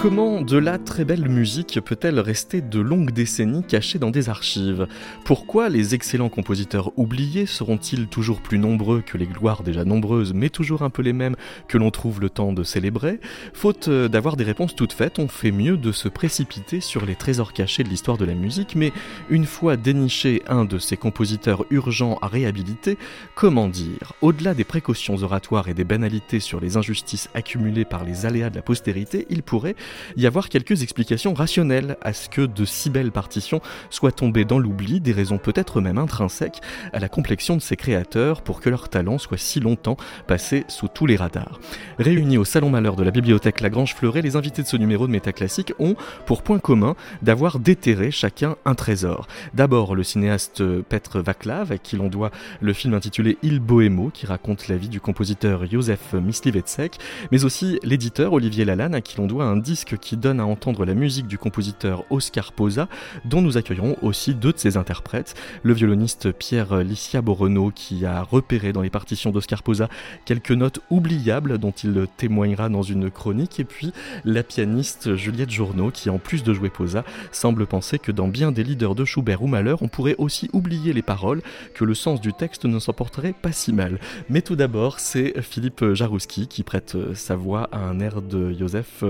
Comment 0.00 0.42
de 0.42 0.56
la 0.56 0.78
très 0.78 1.04
belle 1.04 1.28
musique 1.28 1.80
peut-elle 1.84 2.20
rester 2.20 2.60
de 2.60 2.78
longues 2.78 3.10
décennies 3.10 3.64
cachée 3.64 3.98
dans 3.98 4.12
des 4.12 4.28
archives? 4.28 4.86
Pourquoi 5.24 5.68
les 5.68 5.96
excellents 5.96 6.28
compositeurs 6.28 6.92
oubliés 6.96 7.46
seront-ils 7.46 8.06
toujours 8.06 8.40
plus 8.40 8.58
nombreux 8.58 9.00
que 9.00 9.18
les 9.18 9.26
gloires 9.26 9.64
déjà 9.64 9.84
nombreuses, 9.84 10.34
mais 10.34 10.50
toujours 10.50 10.82
un 10.82 10.90
peu 10.90 11.02
les 11.02 11.12
mêmes 11.12 11.34
que 11.66 11.78
l'on 11.78 11.90
trouve 11.90 12.20
le 12.20 12.30
temps 12.30 12.52
de 12.52 12.62
célébrer? 12.62 13.18
Faute 13.52 13.88
euh, 13.88 14.06
d'avoir 14.06 14.36
des 14.36 14.44
réponses 14.44 14.76
toutes 14.76 14.92
faites, 14.92 15.18
on 15.18 15.26
fait 15.26 15.50
mieux 15.50 15.76
de 15.76 15.90
se 15.90 16.08
précipiter 16.08 16.80
sur 16.80 17.04
les 17.04 17.16
trésors 17.16 17.52
cachés 17.52 17.82
de 17.82 17.88
l'histoire 17.88 18.18
de 18.18 18.24
la 18.24 18.34
musique, 18.34 18.76
mais 18.76 18.92
une 19.30 19.46
fois 19.46 19.76
déniché 19.76 20.42
un 20.46 20.64
de 20.64 20.78
ces 20.78 20.96
compositeurs 20.96 21.64
urgents 21.70 22.18
à 22.22 22.28
réhabiliter, 22.28 22.98
comment 23.34 23.66
dire? 23.66 24.12
Au-delà 24.22 24.54
des 24.54 24.64
précautions 24.64 25.20
oratoires 25.24 25.68
et 25.68 25.74
des 25.74 25.82
banalités 25.82 26.38
sur 26.38 26.60
les 26.60 26.76
injustices 26.76 27.30
accumulées 27.34 27.84
par 27.84 28.04
les 28.04 28.26
aléas 28.26 28.50
de 28.50 28.56
la 28.56 28.62
postérité, 28.62 29.26
il 29.28 29.42
pourrait 29.42 29.74
y 30.16 30.26
avoir 30.26 30.48
quelques 30.48 30.82
explications 30.82 31.34
rationnelles 31.34 31.96
à 32.02 32.12
ce 32.12 32.28
que 32.28 32.42
de 32.42 32.64
si 32.64 32.90
belles 32.90 33.12
partitions 33.12 33.60
soient 33.90 34.12
tombées 34.12 34.44
dans 34.44 34.58
l'oubli, 34.58 35.00
des 35.00 35.12
raisons 35.12 35.38
peut-être 35.38 35.80
même 35.80 35.98
intrinsèques 35.98 36.60
à 36.92 36.98
la 36.98 37.08
complexion 37.08 37.56
de 37.56 37.62
ces 37.62 37.76
créateurs 37.76 38.42
pour 38.42 38.60
que 38.60 38.70
leur 38.70 38.88
talent 38.88 39.18
soit 39.18 39.38
si 39.38 39.60
longtemps 39.60 39.96
passé 40.26 40.64
sous 40.68 40.88
tous 40.88 41.06
les 41.06 41.16
radars. 41.16 41.60
Réunis 41.98 42.38
au 42.38 42.44
Salon 42.44 42.70
Malheur 42.70 42.96
de 42.96 43.04
la 43.04 43.10
bibliothèque 43.10 43.60
Lagrange 43.60 43.94
Fleuret, 43.94 44.22
les 44.22 44.36
invités 44.36 44.62
de 44.62 44.66
ce 44.66 44.76
numéro 44.76 45.06
de 45.06 45.12
Métaclassique 45.12 45.72
ont 45.78 45.96
pour 46.26 46.42
point 46.42 46.58
commun 46.58 46.94
d'avoir 47.22 47.58
déterré 47.58 48.10
chacun 48.10 48.56
un 48.64 48.74
trésor. 48.74 49.26
D'abord 49.54 49.94
le 49.94 50.02
cinéaste 50.02 50.62
Petr 50.82 51.22
Vaclav, 51.22 51.72
à 51.72 51.78
qui 51.78 51.96
l'on 51.96 52.08
doit 52.08 52.30
le 52.60 52.72
film 52.72 52.94
intitulé 52.94 53.38
Il 53.42 53.60
Bohémo, 53.60 54.10
qui 54.10 54.26
raconte 54.26 54.68
la 54.68 54.76
vie 54.76 54.88
du 54.88 55.00
compositeur 55.00 55.66
Józef 55.66 56.14
Myslivetsek, 56.14 56.98
mais 57.32 57.44
aussi 57.44 57.78
l'éditeur 57.82 58.32
Olivier 58.32 58.64
Lalanne, 58.64 58.94
à 58.94 59.00
qui 59.00 59.16
l'on 59.18 59.26
doit 59.26 59.44
un 59.44 59.56
disque 59.56 59.77
qui 59.84 60.16
donne 60.16 60.40
à 60.40 60.46
entendre 60.46 60.84
la 60.84 60.94
musique 60.94 61.26
du 61.26 61.38
compositeur 61.38 62.04
Oscar 62.10 62.52
Posa, 62.52 62.88
dont 63.24 63.42
nous 63.42 63.56
accueillerons 63.56 63.96
aussi 64.02 64.34
deux 64.34 64.52
de 64.52 64.58
ses 64.58 64.76
interprètes, 64.76 65.34
le 65.62 65.72
violoniste 65.72 66.32
Pierre 66.32 66.78
Licia 66.78 67.22
Boreno, 67.22 67.70
qui 67.74 68.04
a 68.04 68.22
repéré 68.22 68.72
dans 68.72 68.82
les 68.82 68.90
partitions 68.90 69.30
d'Oscar 69.30 69.62
Posa 69.62 69.88
quelques 70.24 70.52
notes 70.52 70.80
oubliables 70.90 71.58
dont 71.58 71.70
il 71.70 72.06
témoignera 72.16 72.68
dans 72.68 72.82
une 72.82 73.10
chronique, 73.10 73.60
et 73.60 73.64
puis 73.64 73.92
la 74.24 74.42
pianiste 74.42 75.16
Juliette 75.16 75.50
Journeau, 75.50 75.90
qui 75.90 76.10
en 76.10 76.18
plus 76.18 76.42
de 76.42 76.52
jouer 76.52 76.70
Posa, 76.70 77.04
semble 77.32 77.66
penser 77.66 77.98
que 77.98 78.12
dans 78.12 78.28
bien 78.28 78.52
des 78.52 78.64
leaders 78.64 78.94
de 78.94 79.04
Schubert 79.04 79.42
ou 79.42 79.46
Mahler, 79.46 79.74
on 79.80 79.88
pourrait 79.88 80.16
aussi 80.18 80.48
oublier 80.52 80.92
les 80.92 81.02
paroles, 81.02 81.42
que 81.74 81.84
le 81.84 81.94
sens 81.94 82.20
du 82.20 82.32
texte 82.32 82.64
ne 82.64 82.78
s'emporterait 82.78 83.34
pas 83.34 83.52
si 83.52 83.72
mal. 83.72 83.98
Mais 84.28 84.42
tout 84.42 84.56
d'abord, 84.56 85.00
c'est 85.00 85.40
Philippe 85.42 85.94
Jarouski 85.94 86.46
qui 86.48 86.62
prête 86.62 86.96
sa 87.14 87.36
voix 87.36 87.68
à 87.72 87.78
un 87.78 88.00
air 88.00 88.22
de 88.22 88.52
Joseph 88.52 89.04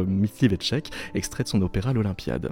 Mitslivet 0.58 0.90
extrait 1.14 1.44
de 1.44 1.48
son 1.48 1.62
opéra 1.62 1.92
L'Olympiade. 1.92 2.50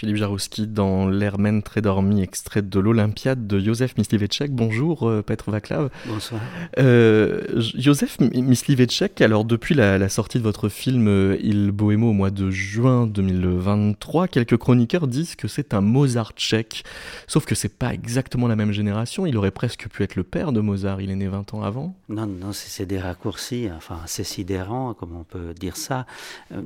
Philippe 0.00 0.16
Jarouski 0.16 0.66
dans 0.66 1.06
L'Hermène 1.10 1.62
très 1.62 1.82
dormi, 1.82 2.22
extrait 2.22 2.62
de 2.62 2.80
l'Olympiade 2.80 3.46
de 3.46 3.60
Joseph 3.60 3.98
Myslivetsek. 3.98 4.50
Bonjour, 4.50 5.06
euh, 5.06 5.20
Petr 5.20 5.50
Vaclav. 5.50 5.90
Bonsoir. 6.06 6.40
Euh, 6.78 7.42
Joseph 7.76 8.18
Myslivetsek, 8.18 9.20
alors 9.20 9.44
depuis 9.44 9.74
la, 9.74 10.08
sortie 10.08 10.38
de 10.38 10.42
votre 10.42 10.70
film 10.70 11.06
euh, 11.06 11.36
Il 11.42 11.70
Bohémo 11.70 12.08
au 12.08 12.12
mois 12.14 12.30
de 12.30 12.50
juin 12.50 13.06
2023, 13.06 14.26
quelques 14.28 14.56
chroniqueurs 14.56 15.06
disent 15.06 15.34
que 15.34 15.48
c'est 15.48 15.74
un 15.74 15.82
Mozart 15.82 16.32
tchèque. 16.34 16.82
Sauf 17.26 17.44
que 17.44 17.54
c'est 17.54 17.76
pas 17.76 17.92
exactement 17.92 18.48
la 18.48 18.56
même 18.56 18.72
génération. 18.72 19.26
Il 19.26 19.36
aurait 19.36 19.50
presque 19.50 19.86
pu 19.90 20.02
être 20.02 20.16
le 20.16 20.24
père 20.24 20.52
de 20.52 20.60
Mozart. 20.60 21.02
Il 21.02 21.10
est 21.10 21.16
né 21.16 21.26
20 21.26 21.52
ans 21.52 21.62
avant. 21.62 21.94
Non, 22.08 22.24
non, 22.24 22.52
c'est 22.54 22.86
des 22.86 22.98
raccourcis. 22.98 23.68
Enfin, 23.76 23.98
c'est 24.06 24.24
sidérant, 24.24 24.94
comme 24.94 25.14
on 25.14 25.24
peut 25.24 25.52
dire 25.52 25.76
ça. 25.76 26.06
Euh, 26.52 26.62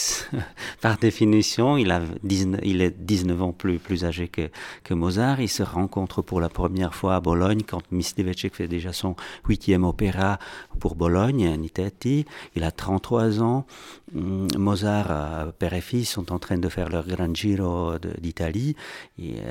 par 0.80 0.96
définition, 0.96 1.76
il 1.76 1.90
a 1.90 2.00
19 2.22 2.53
il 2.62 2.82
est 2.82 2.90
19 2.90 3.42
ans 3.42 3.52
plus, 3.52 3.78
plus 3.78 4.04
âgé 4.04 4.28
que, 4.28 4.50
que 4.82 4.94
Mozart. 4.94 5.40
Il 5.40 5.48
se 5.48 5.62
rencontre 5.62 6.22
pour 6.22 6.40
la 6.40 6.48
première 6.48 6.94
fois 6.94 7.16
à 7.16 7.20
Bologne 7.20 7.62
quand 7.66 7.82
Myslivetsek 7.90 8.54
fait 8.54 8.68
déjà 8.68 8.92
son 8.92 9.16
huitième 9.48 9.84
opéra 9.84 10.38
pour 10.80 10.94
Bologne, 10.94 11.56
Nitati. 11.56 12.24
Il 12.56 12.64
a 12.64 12.70
33 12.70 13.42
ans. 13.42 13.66
Mm, 14.12 14.46
Mozart, 14.58 15.06
euh, 15.10 15.52
père 15.52 15.74
et 15.74 15.80
fils, 15.80 16.10
sont 16.10 16.32
en 16.32 16.38
train 16.38 16.58
de 16.58 16.68
faire 16.68 16.88
leur 16.88 17.06
Grand 17.06 17.34
Giro 17.34 17.94
d'Italie. 18.20 18.76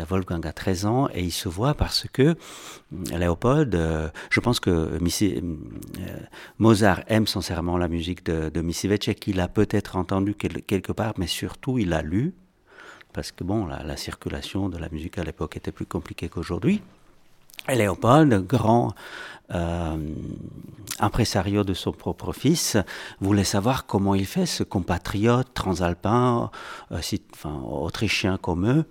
Wolfgang 0.08 0.46
a 0.46 0.54
13 0.54 0.86
ans 0.86 1.10
et 1.14 1.24
il 1.24 1.32
se 1.32 1.50
voit 1.50 1.74
parce 1.74 2.08
que 2.12 2.36
mm, 2.92 3.18
Léopold, 3.18 3.76
euh, 3.76 4.10
je 4.30 4.40
pense 4.40 4.60
que 4.60 4.70
euh, 4.70 5.42
Mozart 6.60 7.02
aime 7.08 7.28
sincèrement 7.28 7.78
la 7.78 7.88
musique 7.88 8.26
de, 8.26 8.50
de. 8.50 8.64
Il 9.28 9.40
a 9.40 9.48
peut-être 9.48 9.98
entendu 9.98 10.36
quelque 10.36 10.92
part, 10.92 11.14
mais 11.18 11.28
surtout 11.28 11.78
il 11.78 11.94
a 11.94 12.02
lu 12.02 12.34
parce 13.14 13.32
que 13.32 13.44
bon, 13.44 13.66
la, 13.66 13.98
circulation 13.98 14.70
de 14.70 14.78
la 14.78 14.90
musique 14.90 15.18
à 15.18 15.24
l'époque 15.24 15.56
était 15.58 15.72
plus 15.72 15.86
compliquée 15.86 16.30
qu'aujourd'hui. 16.30 16.82
Et 17.70 17.76
Léopold, 17.76 18.46
grand 18.46 18.94
euh, 19.54 19.98
impresario 21.00 21.64
de 21.64 21.74
son 21.74 21.94
propre 21.94 22.34
fils, 22.34 22.78
voulait 23.22 23.44
savoir 23.44 23.86
comment 23.86 24.16
il 24.16 24.26
fait, 24.26 24.46
ce 24.46 24.64
compatriote 24.64 25.54
transalpin, 25.54 26.52
euh, 26.92 27.00
autrichien 27.46 28.38
comme 28.38 28.68
eux, 28.68 28.86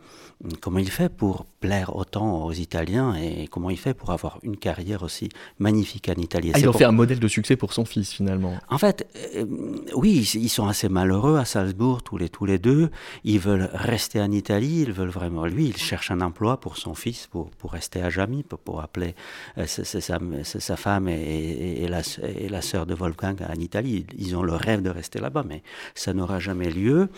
comment 0.61 0.79
il 0.79 0.91
fait 0.91 1.11
pour 1.11 1.45
plaire 1.63 1.95
autant 1.97 2.45
aux 2.45 2.53
Italiens 2.53 3.15
et 3.15 3.47
comment 3.47 3.71
il 3.71 3.79
fait 3.79 3.95
pour 3.95 4.11
avoir 4.11 4.39
une 4.43 4.57
carrière 4.57 5.03
aussi 5.05 5.29
magnifique 5.59 6.09
en 6.15 6.21
Italie. 6.21 6.51
Ah, 6.55 6.59
il 6.59 6.69
en 6.69 6.73
fait 6.73 6.85
un 6.85 6.99
modèle 7.03 7.21
de 7.21 7.29
succès 7.29 7.57
pour 7.57 7.73
son 7.73 7.85
fils 7.85 8.13
finalement. 8.13 8.55
En 8.69 8.79
fait, 8.79 9.07
euh, 9.37 9.47
oui, 9.95 10.29
ils 10.35 10.49
sont 10.49 10.67
assez 10.67 10.89
malheureux 10.89 11.37
à 11.39 11.45
Salzbourg 11.45 12.03
tous 12.03 12.19
les, 12.19 12.29
tous 12.29 12.47
les 12.47 12.59
deux. 12.59 12.91
Ils 13.23 13.39
veulent 13.39 13.71
rester 13.73 14.21
en 14.21 14.33
Italie, 14.33 14.85
ils 14.87 14.93
veulent 14.93 15.17
vraiment, 15.21 15.47
lui, 15.47 15.67
il 15.67 15.77
cherche 15.77 16.11
un 16.11 16.21
emploi 16.21 16.59
pour 16.59 16.77
son 16.77 16.95
fils, 16.95 17.29
pour, 17.29 17.51
pour 17.51 17.73
rester 17.73 18.03
à 18.03 18.11
jamais, 18.11 18.43
pour, 18.43 18.59
pour 18.59 18.81
appeler 18.81 19.15
euh, 19.59 19.67
sa, 19.67 20.77
femme 20.77 21.09
et, 21.09 21.85
et, 21.85 21.89
la, 21.89 22.03
et 22.41 22.49
la 22.49 22.61
sœur 22.61 22.87
de 22.87 22.95
Wolfgang 22.95 23.37
en 23.49 23.61
Italie. 23.61 24.05
Ils 24.19 24.35
ont 24.37 24.43
le 24.43 24.55
rêve 24.55 24.83
de 24.83 24.91
rester 24.91 25.21
là-bas, 25.21 25.45
mais 25.49 25.63
ça 25.95 26.13
n'aura 26.13 26.41
jamais 26.41 26.71
lieu. 26.71 27.09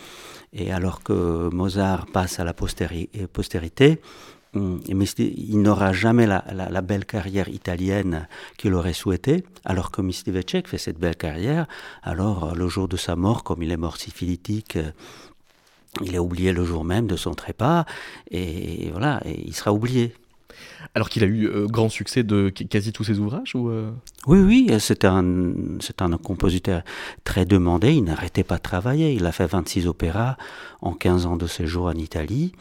Et 0.53 0.71
alors 0.71 1.01
que 1.01 1.49
Mozart 1.51 2.05
passe 2.05 2.39
à 2.39 2.43
la 2.43 2.53
postérité, 2.53 4.01
hum, 4.55 4.79
il 4.87 5.61
n'aura 5.61 5.93
jamais 5.93 6.25
la, 6.25 6.81
belle 6.81 7.05
carrière 7.05 7.49
italienne 7.49 8.27
qu'il 8.57 8.73
aurait 8.73 8.93
souhaité, 8.93 9.43
alors 9.63 9.91
que 9.91 10.01
Mislivecek 10.01 10.67
fait 10.67 10.77
cette 10.77 10.99
belle 10.99 11.15
carrière. 11.15 11.67
Alors, 12.03 12.55
le 12.55 12.67
jour 12.67 12.87
de 12.87 12.97
sa 12.97 13.15
mort, 13.15 13.43
comme 13.43 13.63
il 13.63 13.71
est 13.71 13.77
mort 13.77 13.97
syphilitique, 13.97 14.77
il 16.01 16.15
est 16.15 16.19
oublié 16.19 16.51
le 16.51 16.65
jour 16.65 16.83
même 16.83 17.07
de 17.07 17.15
son 17.15 17.33
trépas, 17.33 17.85
et 18.31 18.89
voilà, 18.91 19.21
et 19.25 19.41
il 19.45 19.55
sera 19.55 19.71
oublié. 19.71 20.13
Alors 20.93 21.09
qu'il 21.09 21.23
a 21.23 21.27
eu 21.27 21.47
euh, 21.47 21.67
grand 21.67 21.89
succès 21.89 22.23
de 22.23 22.49
quasi 22.49 22.93
tous 22.93 23.03
ses 23.03 23.19
ouvrages 23.19 23.55
ou 23.55 23.69
euh? 23.69 23.91
Oui, 24.27 24.39
oui, 24.39 24.71
c'est 24.79 25.03
un, 25.03 25.53
c'est 25.79 26.01
un 26.01 26.11
compositeur 26.17 26.83
très 27.23 27.45
demandé, 27.45 27.93
il 27.93 28.03
n'arrêtait 28.03 28.43
pas 28.43 28.57
de 28.57 28.61
travailler, 28.61 29.13
il 29.13 29.25
a 29.25 29.31
fait 29.31 29.47
26 29.47 29.87
opéras 29.87 30.37
en 30.81 30.93
15 30.93 31.25
ans 31.25 31.37
de 31.37 31.47
séjour 31.47 31.87
en 31.87 31.93
Italie. 31.93 32.53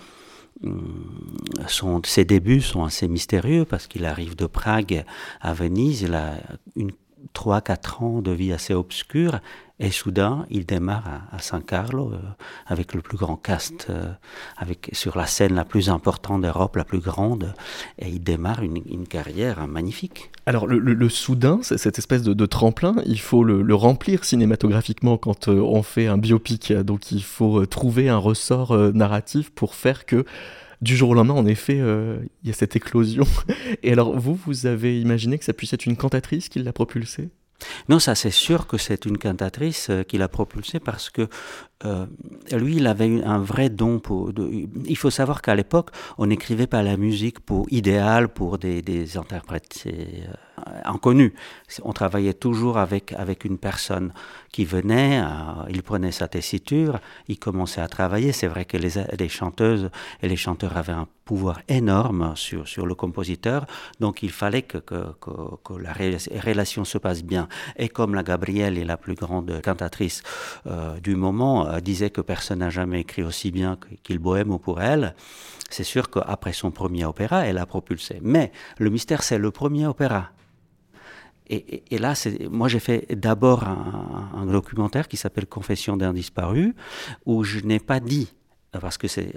Hum, 0.62 1.37
son, 1.67 2.01
ses 2.05 2.25
débuts 2.25 2.61
sont 2.61 2.85
assez 2.85 3.09
mystérieux 3.09 3.65
parce 3.65 3.87
qu'il 3.87 4.05
arrive 4.05 4.37
de 4.37 4.47
Prague 4.47 5.05
à 5.41 5.53
Venise, 5.53 6.03
il 6.03 6.15
a 6.15 6.35
3-4 7.35 8.05
ans 8.05 8.23
de 8.23 8.31
vie 8.31 8.53
assez 8.53 8.75
obscure 8.75 9.41
et 9.81 9.91
soudain, 9.91 10.47
il 10.50 10.67
démarre 10.67 11.23
à, 11.32 11.41
San 11.41 11.61
Carlo 11.61 12.12
euh, 12.12 12.19
avec 12.67 12.94
le 12.94 13.00
plus 13.00 13.19
grand 13.19 13.35
cast, 13.35 13.88
euh, 13.91 14.12
avec 14.56 14.91
sur 14.93 15.19
la 15.19 15.26
scène 15.26 15.55
la 15.55 15.65
plus 15.65 15.91
importante 15.91 16.43
d'Europe, 16.43 16.76
la 16.76 16.85
plus 16.85 17.00
grande, 17.00 17.55
et 17.99 18.09
il 18.09 18.23
démarre 18.23 18.62
une, 18.62 19.06
carrière 19.09 19.67
magnifique. 19.67 20.31
Alors 20.47 20.69
le, 20.69 21.09
soudain, 21.09 21.59
cette 21.62 21.99
espèce 21.99 22.23
de, 22.23 22.47
tremplin, 22.47 22.94
il 23.05 23.19
faut 23.19 23.43
le, 23.43 23.75
remplir 23.75 24.25
cinématographiquement 24.25 25.19
quand 25.19 25.49
euh, 25.49 25.59
on 25.61 25.82
fait 25.82 26.06
un 26.06 26.19
biopic. 26.19 26.73
Donc 26.73 27.11
il 27.11 27.25
faut 27.25 27.67
trouver 27.67 28.09
un 28.09 28.19
ressort 28.19 28.77
narratif 28.94 29.50
pour 29.50 29.75
faire 29.75 30.06
que 30.06 30.25
du 30.84 30.96
jour 30.96 31.10
au 31.10 31.14
lendemain, 31.14 31.34
en 31.34 31.46
effet, 31.46 31.78
il 31.78 32.48
y 32.48 32.50
a 32.50 32.54
cette 32.54 32.76
éclosion. 32.76 33.25
Et 33.82 33.92
alors, 33.92 34.19
vous, 34.19 34.38
vous 34.46 34.66
avez 34.66 35.00
imaginé 35.00 35.38
que 35.38 35.44
ça 35.44 35.52
puisse 35.52 35.72
être 35.72 35.86
une 35.86 35.96
cantatrice 35.96 36.48
qui 36.48 36.60
l'a 36.60 36.72
propulsé 36.72 37.31
non, 37.88 37.98
ça 37.98 38.14
c'est 38.14 38.31
sûr 38.31 38.66
que 38.66 38.78
c'est 38.78 39.04
une 39.04 39.19
cantatrice 39.19 39.88
euh, 39.90 40.02
qui 40.02 40.19
l'a 40.19 40.28
propulsé 40.28 40.81
parce 40.81 41.10
que 41.10 41.28
euh, 41.84 42.06
lui, 42.52 42.76
il 42.76 42.86
avait 42.86 43.22
un 43.25 43.38
vrai 43.38 43.69
don 43.69 43.98
pour. 43.98 44.32
il 44.86 44.96
faut 44.96 45.10
savoir 45.10 45.42
qu'à 45.42 45.54
l'époque, 45.54 45.90
on 46.19 46.26
n'écrivait 46.26 46.66
pas 46.66 46.82
la 46.82 46.96
musique 46.96 47.40
pour 47.40 47.66
idéal 47.70 48.28
pour 48.28 48.58
des, 48.58 48.82
des 48.82 49.16
interprètes 49.16 49.84
euh, 49.86 50.25
inconnus. 50.84 51.32
On 51.82 51.93
travaillait 51.93 52.34
toujours 52.34 52.78
avec 52.78 53.12
avec 53.12 53.44
une 53.44 53.58
personne 53.58 54.12
qui 54.50 54.64
venait, 54.64 55.20
euh, 55.20 55.69
il 55.69 55.82
prenait 55.82 56.12
sa 56.12 56.28
tessiture, 56.28 57.00
il 57.28 57.38
commençait 57.38 57.81
à 57.81 57.88
travailler. 57.88 58.32
C'est 58.32 58.46
vrai 58.46 58.64
que 58.64 58.76
les, 58.76 58.93
les, 59.19 59.28
chanteuses 59.28 59.90
et 60.22 60.28
les 60.28 60.37
chanteurs 60.37 60.76
avaient 60.76 60.93
un 60.93 61.08
pouvoir 61.25 61.61
énorme 61.69 62.34
sur 62.37 62.69
sur 62.69 62.87
le 62.87 62.94
compositeur, 62.94 63.66
donc 64.00 64.22
il 64.22 64.31
fallait 64.31 64.62
que 64.62 64.78
que, 64.78 65.05
que, 65.20 65.75
la 65.75 65.93
relation 65.93 66.84
se 66.84 66.99
passe 66.99 67.22
bien. 67.22 67.49
Et 67.76 67.88
comme 67.88 68.14
la 68.14 68.22
Gabrielle 68.22 68.78
est 68.78 68.84
la 68.84 68.96
plus 68.96 69.14
grande 69.14 69.60
cantatrice 69.62 70.22
du 71.02 71.17
moment 71.17 71.67
euh, 71.67 71.81
disait 71.81 72.10
que 72.10 72.20
personne 72.20 72.60
n'a 72.60 72.70
jamais 72.70 73.00
écrit 73.00 73.22
aussi 73.22 73.50
bien 73.50 73.78
qu'il 74.02 74.19
Bohème 74.19 74.50
ou 74.50 74.58
pour 74.58 74.81
elle, 74.81 75.14
c'est 75.70 75.84
sûr 75.84 76.10
qu'après 76.10 76.52
son 76.52 76.70
premier 76.70 77.05
opéra, 77.05 77.46
elle 77.46 77.58
a 77.58 77.67
propulsé. 77.67 78.19
Mais 78.22 78.52
le 78.78 78.90
mystère, 78.90 79.22
c'est 79.22 79.38
le 79.38 79.50
premier 79.50 79.87
opéra. 79.87 80.31
Et, 81.50 81.99
là, 81.99 82.14
moi 82.50 82.69
j'ai 82.69 82.81
fait 82.81 83.14
d'abord 83.14 83.64
un, 83.64 84.46
documentaire 84.46 85.08
qui 85.08 85.17
s'appelle 85.17 85.46
Confession 85.46 85.96
d'un 85.96 86.12
disparu, 86.12 86.75
où 87.26 87.44
je 87.44 87.61
n'ai 87.61 87.81
pas 87.81 88.00
dit 88.00 88.32
parce 88.81 88.99
que 88.99 89.06
euh, 89.06 89.32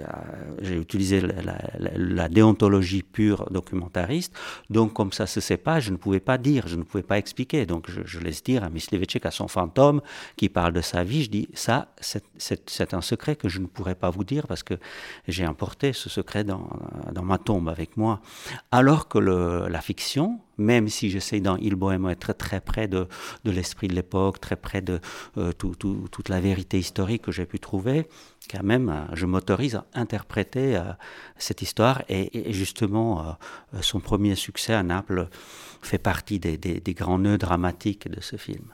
j'ai 0.60 0.76
utilisé 0.76 1.20
la, 1.20 2.28
déontologie 2.28 3.02
pure 3.02 3.48
documentariste, 3.50 4.34
donc 4.70 4.92
comme 4.92 5.12
ça 5.12 5.26
se 5.26 5.40
sait 5.40 5.56
pas, 5.56 5.80
je 5.80 5.90
ne 5.90 5.96
pouvais 5.96 6.20
pas 6.20 6.38
dire, 6.38 6.66
je 6.66 6.76
ne 6.76 6.82
pouvais 6.82 7.02
pas 7.02 7.18
expliquer, 7.18 7.66
donc 7.66 7.88
je, 7.88 8.18
laisse 8.18 8.42
dire 8.42 8.64
à 8.64 8.70
Mislevechek, 8.70 9.26
à 9.26 9.30
son 9.30 9.48
fantôme, 9.48 10.00
qui 10.36 10.48
parle 10.48 10.72
de 10.72 10.80
sa 10.80 11.04
vie, 11.04 11.22
je 11.22 11.30
dis, 11.30 11.48
ça, 11.54 11.88
c'est, 12.00 12.94
un 12.94 13.00
secret 13.00 13.36
que 13.36 13.48
je 13.48 13.60
ne 13.60 13.66
pourrais 13.66 13.94
pas 13.94 14.10
vous 14.10 14.24
dire, 14.24 14.46
parce 14.46 14.62
que 14.62 14.74
j'ai 15.26 15.46
emporté 15.46 15.92
ce 15.92 16.08
secret 16.08 16.44
dans, 16.44 16.68
ma 17.22 17.38
tombe 17.38 17.68
avec 17.68 17.96
moi. 17.96 18.20
Alors 18.70 19.08
que 19.08 19.18
la 19.18 19.80
fiction, 19.80 20.40
même 20.58 20.88
si 20.88 21.10
j'essaie 21.10 21.40
dans 21.40 21.56
Il 21.56 21.76
Bohème 21.76 22.08
être 22.08 22.32
très 22.32 22.60
près 22.60 22.88
de, 22.88 23.06
de 23.44 23.50
l'esprit 23.50 23.88
de 23.88 23.94
l'époque, 23.94 24.40
très 24.40 24.56
près 24.56 24.82
de 24.82 25.00
euh, 25.36 25.52
toute 25.52 26.28
la 26.28 26.40
vérité 26.40 26.78
historique 26.78 27.22
que 27.22 27.32
j'ai 27.32 27.46
pu 27.46 27.58
trouver, 27.58 28.06
quand 28.50 28.62
même, 28.62 28.88
euh, 28.88 29.14
je 29.14 29.26
m'autorise 29.26 29.76
à 29.76 29.86
interpréter 29.94 30.76
euh, 30.76 30.92
cette 31.36 31.62
histoire 31.62 32.02
et, 32.08 32.52
justement, 32.52 33.36
son 33.80 34.00
premier 34.00 34.34
succès 34.34 34.74
à 34.74 34.82
Naples 34.82 35.28
fait 35.82 35.98
partie 35.98 36.40
des 36.40 36.94
grands 36.94 37.18
nœuds 37.18 37.38
dramatiques 37.38 38.08
de 38.08 38.20
ce 38.20 38.36
film. 38.36 38.72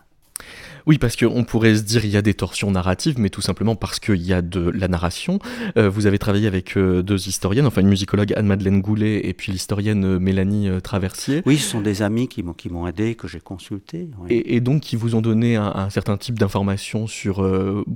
Oui, 0.86 0.98
parce 0.98 1.16
qu'on 1.16 1.44
pourrait 1.44 1.76
se 1.76 1.82
dire 1.82 2.04
il 2.04 2.10
y 2.10 2.16
a 2.16 2.22
des 2.22 2.34
torsions 2.34 2.70
narratives, 2.70 3.18
mais 3.18 3.30
tout 3.30 3.40
simplement 3.40 3.74
parce 3.74 3.98
qu'il 3.98 4.22
y 4.22 4.32
a 4.32 4.42
de 4.42 4.70
la 4.70 4.88
narration. 4.88 5.38
Euh, 5.78 5.88
vous 5.88 6.06
avez 6.06 6.18
travaillé 6.18 6.46
avec 6.46 6.76
euh, 6.76 7.02
deux 7.02 7.28
historiennes, 7.28 7.66
enfin 7.66 7.80
une 7.80 7.88
musicologue 7.88 8.34
Anne-Madeleine 8.34 8.82
Goulet 8.82 9.26
et 9.26 9.32
puis 9.32 9.50
l'historienne 9.52 10.04
euh, 10.04 10.18
Mélanie 10.18 10.68
Traversier. 10.82 11.42
Oui, 11.46 11.56
ce 11.56 11.70
sont 11.70 11.80
des 11.80 12.02
amis 12.02 12.28
qui 12.28 12.42
m'ont 12.42 12.86
aidé, 12.86 13.14
que 13.14 13.28
j'ai 13.28 13.40
consulté. 13.40 14.08
Et, 14.28 14.60
donc 14.60 14.82
qui 14.82 14.96
vous 14.96 15.14
ont 15.14 15.22
donné 15.22 15.56
un, 15.56 15.88
certain 15.90 16.16
type 16.16 16.38
d'informations 16.38 17.06
sur 17.06 17.46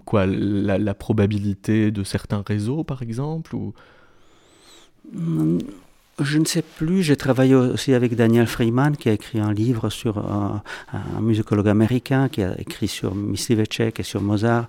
quoi 0.05 0.27
la, 0.27 0.95
probabilité 0.95 1.91
de 1.91 2.05
certains 2.05 2.43
réseaux, 2.47 2.85
par 2.85 3.03
exemple 3.03 3.55
ou... 3.55 3.75
Je 6.21 6.39
ne 6.39 6.45
sais 6.45 6.63
plus, 6.63 7.03
j'ai 7.05 7.17
travaillé 7.17 7.55
aussi 7.55 7.95
avec 7.95 8.17
Daniel 8.17 8.49
Freeman 8.49 8.97
qui 8.97 9.09
a 9.09 9.13
écrit 9.13 9.39
un 9.39 9.53
livre 9.53 9.89
sur 9.89 10.19
un, 10.19 10.63
musicologue 11.21 11.69
américain 11.69 12.29
qui 12.29 12.43
a 12.43 12.59
écrit 12.59 12.89
sur 12.89 13.15
Mislivecek 13.15 14.01
et 14.01 14.03
sur 14.03 14.21
Mozart. 14.21 14.67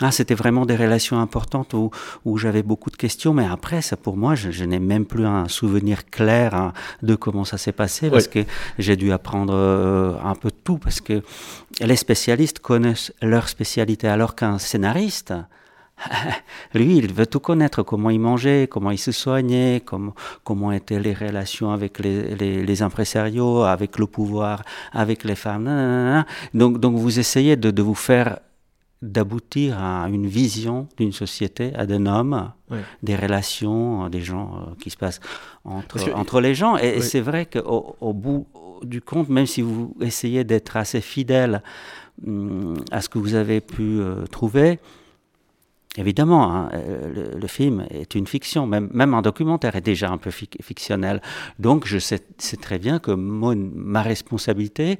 Ah, 0.00 0.12
c'était 0.12 0.34
vraiment 0.34 0.64
des 0.64 0.76
relations 0.76 1.18
importantes 1.18 1.74
où, 1.74 1.90
où 2.24 2.38
j'avais 2.38 2.62
beaucoup 2.62 2.90
de 2.90 2.96
questions, 2.96 3.34
mais 3.34 3.46
après, 3.46 3.82
ça 3.82 3.96
pour 3.96 4.16
moi, 4.16 4.36
je, 4.36 4.64
n'ai 4.64 4.78
même 4.78 5.06
plus 5.06 5.26
un 5.26 5.48
souvenir 5.48 6.08
clair 6.08 6.54
hein, 6.54 6.72
de 7.02 7.16
comment 7.16 7.44
ça 7.44 7.58
s'est 7.58 7.72
passé 7.72 8.08
parce 8.08 8.28
que 8.28 8.44
j'ai 8.78 8.94
dû 8.96 9.10
apprendre 9.10 9.54
euh, 9.54 10.14
un 10.22 10.34
peu 10.34 10.50
tout 10.50 10.78
parce 10.78 11.00
que 11.00 11.22
les 11.80 11.96
spécialistes 11.96 12.60
connaissent 12.60 13.12
leur 13.22 13.48
spécialité 13.48 14.06
alors 14.06 14.36
qu'un 14.36 14.58
scénariste, 14.58 15.32
lui, 16.74 16.96
il 16.98 17.12
veut 17.12 17.26
tout 17.26 17.40
connaître, 17.40 17.82
comment 17.82 18.10
il 18.10 18.20
mangeait, 18.20 18.68
comment 18.70 18.90
il 18.90 18.98
se 18.98 19.12
soignait, 19.12 19.82
comment, 19.84 20.14
comment 20.44 20.72
étaient 20.72 21.00
les 21.00 21.14
relations 21.14 21.70
avec 21.70 21.98
les, 21.98 22.34
les, 22.34 22.64
les 22.64 22.82
impresarios, 22.82 23.62
avec 23.62 23.98
le 23.98 24.06
pouvoir, 24.06 24.62
avec 24.92 25.24
les 25.24 25.34
femmes. 25.34 26.24
Donc, 26.54 26.78
donc 26.78 26.96
vous 26.96 27.18
essayez 27.18 27.56
de, 27.56 27.70
de 27.70 27.82
vous 27.82 27.94
faire 27.94 28.38
d'aboutir 29.02 29.78
à 29.78 30.08
une 30.08 30.26
vision 30.26 30.88
d'une 30.96 31.12
société, 31.12 31.74
à 31.74 31.86
d'un 31.86 32.06
homme, 32.06 32.52
des 33.02 33.14
relations, 33.14 34.08
des 34.08 34.22
gens 34.22 34.56
euh, 34.56 34.74
qui 34.80 34.90
se 34.90 34.96
passent 34.96 35.20
entre, 35.64 36.12
entre 36.14 36.40
les 36.40 36.54
gens. 36.54 36.76
Et, 36.76 37.00
c'est 37.00 37.20
vrai 37.20 37.46
qu'au 37.46 37.96
au 38.00 38.12
bout 38.12 38.46
du 38.82 39.00
compte, 39.00 39.28
même 39.28 39.46
si 39.46 39.62
vous 39.62 39.94
essayez 40.00 40.44
d'être 40.44 40.76
assez 40.76 41.00
fidèle 41.00 41.62
hum, 42.26 42.74
à 42.90 43.00
ce 43.00 43.08
que 43.08 43.18
vous 43.18 43.34
avez 43.34 43.60
pu 43.60 44.00
euh, 44.00 44.26
trouver, 44.26 44.78
Évidemment, 45.98 46.52
hein, 46.52 46.68
euh, 46.74 47.38
le, 47.38 47.46
film 47.46 47.86
est 47.90 48.14
une 48.14 48.26
fiction, 48.26 48.66
même, 48.66 48.90
même 48.92 49.14
un 49.14 49.22
documentaire 49.22 49.76
est 49.76 49.80
déjà 49.80 50.10
un 50.10 50.18
peu 50.18 50.30
fictionnel. 50.30 51.22
Donc 51.58 51.86
je 51.86 51.98
sais, 51.98 52.20
très 52.60 52.78
bien 52.78 52.98
que 52.98 53.12
ma 53.12 54.02
responsabilité, 54.02 54.98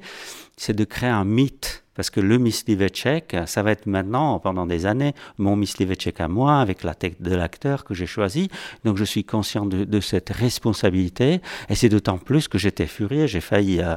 c'est 0.55 0.75
de 0.75 0.85
créer 0.85 1.09
un 1.09 1.25
mythe 1.25 1.83
parce 1.97 2.09
que 2.11 2.21
le 2.21 2.37
Myslivecek, 2.37 3.35
ça 3.47 3.63
va 3.63 3.71
être 3.71 3.87
maintenant, 3.87 4.39
pendant 4.39 4.65
des 4.65 4.85
années, 4.85 5.13
mon 5.37 5.55
Myslivecek 5.55 6.21
à 6.21 6.27
moi, 6.27 6.59
avec 6.59 6.83
la 6.83 6.93
tête 6.93 7.21
de 7.21 7.35
l'acteur 7.35 7.83
que 7.83 7.93
j'ai 7.93 8.05
choisi. 8.05 8.49
Donc 8.85 8.97
je 8.97 9.03
suis 9.03 9.23
conscient 9.23 9.65
de, 9.65 9.99
cette 9.99 10.29
responsabilité. 10.29 11.41
Et 11.69 11.75
c'est 11.75 11.89
d'autant 11.89 12.19
plus 12.19 12.47
que 12.47 12.59
j'étais 12.59 12.85
furieux. 12.85 13.25
J'ai 13.25 13.41
failli 13.41 13.81
euh, 13.81 13.95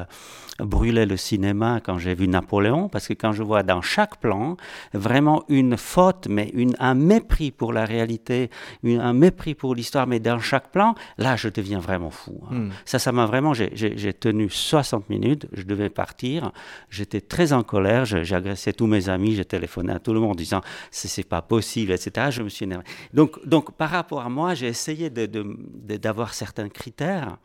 brûler 0.64 1.07
le 1.07 1.16
cinéma 1.16 1.80
quand 1.85 1.99
j'ai 1.99 2.14
vu 2.14 2.28
Napoléon, 2.28 2.88
parce 2.88 3.09
que 3.09 3.14
quand 3.14 3.33
je 3.33 3.42
vois 3.42 3.62
dans 3.62 3.83
chaque 3.83 4.16
plan 4.19 4.57
vraiment 4.92 5.45
une 5.49 5.76
faute, 5.76 6.26
mais 6.28 6.50
une, 6.54 6.75
un 6.78 6.95
mépris 6.95 7.50
pour 7.50 7.73
la 7.73 7.85
réalité, 7.85 8.50
un 8.85 9.12
mépris 9.12 9.54
pour 9.54 9.75
l'histoire, 9.75 10.07
mais 10.07 10.21
dans 10.21 10.38
chaque 10.38 10.71
plan, 10.71 10.95
là, 11.19 11.37
je 11.37 11.49
deviens 11.49 11.78
vraiment 11.78 12.11
fou. 12.11 12.40
Hein. 12.50 12.54
Hmm. 12.54 12.71
Ça, 12.85 12.99
ça 12.99 13.12
m'a 13.12 13.26
vraiment. 13.26 13.54
J'ai 13.54 14.12
tenu 14.12 14.49
60 14.50 15.09
minutes, 15.11 15.47
je 15.52 15.62
devais 15.62 15.90
partir, 15.90 16.52
j'étais 16.88 17.21
très 17.21 17.52
en 17.52 17.62
colère, 17.62 17.89
j'ai 18.04 18.35
agressé 18.35 18.73
tous 18.73 18.87
mes 18.87 19.09
amis, 19.09 19.35
j'ai 19.35 19.44
téléphoné 19.44 19.92
à 19.92 19.99
tout 19.99 20.12
le 20.12 20.20
monde 20.20 20.32
en 20.32 20.35
disant 20.35 20.61
c'est 20.90 21.28
pas 21.28 21.42
possible, 21.42 21.92
etc. 21.92 22.28
Je 22.30 22.42
me 22.42 22.49
suis 22.49 22.64
énervé. 22.64 22.85
Donc, 23.12 23.47
donc 23.47 23.73
par 23.73 23.90
rapport 23.90 24.20
à 24.20 24.28
moi, 24.28 24.54
j'ai 24.54 24.68
essayé 24.68 25.11
d'avoir 25.11 26.35
certains 26.35 26.68
critères 26.68 27.38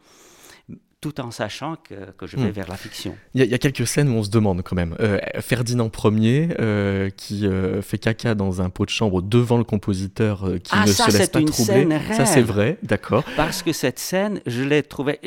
tout 1.02 1.22
en 1.22 1.30
sachant 1.30 1.76
que, 1.76 2.26
je 2.26 2.36
vais 2.36 2.50
hmm. 2.50 2.52
vers 2.52 2.68
la 2.68 2.78
fiction. 2.78 3.16
Il 3.36 3.46
y, 3.46 3.54
a 3.54 3.58
quelques 3.60 3.86
scènes 3.86 4.10
où 4.10 4.14
on 4.14 4.24
se 4.24 4.32
demande 4.32 4.64
quand 4.64 4.76
même. 4.76 4.96
Euh, 5.00 5.20
Ferdinand 5.40 5.92
Ier, 6.04 6.50
euh, 6.60 7.12
qui 7.12 7.46
euh, 7.46 7.84
fait 7.84 8.00
caca 8.00 8.34
dans 8.34 8.60
un 8.62 8.72
pot 8.72 8.86
de 8.86 8.90
chambre 8.90 9.22
devant 9.22 9.60
le 9.60 9.64
compositeur 9.64 10.50
qui 10.64 10.72
ah, 10.74 10.86
ne 10.86 10.92
se 10.92 11.16
laisse 11.16 11.30
pas 11.30 11.44
troubler. 11.44 11.88
Ça, 12.12 12.26
c'est 12.26 12.42
vrai, 12.42 12.80
d'accord. 12.82 13.24
Parce 13.36 13.62
que 13.62 13.72
cette 13.72 14.00
scène, 14.00 14.42
je 14.48 14.64
l'ai 14.64 14.82
trouvée. 14.82 15.20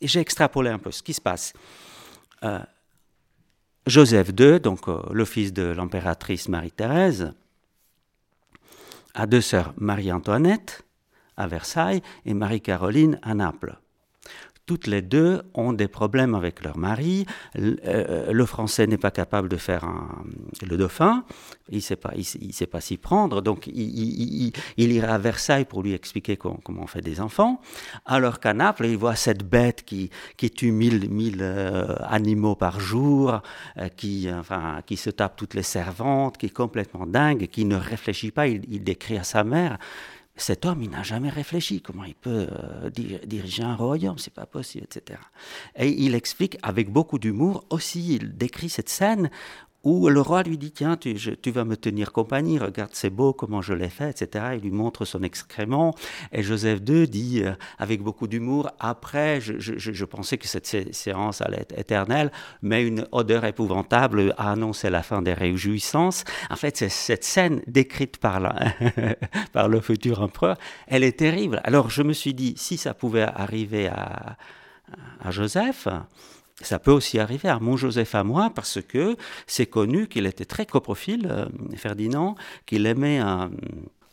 J'ai 0.00 0.20
extrapolé 0.20 0.70
un 0.70 0.78
peu 0.78 0.90
ce 0.90 1.02
qui 1.02 1.12
se 1.12 1.20
passe. 1.20 1.52
Joseph 3.86 4.30
II, 4.38 4.60
donc 4.60 4.86
le 4.88 5.24
fils 5.24 5.52
de 5.52 5.62
l'impératrice 5.62 6.48
Marie-Thérèse, 6.48 7.32
a 9.14 9.26
deux 9.26 9.40
sœurs, 9.40 9.74
Marie-Antoinette 9.78 10.82
à 11.36 11.46
Versailles 11.46 12.02
et 12.24 12.34
Marie-Caroline 12.34 13.18
à 13.22 13.34
Naples 13.34 13.78
toutes 14.66 14.88
les 14.88 15.00
deux 15.00 15.42
ont 15.54 15.72
des 15.72 15.86
problèmes 15.86 16.34
avec 16.34 16.62
leur 16.64 16.76
mari. 16.76 17.24
Le, 17.54 17.76
euh, 17.86 18.46
français 18.46 18.86
n'est 18.86 18.98
pas 18.98 19.12
capable 19.12 19.48
de 19.48 19.56
faire 19.56 19.84
un, 19.84 20.24
le 20.68 20.76
dauphin, 20.76 21.24
il 21.70 21.76
ne 21.76 21.80
sait 21.80 21.96
pas, 22.66 22.80
s'y 22.80 22.96
prendre, 22.96 23.40
donc 23.40 23.66
il, 23.66 24.52
ira 24.76 25.14
à 25.14 25.18
Versailles 25.18 25.64
pour 25.64 25.82
lui 25.82 25.94
expliquer 25.94 26.36
comment, 26.36 26.58
on 26.68 26.86
fait 26.86 27.00
des 27.00 27.20
enfants. 27.20 27.60
Alors 28.04 28.40
qu'à 28.40 28.54
Naples, 28.54 28.86
il 28.86 28.96
voit 28.96 29.16
cette 29.16 29.42
bête 29.42 29.84
qui, 29.84 30.10
tue 30.36 30.72
mille, 30.72 31.10
mille 31.10 31.38
euh, 31.40 31.94
animaux 32.02 32.54
par 32.54 32.80
jour, 32.80 33.40
euh, 33.78 33.88
qui, 33.88 34.28
enfin, 34.32 34.80
qui 34.86 34.96
se 34.96 35.10
tape 35.10 35.36
toutes 35.36 35.54
les 35.54 35.62
servantes, 35.62 36.38
qui 36.38 36.46
est 36.46 36.50
complètement 36.50 37.06
dingue, 37.06 37.46
qui 37.46 37.64
ne 37.64 37.76
réfléchit 37.76 38.30
pas. 38.30 38.46
il 38.46 38.82
décrit 38.82 39.18
à 39.18 39.24
sa 39.24 39.44
mère 39.44 39.78
cet 40.36 40.66
homme, 40.66 40.82
il 40.82 40.90
n'a 40.90 41.02
jamais 41.02 41.30
réfléchi. 41.30 41.80
Comment 41.80 42.04
il 42.04 42.14
peut 42.14 42.48
euh, 42.50 42.90
diriger 42.90 43.62
un 43.62 43.74
royaume? 43.74 44.18
C'est 44.18 44.32
pas 44.34 44.46
possible, 44.46 44.84
etc. 44.84 45.18
Et 45.76 45.88
il 45.88 46.14
explique 46.14 46.58
avec 46.62 46.90
beaucoup 46.90 47.18
d'humour 47.18 47.64
aussi. 47.70 48.16
Il 48.16 48.36
décrit 48.36 48.68
cette 48.68 48.88
scène 48.88 49.30
où 49.86 50.08
le 50.08 50.20
roi 50.20 50.42
lui 50.42 50.58
dit 50.58 50.72
Tiens, 50.72 50.96
tu, 50.96 51.14
vas 51.52 51.64
me 51.64 51.76
tenir 51.76 52.10
compagnie, 52.10 52.58
regarde, 52.58 52.90
c'est 52.92 53.08
beau 53.08 53.32
comment 53.32 53.62
je 53.62 53.72
l'ai 53.72 53.88
fait, 53.88 54.10
etc. 54.10 54.46
Il 54.54 54.62
lui 54.62 54.72
montre 54.72 55.04
son 55.04 55.22
excrément. 55.22 55.94
Et 56.32 56.42
Joseph 56.42 56.80
II 56.88 57.08
dit, 57.08 57.42
euh, 57.44 57.52
avec 57.78 58.02
beaucoup 58.02 58.26
d'humour 58.26 58.68
Après, 58.80 59.40
je, 59.40 60.04
pensais 60.04 60.38
que 60.38 60.48
cette 60.48 60.66
séance 60.92 61.40
allait 61.40 61.60
être 61.60 61.78
éternelle, 61.78 62.32
mais 62.62 62.84
une 62.84 63.06
odeur 63.12 63.44
épouvantable 63.44 64.34
a 64.38 64.50
annoncé 64.50 64.90
la 64.90 65.04
fin 65.04 65.22
des 65.22 65.34
réjouissances. 65.34 66.24
En 66.50 66.56
fait, 66.56 66.76
cette 66.76 67.22
scène 67.22 67.62
décrite 67.68 68.16
par, 68.16 68.40
par 69.52 69.68
le 69.68 69.80
futur 69.80 70.20
empereur, 70.20 70.56
elle 70.88 71.04
est 71.04 71.16
terrible. 71.16 71.60
Alors, 71.62 71.90
je 71.90 72.02
me 72.02 72.12
suis 72.12 72.34
dit 72.34 72.54
Si 72.56 72.76
ça 72.76 72.92
pouvait 72.92 73.22
arriver 73.22 73.86
à, 73.86 74.36
à 75.20 75.30
Joseph, 75.30 75.86
ça 76.62 76.78
peut 76.78 76.90
aussi 76.90 77.18
arriver 77.18 77.48
à 77.48 77.58
mon 77.58 77.76
Joseph 77.76 78.14
à 78.14 78.24
moi 78.24 78.50
parce 78.54 78.80
que 78.80 79.16
c'est 79.46 79.66
connu 79.66 80.08
qu'il 80.08 80.26
était 80.26 80.46
très 80.46 80.64
coprophile, 80.64 81.28
euh, 81.30 81.46
Ferdinand, 81.76 82.34
qu'il 82.64 82.86
aimait 82.86 83.18
un 83.18 83.50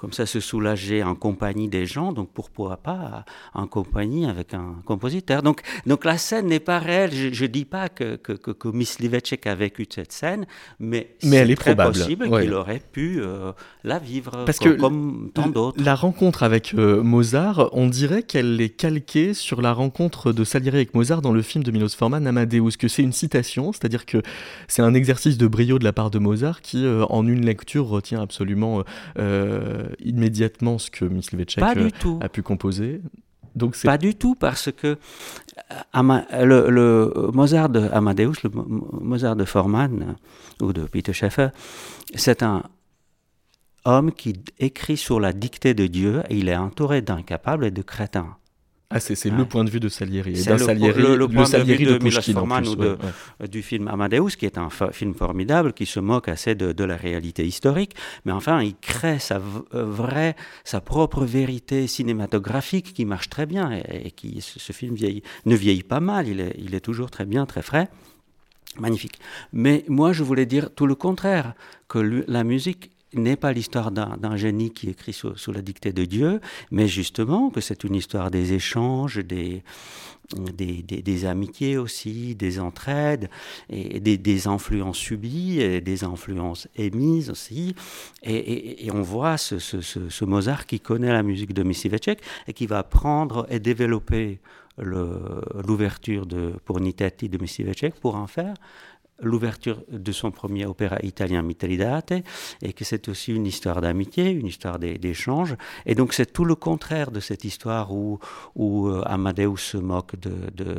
comme 0.04 0.12
ça 0.12 0.26
se 0.26 0.42
soulager 0.42 1.02
en 1.02 1.16
compagnie 1.16 1.70
des 1.70 1.86
gens, 1.86 2.12
donc 2.12 2.28
pourquoi 2.34 2.76
pas 2.76 3.24
en 3.54 3.68
compagnie 3.68 4.26
avec 4.26 4.54
un 4.54 4.76
compositeur. 4.84 5.42
Donc, 5.44 5.62
donc 5.86 6.04
la 6.04 6.18
scène 6.18 6.48
n'est 6.48 6.60
pas 6.60 6.80
réelle, 6.80 7.12
je 7.14 7.42
ne 7.42 7.48
dis 7.48 7.64
pas 7.64 7.88
que, 7.88 8.18
que, 8.18 8.34
que, 8.34 8.68
Miss 8.68 9.00
Livecek 9.00 9.48
a 9.48 9.56
vécu 9.56 9.88
cette 9.90 10.12
scène, 10.12 10.46
mais, 10.78 11.16
mais 11.24 11.38
elle 11.38 11.52
est 11.52 11.56
très 11.56 11.74
probable. 11.74 11.98
possible 11.98 12.30
qu'il 12.38 12.54
aurait 12.54 12.82
pu 12.92 13.22
euh, 13.22 13.54
la 13.86 13.98
vivre 13.98 14.44
Parce 14.46 14.60
comme, 14.60 14.76
que 14.76 14.82
comme 14.82 15.32
tant 15.34 15.48
d'autres. 15.48 15.82
La 15.82 15.96
rencontre 15.96 16.44
avec 16.44 16.74
euh, 16.74 17.02
Mozart, 17.02 17.70
on 17.72 17.88
dirait 17.88 18.24
qu'elle 18.24 18.60
est 18.60 18.76
calquée 18.76 19.34
sur 19.34 19.62
la 19.62 19.72
rencontre 19.72 20.34
de 20.34 20.44
Salieri 20.44 20.76
avec 20.76 20.96
Mozart 20.96 21.22
dans 21.22 21.32
le 21.32 21.42
film 21.42 21.64
de 21.64 21.72
Milos 21.72 21.96
Forman, 21.98 22.28
Amadeus, 22.28 22.72
que 22.78 22.90
c'est 22.90 23.04
une 23.04 23.14
citation, 23.14 23.72
c'est-à-dire 23.72 24.06
que 24.06 24.22
c'est 24.68 24.82
un 24.82 24.96
exercice 24.96 25.38
de 25.38 25.48
brio 25.48 25.80
de 25.80 25.86
la 25.86 25.94
part 25.94 26.12
de 26.12 26.20
Mozart 26.20 26.60
qui, 26.60 26.86
euh, 26.86 27.06
en 27.06 27.26
une 27.26 27.46
lecture, 27.46 27.88
retient 27.88 28.22
absolument 28.22 28.84
immédiatement 30.00 30.78
ce 30.78 30.90
que 30.90 31.06
Miss 31.06 31.30
euh, 31.34 32.18
a 32.22 32.30
pu 32.30 32.42
composer. 32.44 33.02
Donc 33.56 33.80
pas 33.84 33.98
du 33.98 34.16
tout, 34.16 34.36
parce 34.36 34.72
que 34.72 34.98
euh, 35.96 36.46
le, 36.46 37.32
Mozart 37.34 37.70
de 37.70 37.82
Amadeus, 37.92 38.34
le 38.44 38.50
Mozart 38.50 39.36
de 39.36 39.46
Forman 39.46 40.16
ou 40.62 40.74
de 40.74 40.84
Peter 40.84 41.14
Schaeffer, 41.14 41.50
c'est 42.16 42.42
un 42.42 42.64
homme 43.86 44.12
qui 44.12 44.42
écrit 44.60 44.98
sur 44.98 45.20
la 45.20 45.34
dictée 45.34 45.74
de 45.74 45.88
Dieu 45.88 46.24
et 46.30 46.38
il 46.38 46.50
est 46.50 46.56
entouré 46.56 47.02
d'incapables 47.02 47.66
et 47.66 47.72
de 47.72 47.82
crétins. 47.82 48.38
Ah, 48.94 49.00
c'est 49.00 49.26
le 49.26 49.46
point 49.46 49.64
de 49.64 49.72
vue 49.72 49.80
de 49.80 49.90
Salieri. 49.90 50.38
C'est 50.38 50.52
le, 50.52 51.16
le, 51.16 51.28
point 51.28 51.50
de 51.50 51.64
vue 51.64 51.86
de, 51.86 51.98
de 51.98 52.10
Forman 52.32 52.68
ou 52.68 52.76
de, 52.76 52.98
du 53.48 53.64
film 53.64 53.88
Amadeus, 53.88 54.36
qui 54.38 54.46
est 54.46 54.60
un 54.60 54.70
film 54.70 55.16
formidable, 55.16 55.74
qui 55.74 55.88
se 55.88 56.00
moque 56.00 56.28
assez 56.28 56.54
de, 56.54 56.84
la 56.84 56.96
réalité 56.96 57.46
historique, 57.46 57.96
mais 58.26 58.34
enfin, 58.34 58.62
il 58.62 58.76
crée 58.76 59.18
sa 59.18 59.38
euh, 59.38 59.86
vraie, 59.86 60.36
sa 60.64 60.82
propre 60.82 61.26
vérité 61.26 61.88
cinématographique 61.88 62.94
qui 62.94 63.06
marche 63.06 63.30
très 63.30 63.46
bien 63.46 63.72
et, 63.72 64.12
qui, 64.12 64.42
ce, 64.42 64.74
film 64.74 64.94
vieillit, 64.94 65.24
ne 65.46 65.56
vieillit 65.56 65.84
pas 65.84 66.02
mal, 66.02 66.28
il 66.28 66.40
est, 66.42 66.56
il 66.60 66.76
est 66.76 66.82
toujours 66.82 67.10
très 67.10 67.26
bien, 67.26 67.46
très 67.46 67.62
frais. 67.62 67.90
Magnifique. 68.80 69.20
Mais 69.54 69.86
moi, 69.88 70.14
je 70.14 70.24
voulais 70.24 70.46
dire 70.46 70.74
tout 70.74 70.88
le 70.88 70.96
contraire, 70.96 71.54
que 71.88 72.24
la 72.28 72.44
musique 72.44 72.90
n'est 73.15 73.36
pas 73.36 73.53
l'histoire 73.53 73.91
d'un 73.91 74.36
génie 74.36 74.72
qui 74.72 74.89
écrit 74.89 75.13
sous, 75.13 75.51
la 75.51 75.62
dictée 75.62 75.93
de 75.93 76.05
Dieu, 76.05 76.41
mais 76.72 76.88
justement 76.88 77.50
que 77.50 77.62
c'est 77.62 77.84
une 77.84 77.96
histoire 77.96 78.32
des 78.32 78.53
échanges, 78.53 79.20
des, 79.20 79.63
amitiés 81.25 81.77
aussi, 81.77 82.36
des 82.36 82.60
entraides, 82.60 83.29
et 83.70 84.00
des, 84.00 84.48
influences 84.48 84.98
subies, 84.98 85.62
et 85.62 85.82
des 85.82 86.03
influences 86.03 86.67
émises 86.75 87.29
aussi. 87.29 87.75
Et, 88.24 88.89
on 88.93 89.01
voit 89.01 89.38
ce, 89.38 90.25
Mozart 90.25 90.65
qui 90.65 90.79
connaît 90.79 91.12
la 91.12 91.24
musique 91.24 91.53
de 91.53 91.63
Missivecek 91.63 92.22
et 92.48 92.53
qui 92.53 92.67
va 92.67 92.84
prendre 92.84 93.46
et 93.50 93.60
développer 93.60 94.39
l'ouverture 94.77 96.25
pour 96.65 96.79
Nitetti 96.79 97.29
de 97.29 97.38
Missivecek 97.38 97.93
pour 98.00 98.15
en 98.15 98.25
faire 98.25 98.55
l'ouverture 99.22 99.84
de 99.89 100.12
son 100.12 100.32
premier 100.32 100.65
opéra 100.65 100.98
italien 101.03 101.41
Mitridate, 101.41 102.13
et 102.62 102.74
que 102.74 102.84
c'est 102.84 103.08
aussi 103.10 103.34
une 103.34 103.46
histoire 103.46 103.82
d'amitié, 103.82 104.29
une 104.29 104.48
histoire 104.48 104.79
d'échange. 104.79 105.55
Et 105.86 105.96
donc 105.96 106.13
c'est 106.13 106.32
tout 106.32 106.46
le 106.46 106.55
contraire 106.55 107.12
de 107.12 107.20
cette 107.20 107.43
histoire 107.43 107.93
où, 107.93 108.20
où 108.55 108.88
euh, 108.88 109.01
Amadeus 109.05 109.58
se 109.58 109.77
moque 109.77 110.20
de, 110.20 110.34
de, 110.55 110.77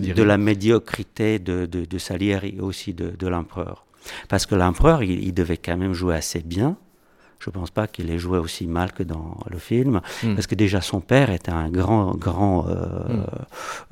de, 0.00 0.22
la 0.22 0.38
médiocrité 0.38 1.38
de, 1.38 1.66
de, 1.66 1.98
Salieri 1.98 2.56
et 2.56 2.60
aussi 2.60 2.94
de, 2.94 3.26
l'empereur. 3.26 3.84
Parce 4.28 4.46
que 4.46 4.54
l'empereur, 4.54 5.02
il, 5.02 5.34
devait 5.34 5.56
quand 5.56 5.76
même 5.76 5.92
jouer 5.92 6.14
assez 6.14 6.40
bien, 6.40 6.76
je 7.38 7.50
ne 7.50 7.52
pense 7.52 7.70
pas 7.70 7.86
qu'il 7.86 8.10
ait 8.10 8.18
joué 8.18 8.38
aussi 8.38 8.66
mal 8.66 8.92
que 8.92 9.02
dans 9.02 9.38
le 9.48 9.58
film, 9.58 10.00
hmm. 10.22 10.34
parce 10.34 10.46
que 10.46 10.54
déjà 10.54 10.80
son 10.80 11.00
père 11.00 11.30
était 11.30 11.52
un 11.52 11.68
grand, 11.68 12.16
grand 12.16 12.66
euh, 12.68 12.72
hmm. 12.72 13.24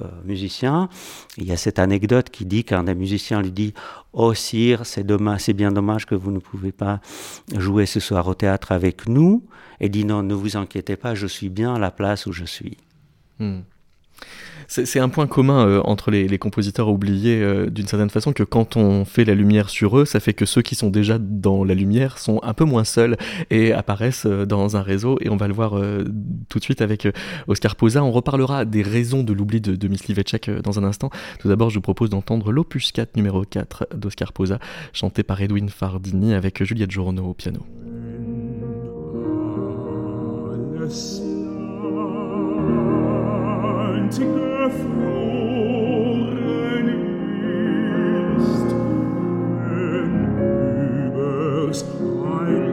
euh, 0.01 0.05
musicien. 0.25 0.89
Il 1.37 1.45
y 1.45 1.53
a 1.53 1.57
cette 1.57 1.79
anecdote 1.79 2.31
qui 2.31 2.45
dit 2.45 2.65
qu'un 2.65 2.85
des 2.85 2.95
musiciens 2.95 3.43
lui 3.43 3.53
dit 3.53 3.75
Oh 4.13 4.35
sire, 4.35 4.85
c'est 4.85 5.05
dommage, 5.05 5.43
c'est 5.43 5.53
bien 5.53 5.71
dommage 5.71 6.07
que 6.07 6.15
vous 6.15 6.31
ne 6.31 6.39
pouvez 6.39 6.73
pas 6.73 7.01
jouer 7.57 7.87
ce 7.87 8.01
soir 8.01 8.27
au 8.27 8.35
théâtre 8.35 8.73
avec 8.73 9.09
nous. 9.09 9.45
Et 9.79 9.89
dit 9.89 10.05
Non, 10.05 10.23
ne 10.23 10.35
vous 10.35 10.57
inquiétez 10.57 10.97
pas, 10.97 11.15
je 11.15 11.27
suis 11.27 11.49
bien 11.49 11.75
à 11.75 11.79
la 11.79 11.91
place 11.91 12.27
où 12.27 12.33
je 12.33 12.45
suis. 12.45 12.79
Hmm. 13.39 13.61
C'est 14.69 14.99
un 14.99 15.09
point 15.09 15.27
commun 15.27 15.67
euh, 15.67 15.81
entre 15.85 16.11
les, 16.11 16.39
compositeurs 16.39 16.89
oubliés 16.89 17.41
euh, 17.41 17.71
d'une 17.71 17.87
certaine 17.87 18.11
façon 18.11 18.33
que 18.33 18.43
quand 18.43 18.77
on 18.77 19.05
fait 19.05 19.25
la 19.25 19.35
lumière 19.35 19.71
sur 19.71 19.99
eux, 19.99 20.05
ça 20.05 20.21
fait 20.21 20.35
que 20.35 20.45
ceux 20.45 20.63
qui 20.63 20.75
sont 20.75 20.91
déjà 20.91 21.19
dans 21.19 21.65
la 21.65 21.75
lumière 21.75 22.19
sont 22.19 22.41
un 22.43 22.53
peu 22.53 22.65
moins 22.65 22.85
seuls 22.85 23.17
et 23.51 23.73
apparaissent 23.73 24.27
euh, 24.27 24.45
dans 24.45 24.77
un 24.77 24.83
réseau. 24.83 25.19
Et 25.21 25.31
on 25.31 25.37
va 25.37 25.49
le 25.49 25.55
voir 25.55 25.81
tout 26.49 26.59
de 26.59 26.65
suite 26.65 26.81
avec 26.81 27.09
Oscar 27.47 27.77
Posa. 27.77 28.03
On 28.03 28.11
reparlera 28.11 28.65
des 28.65 28.83
raisons 28.83 29.23
de 29.23 29.33
l'oubli 29.33 29.61
de, 29.61 29.77
de 29.77 29.89
Miss 29.89 30.03
dans 30.63 30.79
un 30.79 30.85
instant. 30.85 31.11
Tout 31.41 31.49
d'abord, 31.49 31.71
je 31.71 31.77
vous 31.77 31.83
propose 31.83 32.11
d'entendre 32.11 32.53
l'opus 32.53 32.93
4 32.93 33.17
numéro 33.17 33.43
4 33.43 33.89
d'Oscar 33.95 34.33
Posa, 34.33 34.59
chanté 34.93 35.23
par 35.23 35.41
Edwin 35.41 35.69
Fardini 35.69 36.35
avec 36.35 36.63
Juliette 36.63 36.91
Journeau 36.91 37.25
au 37.25 37.35
piano. 37.35 37.61
Ein 44.67 44.73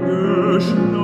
Geschnau 0.02 1.03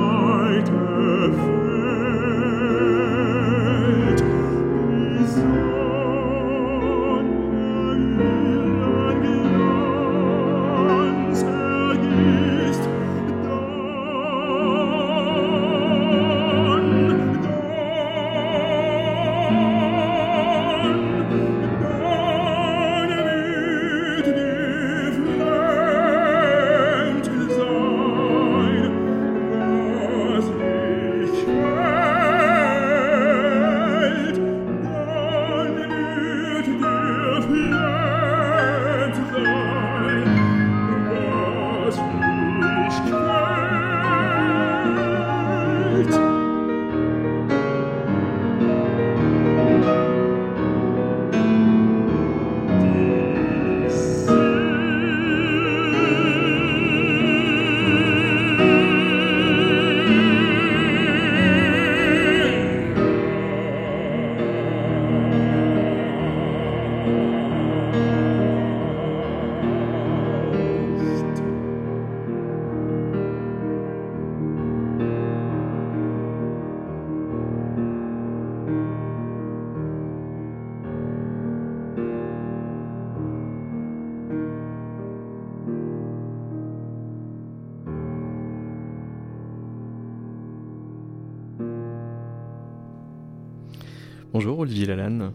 Olivier 94.70 94.86
Lalanne. 94.86 95.32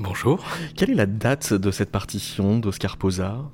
Bonjour. 0.00 0.44
Quelle 0.74 0.90
est 0.90 0.96
la 0.96 1.06
date 1.06 1.54
de 1.54 1.70
cette 1.70 1.92
partition 1.92 2.58
d'Oscar 2.58 2.96
Posa 2.96 3.48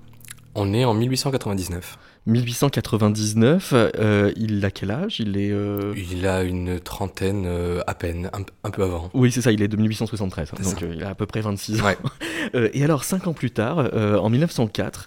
On 0.55 0.73
est 0.73 0.87
en 0.87 0.95
1899. 0.95 1.99
1899, 2.27 3.75
euh, 3.75 4.33
il 4.37 4.65
a 4.65 4.71
quel 4.71 4.91
âge? 4.91 5.21
Il 5.21 5.37
est. 5.37 5.51
Euh, 5.51 5.93
il 5.95 6.27
a 6.27 6.43
une 6.43 6.81
trentaine 6.81 7.45
euh, 7.45 7.83
à 7.87 7.95
peine, 7.95 8.31
un, 8.63 8.71
peu 8.71 8.83
avant. 8.83 9.11
Oui, 9.13 9.31
c'est 9.31 9.43
ça, 9.43 9.53
il 9.53 9.61
est 9.61 9.69
de 9.69 9.77
1873, 9.77 10.53
hein, 10.53 10.63
donc 10.63 10.81
il 10.81 11.05
a 11.05 11.11
à 11.11 11.15
peu 11.15 11.27
près 11.27 11.43
26 11.43 11.83
ans. 11.83 11.89
Et 12.73 12.85
alors, 12.85 13.05
cinq 13.05 13.27
ans 13.27 13.33
plus 13.33 13.51
tard, 13.51 13.91
en 13.95 14.31
1904, 14.31 15.07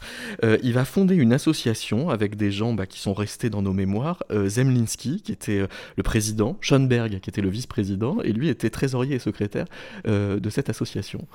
il 0.63 0.73
va 0.73 0.85
fonder 0.85 1.15
une 1.15 1.33
association 1.33 2.09
avec 2.09 2.35
des 2.35 2.51
gens 2.51 2.73
bah, 2.73 2.85
qui 2.85 2.99
sont 2.99 3.13
restés 3.13 3.49
dans 3.49 3.61
nos 3.61 3.73
mémoires. 3.73 4.23
Zemlinski, 4.31 5.21
qui 5.21 5.31
était 5.31 5.65
le 5.95 6.03
président, 6.03 6.57
Schoenberg, 6.61 7.19
qui 7.19 7.29
était 7.29 7.41
le 7.41 7.49
vice-président, 7.49 8.17
et 8.23 8.31
lui 8.31 8.49
était 8.49 8.69
trésorier 8.69 9.15
et 9.15 9.19
secrétaire 9.19 9.65
de 10.05 10.49
cette 10.49 10.69
association. 10.69 11.25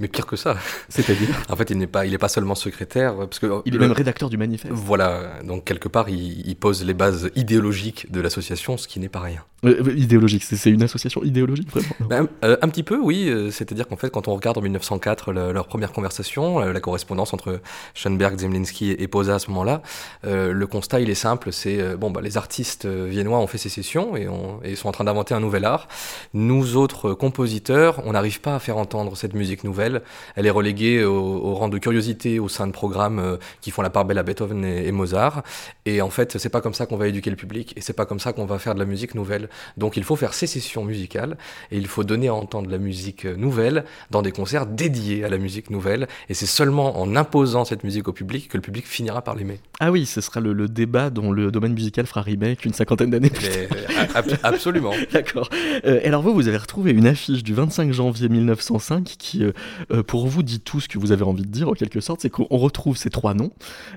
Mais 0.00 0.08
pire 0.08 0.26
que 0.26 0.36
ça. 0.36 0.56
C'est-à-dire 0.88 1.28
En 1.48 1.56
fait, 1.56 1.70
il 1.70 1.78
n'est 1.78 1.86
pas, 1.86 2.06
il 2.06 2.14
est 2.14 2.18
pas 2.18 2.28
seulement 2.28 2.54
secrétaire, 2.54 3.16
parce 3.16 3.38
que 3.38 3.62
il 3.64 3.74
est 3.74 3.78
même 3.78 3.92
rédacteur 3.92 4.30
du 4.30 4.36
manifeste. 4.36 4.72
Voilà 4.74 5.42
donc 5.44 5.64
quelque 5.64 5.88
part, 5.88 6.08
il, 6.08 6.56
pose 6.56 6.84
les 6.84 6.94
bases 6.94 7.30
idéologiques 7.34 8.10
de 8.10 8.20
l'association, 8.20 8.76
ce 8.76 8.88
qui 8.88 9.00
n'est 9.00 9.08
pas 9.08 9.20
rien. 9.20 9.44
Euh, 9.64 9.80
euh, 9.86 9.94
idéologique, 9.96 10.42
c'est 10.42 10.70
une 10.70 10.82
association 10.82 11.22
idéologique 11.22 11.70
vraiment 11.70 11.94
ben, 12.00 12.28
euh, 12.44 12.56
Un 12.62 12.68
petit 12.68 12.82
peu, 12.82 12.98
oui. 12.98 13.32
C'est-à-dire 13.52 13.86
qu'en 13.86 13.96
fait, 13.96 14.10
quand 14.10 14.26
on 14.26 14.34
regarde 14.34 14.58
en 14.58 14.60
1904 14.60 15.32
leur 15.32 15.66
première 15.66 15.92
conversation, 15.92 16.58
la 16.58 16.80
correspondance 16.80 17.32
entre 17.32 17.60
Schoenberg, 17.94 18.38
Zemlinsky 18.38 18.90
et 18.90 19.08
Posa 19.08 19.36
à 19.36 19.38
ce 19.38 19.50
moment-là, 19.50 19.82
le 20.24 20.64
constat 20.66 21.00
il 21.00 21.10
est 21.10 21.14
simple, 21.14 21.52
c'est 21.52 21.96
bon 21.96 22.10
bah 22.10 22.20
les 22.20 22.36
artistes 22.36 22.86
viennois 22.86 23.38
ont 23.38 23.46
fait 23.46 23.58
sécession 23.58 24.16
et, 24.16 24.28
et 24.64 24.76
sont 24.76 24.88
en 24.88 24.92
train 24.92 25.04
d'inventer 25.04 25.34
un 25.34 25.40
nouvel 25.40 25.64
art. 25.64 25.88
Nous 26.34 26.76
autres 26.76 27.12
compositeurs, 27.12 28.02
on 28.04 28.12
n'arrive 28.12 28.40
pas 28.40 28.54
à 28.54 28.58
faire 28.58 28.76
entendre 28.76 29.16
cette 29.16 29.34
musique 29.34 29.64
nouvelle. 29.64 30.02
Elle 30.36 30.46
est 30.46 30.50
reléguée 30.50 31.04
au, 31.04 31.54
rang 31.54 31.68
de 31.68 31.78
curiosité 31.78 32.38
au 32.38 32.48
sein 32.48 32.66
de 32.66 32.72
programmes 32.72 33.38
qui 33.60 33.70
font 33.70 33.82
la 33.82 33.90
part 33.90 34.04
belle 34.04 34.18
à 34.18 34.22
Beethoven 34.22 34.64
et 34.64 34.92
Mozart. 34.92 35.42
Et 35.86 36.02
en 36.02 36.10
fait, 36.10 36.38
c'est 36.38 36.48
pas 36.48 36.60
comme 36.60 36.74
ça 36.74 36.86
qu'on 36.86 36.96
va 36.96 37.08
éduquer 37.08 37.30
le 37.30 37.36
public, 37.36 37.72
et 37.76 37.80
c'est 37.80 37.92
pas 37.92 38.06
comme 38.06 38.20
ça 38.20 38.32
qu'on 38.32 38.46
va 38.46 38.58
faire 38.58 38.74
de 38.74 38.80
la 38.80 38.86
musique 38.86 39.14
nouvelle. 39.14 39.48
Donc 39.76 39.96
il 39.96 40.04
faut 40.04 40.16
faire 40.16 40.34
sécession 40.34 40.84
musicale, 40.84 41.36
et 41.70 41.78
il 41.78 41.86
faut 41.86 42.04
donner 42.04 42.28
à 42.28 42.34
entendre 42.34 42.70
la 42.70 42.78
musique 42.78 43.24
nouvelle 43.24 43.84
dans 44.10 44.22
des 44.22 44.32
concerts 44.32 44.66
dédiés 44.66 45.24
à 45.24 45.28
la 45.28 45.38
musique 45.38 45.70
nouvelle. 45.70 46.08
Et 46.28 46.34
c'est 46.34 46.46
seulement 46.46 47.00
en 47.00 47.16
imposant 47.16 47.64
cette 47.64 47.84
musique 47.84 48.08
au 48.08 48.12
public 48.12 48.48
que 48.48 48.56
le 48.56 48.62
public 48.62 48.86
finira 48.86 49.22
par 49.22 49.34
l'aimer. 49.34 49.60
Ah 49.80 49.90
oui, 49.90 50.06
ce 50.06 50.20
sera 50.20 50.40
le, 50.40 50.68
débat 50.68 51.10
dont 51.10 51.32
le 51.32 51.50
domaine 51.50 51.74
musical 51.74 52.06
fera 52.06 52.22
remake 52.22 52.64
une 52.64 52.72
cinquantaine 52.72 53.10
d'années 53.10 53.30
plus 53.30 53.48
tard. 53.48 54.22
absolument. 54.42 54.92
D'accord. 55.12 55.48
Euh, 55.84 56.00
alors 56.04 56.22
vous, 56.22 56.34
vous 56.34 56.48
avez 56.48 56.56
retrouvé 56.56 56.92
une 56.92 57.06
affiche 57.06 57.42
du 57.42 57.54
25 57.54 57.92
janvier 57.92 58.28
1905 58.28 59.04
qui, 59.04 59.44
euh, 59.44 59.52
euh, 59.92 60.02
pour 60.02 60.26
vous, 60.26 60.42
dit 60.42 60.60
tout 60.60 60.80
ce 60.80 60.88
que 60.88 60.98
vous 60.98 61.12
avez 61.12 61.24
envie 61.24 61.42
de 61.42 61.50
dire, 61.50 61.68
en 61.68 61.72
quelque 61.72 62.00
sorte. 62.00 62.20
C'est 62.20 62.30
qu'on 62.30 62.46
retrouve 62.50 62.96
ces 62.96 63.10
trois 63.10 63.34
noms 63.34 63.50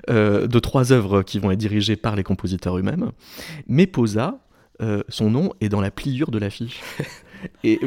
de 0.08 0.58
trois 0.58 0.92
œuvres 0.92 1.22
qui 1.22 1.38
vont 1.38 1.50
être 1.50 1.58
dirigés 1.58 1.96
par 1.96 2.16
les 2.16 2.22
compositeurs 2.22 2.78
eux-mêmes. 2.78 3.12
Mais 3.68 3.86
Posa, 3.86 4.26
euh, 4.26 4.36
son 5.08 5.30
nom 5.30 5.52
est 5.60 5.68
dans 5.68 5.80
la 5.80 5.90
pliure 5.90 6.30
de 6.30 6.38
l'affiche. 6.38 6.80
Et 7.64 7.80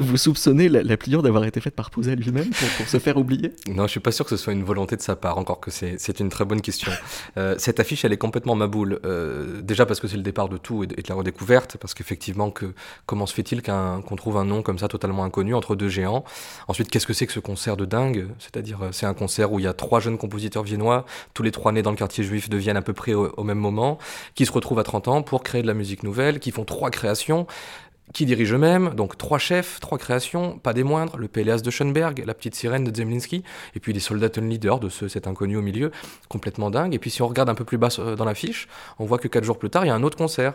vous, 0.00 0.16
soupçonnez 0.16 0.68
la, 0.68 0.96
pliure 0.96 1.22
d'avoir 1.22 1.44
été 1.44 1.60
faite 1.60 1.74
par 1.74 1.90
Posa 1.90 2.14
lui-même 2.14 2.50
pour, 2.76 2.88
se 2.88 2.98
faire 2.98 3.16
oublier? 3.16 3.52
Non, 3.68 3.84
je 3.84 3.92
suis 3.92 4.00
pas 4.00 4.12
sûr 4.12 4.24
que 4.24 4.30
ce 4.30 4.36
soit 4.36 4.52
une 4.52 4.64
volonté 4.64 4.96
de 4.96 5.02
sa 5.02 5.16
part, 5.16 5.38
encore 5.38 5.60
que 5.60 5.70
c'est 5.70 6.20
une 6.20 6.28
très 6.28 6.44
bonne 6.44 6.60
question. 6.60 6.90
Euh, 7.36 7.54
cette 7.58 7.80
affiche, 7.80 8.04
elle 8.04 8.12
est 8.12 8.18
complètement 8.18 8.54
maboule. 8.54 9.00
Euh, 9.04 9.60
déjà 9.62 9.86
parce 9.86 10.00
que 10.00 10.08
c'est 10.08 10.16
le 10.16 10.22
départ 10.22 10.48
de 10.48 10.56
tout 10.56 10.84
et 10.84 10.86
de, 10.86 10.96
la 11.08 11.14
redécouverte, 11.14 11.76
parce 11.76 11.94
qu'effectivement, 11.94 12.50
que, 12.50 12.72
comment 13.04 13.26
se 13.26 13.34
fait-il 13.34 13.62
qu'on 13.62 14.16
trouve 14.16 14.36
un 14.36 14.44
nom 14.44 14.62
comme 14.62 14.78
ça 14.78 14.88
totalement 14.88 15.24
inconnu 15.24 15.54
entre 15.54 15.76
deux 15.76 15.88
géants? 15.88 16.24
Ensuite, 16.68 16.90
qu'est-ce 16.90 17.06
que 17.06 17.12
c'est 17.12 17.26
que 17.26 17.32
ce 17.32 17.40
concert 17.40 17.76
de 17.76 17.84
dingue? 17.84 18.28
C'est-à-dire, 18.38 18.82
euh, 18.82 18.88
c'est 18.92 19.06
un 19.06 19.14
concert 19.14 19.52
où 19.52 19.58
il 19.58 19.64
y 19.64 19.68
a 19.68 19.74
trois 19.74 20.00
jeunes 20.00 20.18
compositeurs 20.18 20.62
viennois, 20.62 21.04
tous 21.34 21.42
les 21.42 21.52
trois 21.52 21.72
nés 21.72 21.82
dans 21.82 21.90
le 21.90 21.96
quartier 21.96 22.24
juif 22.24 22.48
de 22.48 22.56
Vienne 22.56 22.76
à 22.76 22.82
peu 22.82 22.92
près 22.92 23.14
au, 23.14 23.32
au 23.36 23.44
même 23.44 23.58
moment, 23.58 23.98
qui 24.34 24.46
se 24.46 24.52
retrouvent 24.52 24.78
à 24.78 24.84
30 24.84 25.08
ans 25.08 25.22
pour 25.22 25.42
créer 25.42 25.62
de 25.62 25.66
la 25.66 25.74
musique 25.74 26.02
nouvelle, 26.02 26.40
qui 26.40 26.50
font 26.50 26.64
trois 26.64 26.90
créations 26.90 27.46
qui 28.12 28.24
dirige 28.24 28.52
eux-mêmes, 28.52 28.94
donc 28.94 29.18
trois 29.18 29.38
chefs, 29.38 29.80
trois 29.80 29.98
créations, 29.98 30.58
pas 30.58 30.72
des 30.72 30.84
moindres, 30.84 31.16
le 31.16 31.28
Péléas 31.28 31.58
de 31.58 31.70
Schoenberg, 31.70 32.22
la 32.24 32.34
petite 32.34 32.54
sirène 32.54 32.84
de 32.84 32.94
Zemlinsky, 32.94 33.42
et 33.74 33.80
puis 33.80 33.92
les 33.92 34.00
soldats 34.00 34.28
leader 34.40 34.78
de 34.80 34.88
ce, 34.88 35.08
cet 35.08 35.26
inconnu 35.26 35.56
au 35.56 35.62
milieu, 35.62 35.90
complètement 36.28 36.70
dingue. 36.70 36.94
Et 36.94 36.98
puis 36.98 37.10
si 37.10 37.22
on 37.22 37.28
regarde 37.28 37.48
un 37.48 37.54
peu 37.54 37.64
plus 37.64 37.78
bas 37.78 37.88
euh, 37.98 38.16
dans 38.16 38.24
l'affiche, 38.24 38.68
on 38.98 39.04
voit 39.04 39.18
que 39.18 39.28
quatre 39.28 39.44
jours 39.44 39.58
plus 39.58 39.70
tard, 39.70 39.84
il 39.84 39.88
y 39.88 39.90
a 39.90 39.94
un 39.94 40.02
autre 40.02 40.16
concert 40.16 40.54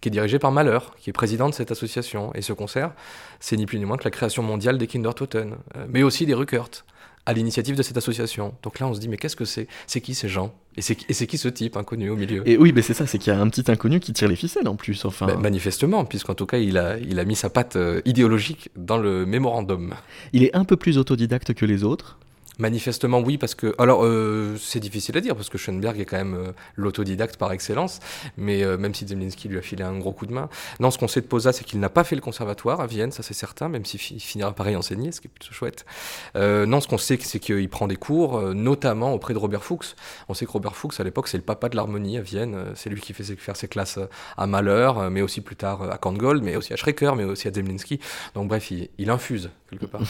qui 0.00 0.08
est 0.08 0.12
dirigé 0.12 0.38
par 0.38 0.52
Malheur, 0.52 0.94
qui 0.96 1.10
est 1.10 1.12
président 1.12 1.48
de 1.48 1.54
cette 1.54 1.70
association. 1.70 2.32
Et 2.34 2.42
ce 2.42 2.52
concert, 2.52 2.92
c'est 3.38 3.56
ni 3.56 3.66
plus 3.66 3.78
ni 3.78 3.84
moins 3.84 3.96
que 3.96 4.04
la 4.04 4.10
création 4.10 4.42
mondiale 4.42 4.78
des 4.78 4.86
Kindertoten, 4.86 5.56
euh, 5.76 5.86
mais 5.88 6.02
aussi 6.02 6.26
des 6.26 6.34
Ruckert 6.34 6.84
à 7.30 7.32
l'initiative 7.32 7.76
de 7.76 7.82
cette 7.82 7.96
association. 7.96 8.54
Donc 8.64 8.80
là, 8.80 8.88
on 8.88 8.94
se 8.94 8.98
dit, 8.98 9.08
mais 9.08 9.16
qu'est-ce 9.16 9.36
que 9.36 9.44
c'est? 9.44 9.68
C'est 9.86 10.00
qui 10.00 10.14
ces 10.14 10.28
gens? 10.28 10.52
Et 10.76 10.82
c'est 10.82 11.26
qui 11.26 11.38
ce 11.38 11.48
type 11.48 11.76
inconnu 11.76 12.10
au 12.10 12.16
milieu? 12.16 12.42
Et 12.48 12.56
oui, 12.58 12.72
mais 12.74 12.82
c'est 12.82 12.94
ça, 12.94 13.06
c'est 13.06 13.18
qu'il 13.18 13.32
y 13.32 13.36
a 13.36 13.40
un 13.40 13.48
petit 13.48 13.70
inconnu 13.70 14.00
qui 14.00 14.12
tire 14.12 14.28
les 14.28 14.36
ficelles 14.36 14.66
en 14.66 14.74
plus. 14.74 15.04
Enfin... 15.04 15.26
Ben, 15.26 15.38
manifestement, 15.38 16.04
puisqu'en 16.04 16.34
tout 16.34 16.46
cas, 16.46 16.58
il 16.58 16.76
a, 16.76 16.98
il 16.98 17.20
a 17.20 17.24
mis 17.24 17.36
sa 17.36 17.48
patte 17.48 17.76
euh, 17.76 18.00
idéologique 18.04 18.70
dans 18.76 18.98
le 18.98 19.26
mémorandum. 19.26 19.94
Il 20.32 20.42
est 20.42 20.54
un 20.56 20.64
peu 20.64 20.76
plus 20.76 20.98
autodidacte 20.98 21.54
que 21.54 21.64
les 21.64 21.84
autres 21.84 22.18
Manifestement, 22.60 23.20
oui, 23.20 23.38
parce 23.38 23.54
que. 23.54 23.74
Alors, 23.78 24.04
euh, 24.04 24.54
c'est 24.60 24.80
difficile 24.80 25.16
à 25.16 25.22
dire, 25.22 25.34
parce 25.34 25.48
que 25.48 25.56
Schoenberg 25.56 25.98
est 25.98 26.04
quand 26.04 26.18
même 26.18 26.34
euh, 26.34 26.52
l'autodidacte 26.76 27.38
par 27.38 27.52
excellence, 27.52 28.00
mais 28.36 28.62
euh, 28.62 28.76
même 28.76 28.94
si 28.94 29.06
Zemlinsky 29.06 29.48
lui 29.48 29.56
a 29.56 29.62
filé 29.62 29.82
un 29.82 29.98
gros 29.98 30.12
coup 30.12 30.26
de 30.26 30.34
main. 30.34 30.50
Non, 30.78 30.90
ce 30.90 30.98
qu'on 30.98 31.08
sait 31.08 31.22
de 31.22 31.26
Posa, 31.26 31.52
c'est 31.52 31.64
qu'il 31.64 31.80
n'a 31.80 31.88
pas 31.88 32.04
fait 32.04 32.16
le 32.16 32.20
conservatoire 32.20 32.82
à 32.82 32.86
Vienne, 32.86 33.12
ça 33.12 33.22
c'est 33.22 33.34
certain, 33.34 33.70
même 33.70 33.86
s'il 33.86 33.98
finira 33.98 34.52
par 34.52 34.68
y 34.68 34.76
enseigner, 34.76 35.10
ce 35.10 35.22
qui 35.22 35.28
est 35.28 35.30
plutôt 35.30 35.54
chouette. 35.54 35.86
non, 36.34 36.80
ce 36.82 36.88
qu'on 36.88 36.98
sait, 36.98 37.18
c'est 37.22 37.38
qu'il 37.38 37.68
prend 37.70 37.88
des 37.88 37.96
cours, 37.96 38.40
notamment 38.54 39.14
auprès 39.14 39.32
de 39.32 39.38
Robert 39.38 39.64
Fuchs. 39.64 39.94
On 40.28 40.34
sait 40.34 40.44
que 40.44 40.50
Robert 40.50 40.76
Fuchs, 40.76 41.00
à 41.00 41.04
l'époque, 41.04 41.28
c'est 41.28 41.38
le 41.38 41.42
papa 41.42 41.70
de 41.70 41.76
l'harmonie 41.76 42.18
à 42.18 42.20
Vienne. 42.20 42.56
C'est 42.74 42.90
lui 42.90 43.00
qui 43.00 43.14
fait 43.14 43.24
faire 43.36 43.56
ses 43.56 43.68
classes 43.68 43.98
à 44.36 44.46
Malheur, 44.46 45.10
mais 45.10 45.22
aussi 45.22 45.40
plus 45.40 45.56
tard 45.56 45.90
à 45.90 45.96
Korngold, 45.96 46.42
mais 46.42 46.56
aussi 46.56 46.74
à 46.74 46.76
Schrecker, 46.76 47.12
mais 47.16 47.24
aussi 47.24 47.48
à 47.48 47.52
Zemlinsky. 47.52 48.00
Donc, 48.34 48.48
bref, 48.48 48.70
il, 48.70 48.90
il 48.98 49.08
infuse 49.08 49.50
quelque 49.70 49.86
part. 49.86 50.02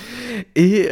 Et 0.54 0.90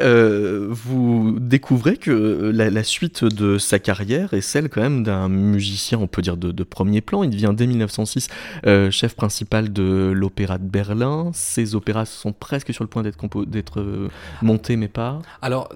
vous 0.70 1.01
découvrez 1.38 1.96
que 1.96 2.10
euh, 2.10 2.52
la, 2.52 2.84
suite 2.84 3.24
de 3.24 3.58
sa 3.58 3.78
carrière 3.78 4.34
est 4.34 4.40
celle 4.40 4.68
quand 4.68 4.80
même 4.80 5.02
d'un 5.02 5.28
musicien, 5.28 5.98
on 5.98 6.06
peut 6.06 6.22
dire 6.22 6.36
de, 6.36 6.62
premier 6.64 7.00
plan. 7.00 7.22
Il 7.22 7.30
devient 7.30 7.52
dès 7.54 7.66
1906 7.66 8.28
euh, 8.66 8.90
chef 8.90 9.14
principal 9.14 9.72
de 9.72 10.12
l'Opéra 10.14 10.58
de 10.58 10.64
Berlin. 10.64 11.30
Ses 11.34 11.74
opéras 11.74 12.06
sont 12.06 12.32
presque 12.32 12.72
sur 12.72 12.84
le 12.84 12.88
point 12.88 13.02
d'être 13.02 13.80
euh, 13.80 14.08
montés, 14.42 14.76
mais 14.76 14.88
pas. 14.88 15.20
Alors, 15.40 15.68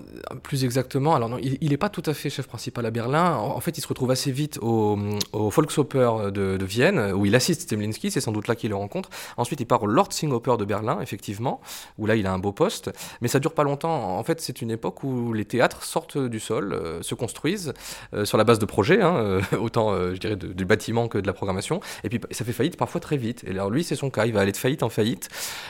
plus 0.43 0.65
exactement, 0.65 1.15
alors 1.15 1.29
non, 1.29 1.39
il 1.41 1.69
n'est 1.69 1.77
pas 1.77 1.89
tout 1.89 2.03
à 2.07 2.15
fait 2.15 2.31
chef 2.31 2.47
principal 2.47 2.87
à 2.87 2.91
Berlin. 2.91 3.35
En, 3.37 3.61
fait, 3.61 3.79
il 3.79 3.81
se 3.81 3.89
retrouve 3.89 4.11
assez 4.11 4.31
vite 4.33 4.59
au, 4.63 4.99
au 5.33 5.51
Volksoper 5.51 6.31
de, 6.33 6.65
Vienne, 6.65 7.13
où 7.15 7.27
il 7.27 7.35
assiste 7.35 7.63
Stemlinski, 7.63 8.11
c'est 8.11 8.21
sans 8.21 8.33
doute 8.33 8.49
là 8.49 8.57
qu'il 8.57 8.71
le 8.71 8.77
rencontre. 8.77 9.11
Ensuite, 9.37 9.61
il 9.61 9.67
part 9.67 9.83
au 9.83 9.87
Lordsing-Oper 9.87 10.57
de 10.59 10.65
Berlin, 10.65 10.99
effectivement, 11.01 11.61
où 11.99 12.07
là, 12.07 12.17
il 12.17 12.27
a 12.27 12.33
un 12.33 12.39
beau 12.39 12.53
poste. 12.53 12.91
Mais 13.21 13.29
ça 13.29 13.39
dure 13.39 13.53
pas 13.53 13.65
longtemps. 13.65 14.19
En 14.19 14.23
fait, 14.25 14.41
c'est 14.41 14.63
une 14.63 14.71
époque 14.71 15.05
où 15.05 15.06
les 15.33 15.45
théâtres 15.45 15.83
sortent 15.85 16.19
du 16.19 16.41
sol, 16.41 16.73
euh, 16.73 17.03
se 17.03 17.15
construisent 17.15 17.73
euh, 18.15 18.25
sur 18.25 18.39
la 18.39 18.45
base 18.45 18.59
de 18.59 18.67
projets, 18.67 19.03
hein, 19.03 19.17
euh, 19.17 19.41
autant 19.59 19.95
je 19.97 20.19
dirais 20.19 20.37
du 20.37 20.65
bâtiment 20.65 21.09
que 21.09 21.19
de 21.19 21.27
la 21.27 21.33
programmation, 21.33 21.81
et 22.05 22.09
puis 22.09 22.21
ça 22.31 22.45
fait 22.45 22.53
faillite 22.53 22.77
parfois 22.77 23.01
très 23.01 23.17
vite. 23.17 23.45
Et 23.47 23.51
alors 23.51 23.71
lui, 23.71 23.85
c'est 23.85 23.97
son 23.97 24.11
cas, 24.11 24.27
il 24.27 24.33
va 24.33 24.41
aller 24.41 24.53
de 24.53 24.57
faillite 24.57 24.83
en 24.83 24.89
faillite, 24.89 25.29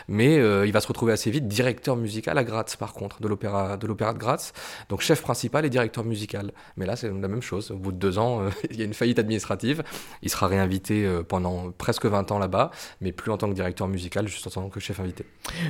mais 0.08 0.36
il 0.36 0.72
va 0.72 0.80
se 0.80 0.88
retrouver 0.88 1.12
assez 1.12 1.30
vite 1.30 1.48
directeur 1.48 1.96
musical 1.96 2.38
à 2.38 2.44
Graz, 2.44 2.76
par 2.78 2.92
contre, 2.92 3.20
de 3.20 3.28
l'opéra 3.28 3.76
de 3.76 3.86
l'opéra 3.86 4.12
de 4.12 4.18
Graz, 4.18 4.52
donc 4.88 5.00
chef 5.00 5.22
principal 5.22 5.64
et 5.64 5.70
directeur 5.70 6.04
musical. 6.04 6.52
Mais 6.76 6.86
là, 6.86 6.96
c'est 6.96 7.08
la 7.08 7.28
même 7.28 7.42
chose. 7.42 7.70
Au 7.70 7.76
bout 7.76 7.92
de 7.92 7.98
deux 7.98 8.18
ans, 8.18 8.42
il 8.70 8.78
y 8.78 8.82
a 8.82 8.84
une 8.84 8.94
faillite 8.94 9.18
administrative. 9.18 9.82
Il 10.22 10.30
sera 10.30 10.46
réinvité 10.46 11.08
pendant 11.28 11.72
presque 11.72 12.06
20 12.06 12.30
ans 12.32 12.38
là-bas, 12.38 12.70
mais 13.00 13.12
plus 13.12 13.30
en 13.30 13.36
tant 13.36 13.48
que 13.48 13.54
directeur 13.54 13.88
musical, 13.88 14.28
juste 14.28 14.46
en 14.46 14.50
tant 14.50 14.68
que 14.68 14.80
chef 14.80 15.00
invité. 15.00 15.24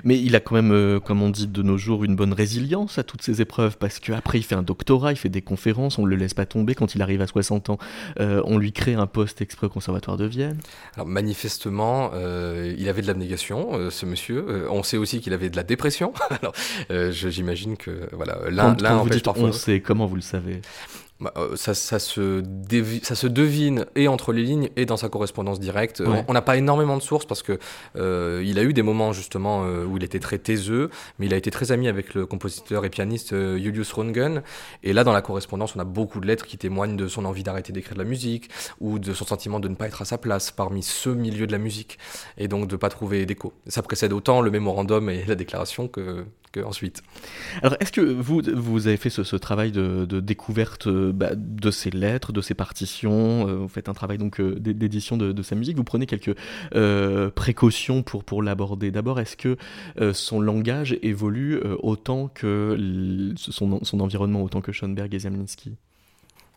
Mais 0.05 0.18
il 0.20 0.35
a 0.37 0.40
quand 0.40 0.55
même, 0.55 1.00
comme 1.00 1.22
on 1.22 1.31
dit 1.31 1.46
de 1.46 1.62
nos 1.62 1.79
jours, 1.79 2.05
une 2.05 2.16
bonne 2.16 2.33
résilience 2.33 2.98
à 2.98 3.05
toutes 3.05 3.22
ces 3.22 3.40
épreuves 3.40 3.56
parce 3.79 3.99
qu'après 3.99 4.38
il 4.38 4.42
fait 4.42 4.55
un 4.55 4.62
doctorat, 4.62 5.12
il 5.12 5.16
fait 5.16 5.29
des 5.29 5.42
conférences, 5.42 5.99
on 5.99 6.03
ne 6.03 6.09
le 6.09 6.16
laisse 6.16 6.35
pas 6.35 6.47
tomber 6.47 6.75
quand 6.75 6.95
il 6.95 7.03
arrive 7.03 7.23
à 7.23 7.27
60 7.27 7.71
ans, 7.71 7.79
euh, 8.21 8.42
on 8.45 8.59
lui 8.59 8.73
crée 8.73 8.95
un 8.95 9.07
poste 9.07 9.40
exprès 9.40 9.66
au 9.66 9.71
conservatoire 9.71 10.16
de 10.16 10.27
Vienne. 10.27 10.59
Alors 10.95 11.07
manifestement, 11.07 12.11
euh, 12.14 12.75
il 12.79 12.88
avait 12.88 13.03
de 13.03 13.07
l'abnégation, 13.07 13.71
euh, 13.75 13.90
ce 13.90 14.07
monsieur. 14.07 14.66
on 14.71 14.83
sait 14.83 14.97
aussi 14.97 15.21
qu'il 15.21 15.33
avait 15.33 15.51
de 15.51 15.57
la 15.57 15.62
dépression. 15.62 16.12
Alors 16.31 16.55
j'imagine 17.11 17.77
que 17.77 18.09
voilà, 18.12 18.38
l'un 18.51 18.99
empêche 18.99 19.23
parfois. 19.23 19.49
On 19.49 19.53
sait, 19.53 19.81
comment 19.81 20.07
vous 20.07 20.16
le 20.16 20.23
savez? 20.23 20.61
Bah, 21.18 21.33
euh, 21.38 21.57
ça, 21.57 21.72
ça, 21.72 21.98
se 21.98 22.42
ça 23.02 23.14
se 23.14 23.26
devine 23.26 23.87
et 23.94 24.07
entre 24.07 24.35
les 24.35 24.42
lignes 24.42 24.68
et 24.76 24.85
dans 24.85 24.98
sa 24.98 25.09
correspondance 25.09 25.59
directe. 25.59 26.02
On 26.29 26.33
n'a 26.35 26.42
pas 26.42 26.59
énormément 26.59 26.96
de 26.96 27.02
sources 27.02 27.24
parce 27.24 27.42
que 27.42 27.59
euh, 27.96 28.42
il 28.44 28.59
a 28.59 28.62
eu 28.62 28.74
des 28.74 28.83
moments 28.83 29.12
justement 29.12 29.64
euh, 29.64 29.85
où 29.85 29.96
il 29.96 30.05
était 30.05 30.20
très 30.20 30.38
taiseux, 30.38 30.90
mais 31.18 31.26
il 31.26 31.33
a 31.33 31.38
été 31.38 31.50
très 31.50 31.72
ami 31.72 31.88
avec 31.88 32.12
le 32.12 32.26
compositeur 32.26 32.85
et 32.85 32.90
pianiste 32.90 33.35
Julius 33.57 33.92
Röntgen. 33.92 34.42
Et 34.83 34.92
là, 34.92 35.05
dans 35.05 35.12
la 35.12 35.22
correspondance, 35.22 35.74
on 35.74 35.81
a 35.81 35.85
beaucoup 35.85 36.20
de 36.20 36.26
lettres 36.26 36.44
qui 36.44 36.59
témoignent 36.59 36.96
de 36.96 37.09
son 37.09 37.24
envie 37.24 37.42
d'arrêter 37.42 37.72
d'écrire 37.72 37.94
de 37.94 38.02
la 38.02 38.09
musique 38.09 38.50
ou 38.81 38.98
de 38.98 39.14
son 39.14 39.24
sentiment 39.24 39.59
de 39.59 39.68
ne 39.68 39.74
pas 39.74 39.87
être 39.87 40.02
à 40.02 40.05
sa 40.05 40.18
place 40.18 40.50
parmi 40.50 40.83
ce 40.83 41.09
milieu 41.09 41.46
de 41.46 41.52
la 41.52 41.59
musique 41.59 41.98
et 42.37 42.46
donc 42.46 42.68
de 42.68 42.74
ne 42.74 42.79
pas 42.79 42.90
trouver 42.90 43.24
d'écho. 43.24 43.55
Ça 43.68 43.81
précède 43.83 44.12
autant 44.12 44.42
le 44.42 44.50
mémorandum 44.50 45.09
et 45.09 45.24
la 45.24 45.35
déclaration 45.35 45.88
que, 45.88 46.26
ensuite. 46.64 47.02
Alors, 47.62 47.76
est-ce 47.81 47.92
que 47.92 48.00
vous, 48.00 48.42
vous 48.55 48.87
avez 48.87 48.96
fait 48.96 49.11
ce, 49.11 49.37
travail 49.37 49.72
de, 49.72 50.20
découverte 50.20 50.88
euh, 51.07 51.12
bah, 51.12 51.31
de 51.35 51.71
ses 51.71 51.90
lettres, 51.90 52.33
de 52.33 52.40
ses 52.40 52.55
partitions 52.55 53.49
euh, 53.49 53.57
Vous 53.57 53.69
faites 53.69 53.88
un 53.88 53.95
travail 53.95 54.19
donc 54.19 54.40
euh, 54.40 54.55
d'édition 54.59 55.16
de, 55.16 55.42
sa 55.42 55.55
musique. 55.55 55.77
Vous 55.77 55.85
prenez 55.85 56.07
quelques 56.07 56.35
précautions 57.35 58.03
pour, 58.03 58.42
l'aborder. 58.42 58.90
D'abord, 58.90 59.21
est-ce 59.21 59.37
que 59.37 59.57
son 60.12 60.40
langage 60.40 60.97
évolue 61.03 61.61
autant 61.81 62.29
que 62.29 63.35
son, 63.37 63.85
son 63.85 64.01
environnement, 64.01 64.42
autant 64.42 64.61
que 64.61 64.73
Schoenberg 64.73 65.14
et 65.14 65.21
Zemlinsky 65.21 65.77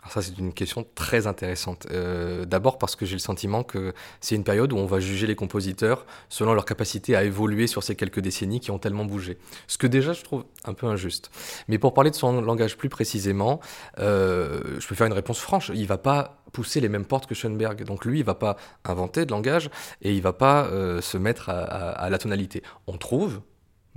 ça, 0.08 0.22
c'est 0.22 0.38
une 0.38 0.54
question 0.54 0.86
très 0.96 1.28
intéressante. 1.28 1.86
Euh, 1.92 2.46
d'abord 2.46 2.78
parce 2.78 2.96
que 2.96 3.06
j'ai 3.06 3.16
le 3.16 3.20
sentiment 3.20 3.64
que 3.64 3.94
c'est 4.22 4.36
une 4.36 4.46
période 4.46 4.72
où 4.72 4.78
on 4.78 4.86
va 4.86 5.00
juger 5.00 5.28
les 5.28 5.36
compositeurs 5.36 6.06
selon 6.30 6.54
leur 6.54 6.66
capacité 6.66 7.16
à 7.16 7.24
évoluer 7.24 7.68
sur 7.68 7.84
ces 7.84 7.96
quelques 7.96 8.22
décennies 8.22 8.62
qui 8.62 8.72
ont 8.72 8.80
tellement 8.80 9.06
bougé. 9.06 9.38
Ce 9.68 9.78
que 9.78 9.88
déjà, 9.88 10.14
je 10.14 10.24
trouve 10.24 10.46
un 10.64 10.74
peu 10.74 10.88
injuste. 10.88 11.32
Mais 11.68 11.78
pour 11.78 11.94
parler 11.94 12.12
de 12.12 12.16
son 12.16 12.42
langage 12.42 12.78
plus 12.78 12.90
précisément, 12.90 13.60
euh, 14.00 14.80
je 14.80 14.88
peux 14.88 14.96
faire 14.96 15.08
une 15.08 15.14
réponse 15.14 15.40
franche. 15.40 15.70
Il 15.76 15.86
va 15.86 15.98
pas 15.98 16.44
pousser 16.54 16.80
les 16.80 16.90
mêmes 16.90 17.06
portes 17.06 17.28
que 17.28 17.36
Schoenberg. 17.36 17.84
Donc 17.84 18.06
lui, 18.06 18.20
il 18.20 18.26
va 18.26 18.36
pas 18.36 18.56
inventer 18.86 19.26
de 19.26 19.32
langage 19.32 19.70
et 20.02 20.14
il 20.14 20.22
va 20.22 20.34
pas 20.34 20.66
euh, 20.66 21.02
se 21.02 21.18
mettre 21.18 21.50
à 21.50 22.10
la 22.10 22.18
tonalité. 22.18 22.64
On 22.88 22.98
trouve, 22.98 23.42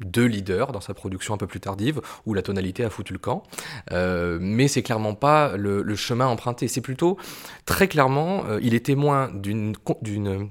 deux 0.05 0.27
leaders 0.27 0.73
dans 0.73 0.81
sa 0.81 0.95
production 0.95 1.35
un 1.35 1.37
peu 1.37 1.47
plus 1.47 1.61
tardive, 1.61 2.01
où 2.27 2.35
la 2.35 2.43
tonalité 2.43 2.85
a 2.85 2.91
foutu 2.91 3.13
le 3.13 3.19
camp. 3.19 3.43
Euh, 3.93 4.39
mais 4.41 4.69
c'est 4.69 4.83
clairement 4.83 5.15
pas 5.15 5.57
le, 5.57 5.95
chemin 5.95 6.27
emprunté. 6.27 6.69
C'est 6.69 6.81
plutôt, 6.81 7.19
très 7.67 7.87
clairement, 7.87 8.45
euh, 8.49 8.59
il 8.63 8.75
est 8.75 8.87
témoin 8.87 9.31
d'une 9.35 9.75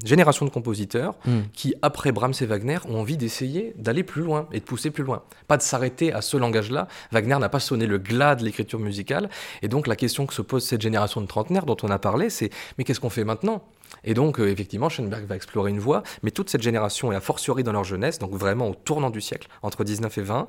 génération 0.06 0.46
de 0.46 0.52
compositeurs 0.52 1.16
hmm. 1.26 1.42
qui, 1.54 1.74
après 1.82 2.12
Brahms 2.12 2.34
et 2.42 2.46
Wagner, 2.46 2.78
ont 2.88 3.00
envie 3.00 3.18
d'essayer 3.18 3.74
d'aller 3.78 4.04
plus 4.04 4.22
loin 4.22 4.48
et 4.52 4.60
de 4.60 4.66
pousser 4.66 4.92
plus 4.92 5.04
loin. 5.04 5.24
Pas 5.48 5.58
de 5.58 5.62
s'arrêter 5.62 6.14
à 6.14 6.22
ce 6.22 6.38
langage-là. 6.38 6.88
Wagner 7.12 7.38
n'a 7.40 7.50
pas 7.50 7.60
sonné 7.60 7.86
le 7.86 7.98
glas 7.98 8.36
de 8.36 8.44
l'écriture 8.44 8.80
musicale. 8.80 9.30
Et 9.62 9.68
donc 9.68 9.88
la 9.88 9.96
question 9.96 10.26
que 10.26 10.34
se 10.34 10.42
pose 10.42 10.64
cette 10.64 10.82
génération 10.82 11.22
de 11.22 11.28
trentenaires 11.28 11.66
dont 11.66 11.78
on 11.84 11.90
a 11.90 12.00
parlé, 12.00 12.30
c'est 12.30 12.50
mais 12.78 12.84
qu'est-ce 12.84 13.00
qu'on 13.00 13.10
fait 13.10 13.24
maintenant? 13.24 13.64
Et 14.04 14.14
donc, 14.14 14.40
euh, 14.40 14.50
effectivement, 14.50 14.90
Schoenberg 14.90 15.26
va 15.26 15.36
explorer 15.36 15.70
une 15.70 15.80
voie, 15.80 16.04
mais 16.24 16.32
toute 16.32 16.50
cette 16.50 16.62
génération, 16.62 17.12
et 17.12 17.16
a 17.16 17.22
fortiori 17.22 17.64
dans 17.64 17.72
leur 17.72 17.84
jeunesse, 17.84 18.20
donc 18.20 18.34
vraiment 18.34 18.70
au 18.70 18.76
tournant 18.76 19.10
du 19.10 19.22
siècle, 19.22 19.48
entre 19.62 19.84
19 19.84 20.18
et 20.18 20.22
20, 20.22 20.48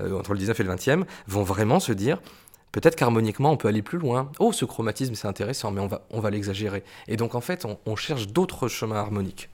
euh, 0.00 0.18
entre 0.18 0.32
le 0.32 0.38
19 0.38 0.60
et 0.60 0.62
le 0.62 0.74
20e, 0.74 1.04
vont 1.26 1.42
vraiment 1.42 1.80
se 1.80 1.92
dire 1.92 2.20
peut-être 2.72 2.96
qu'harmoniquement, 2.96 3.52
on 3.52 3.56
peut 3.56 3.68
aller 3.68 3.82
plus 3.82 3.98
loin. 3.98 4.30
Oh, 4.38 4.52
ce 4.52 4.64
chromatisme, 4.64 5.14
c'est 5.14 5.28
intéressant, 5.28 5.70
mais 5.70 5.80
on 5.80 5.86
va, 5.86 6.06
on 6.10 6.20
va 6.20 6.30
l'exagérer. 6.30 6.82
Et 7.06 7.16
donc, 7.16 7.34
en 7.34 7.40
fait, 7.40 7.66
on 7.86 7.96
cherche 7.96 8.28
d'autres 8.28 8.68
chemins 8.68 8.96
harmoniques. 8.96 9.48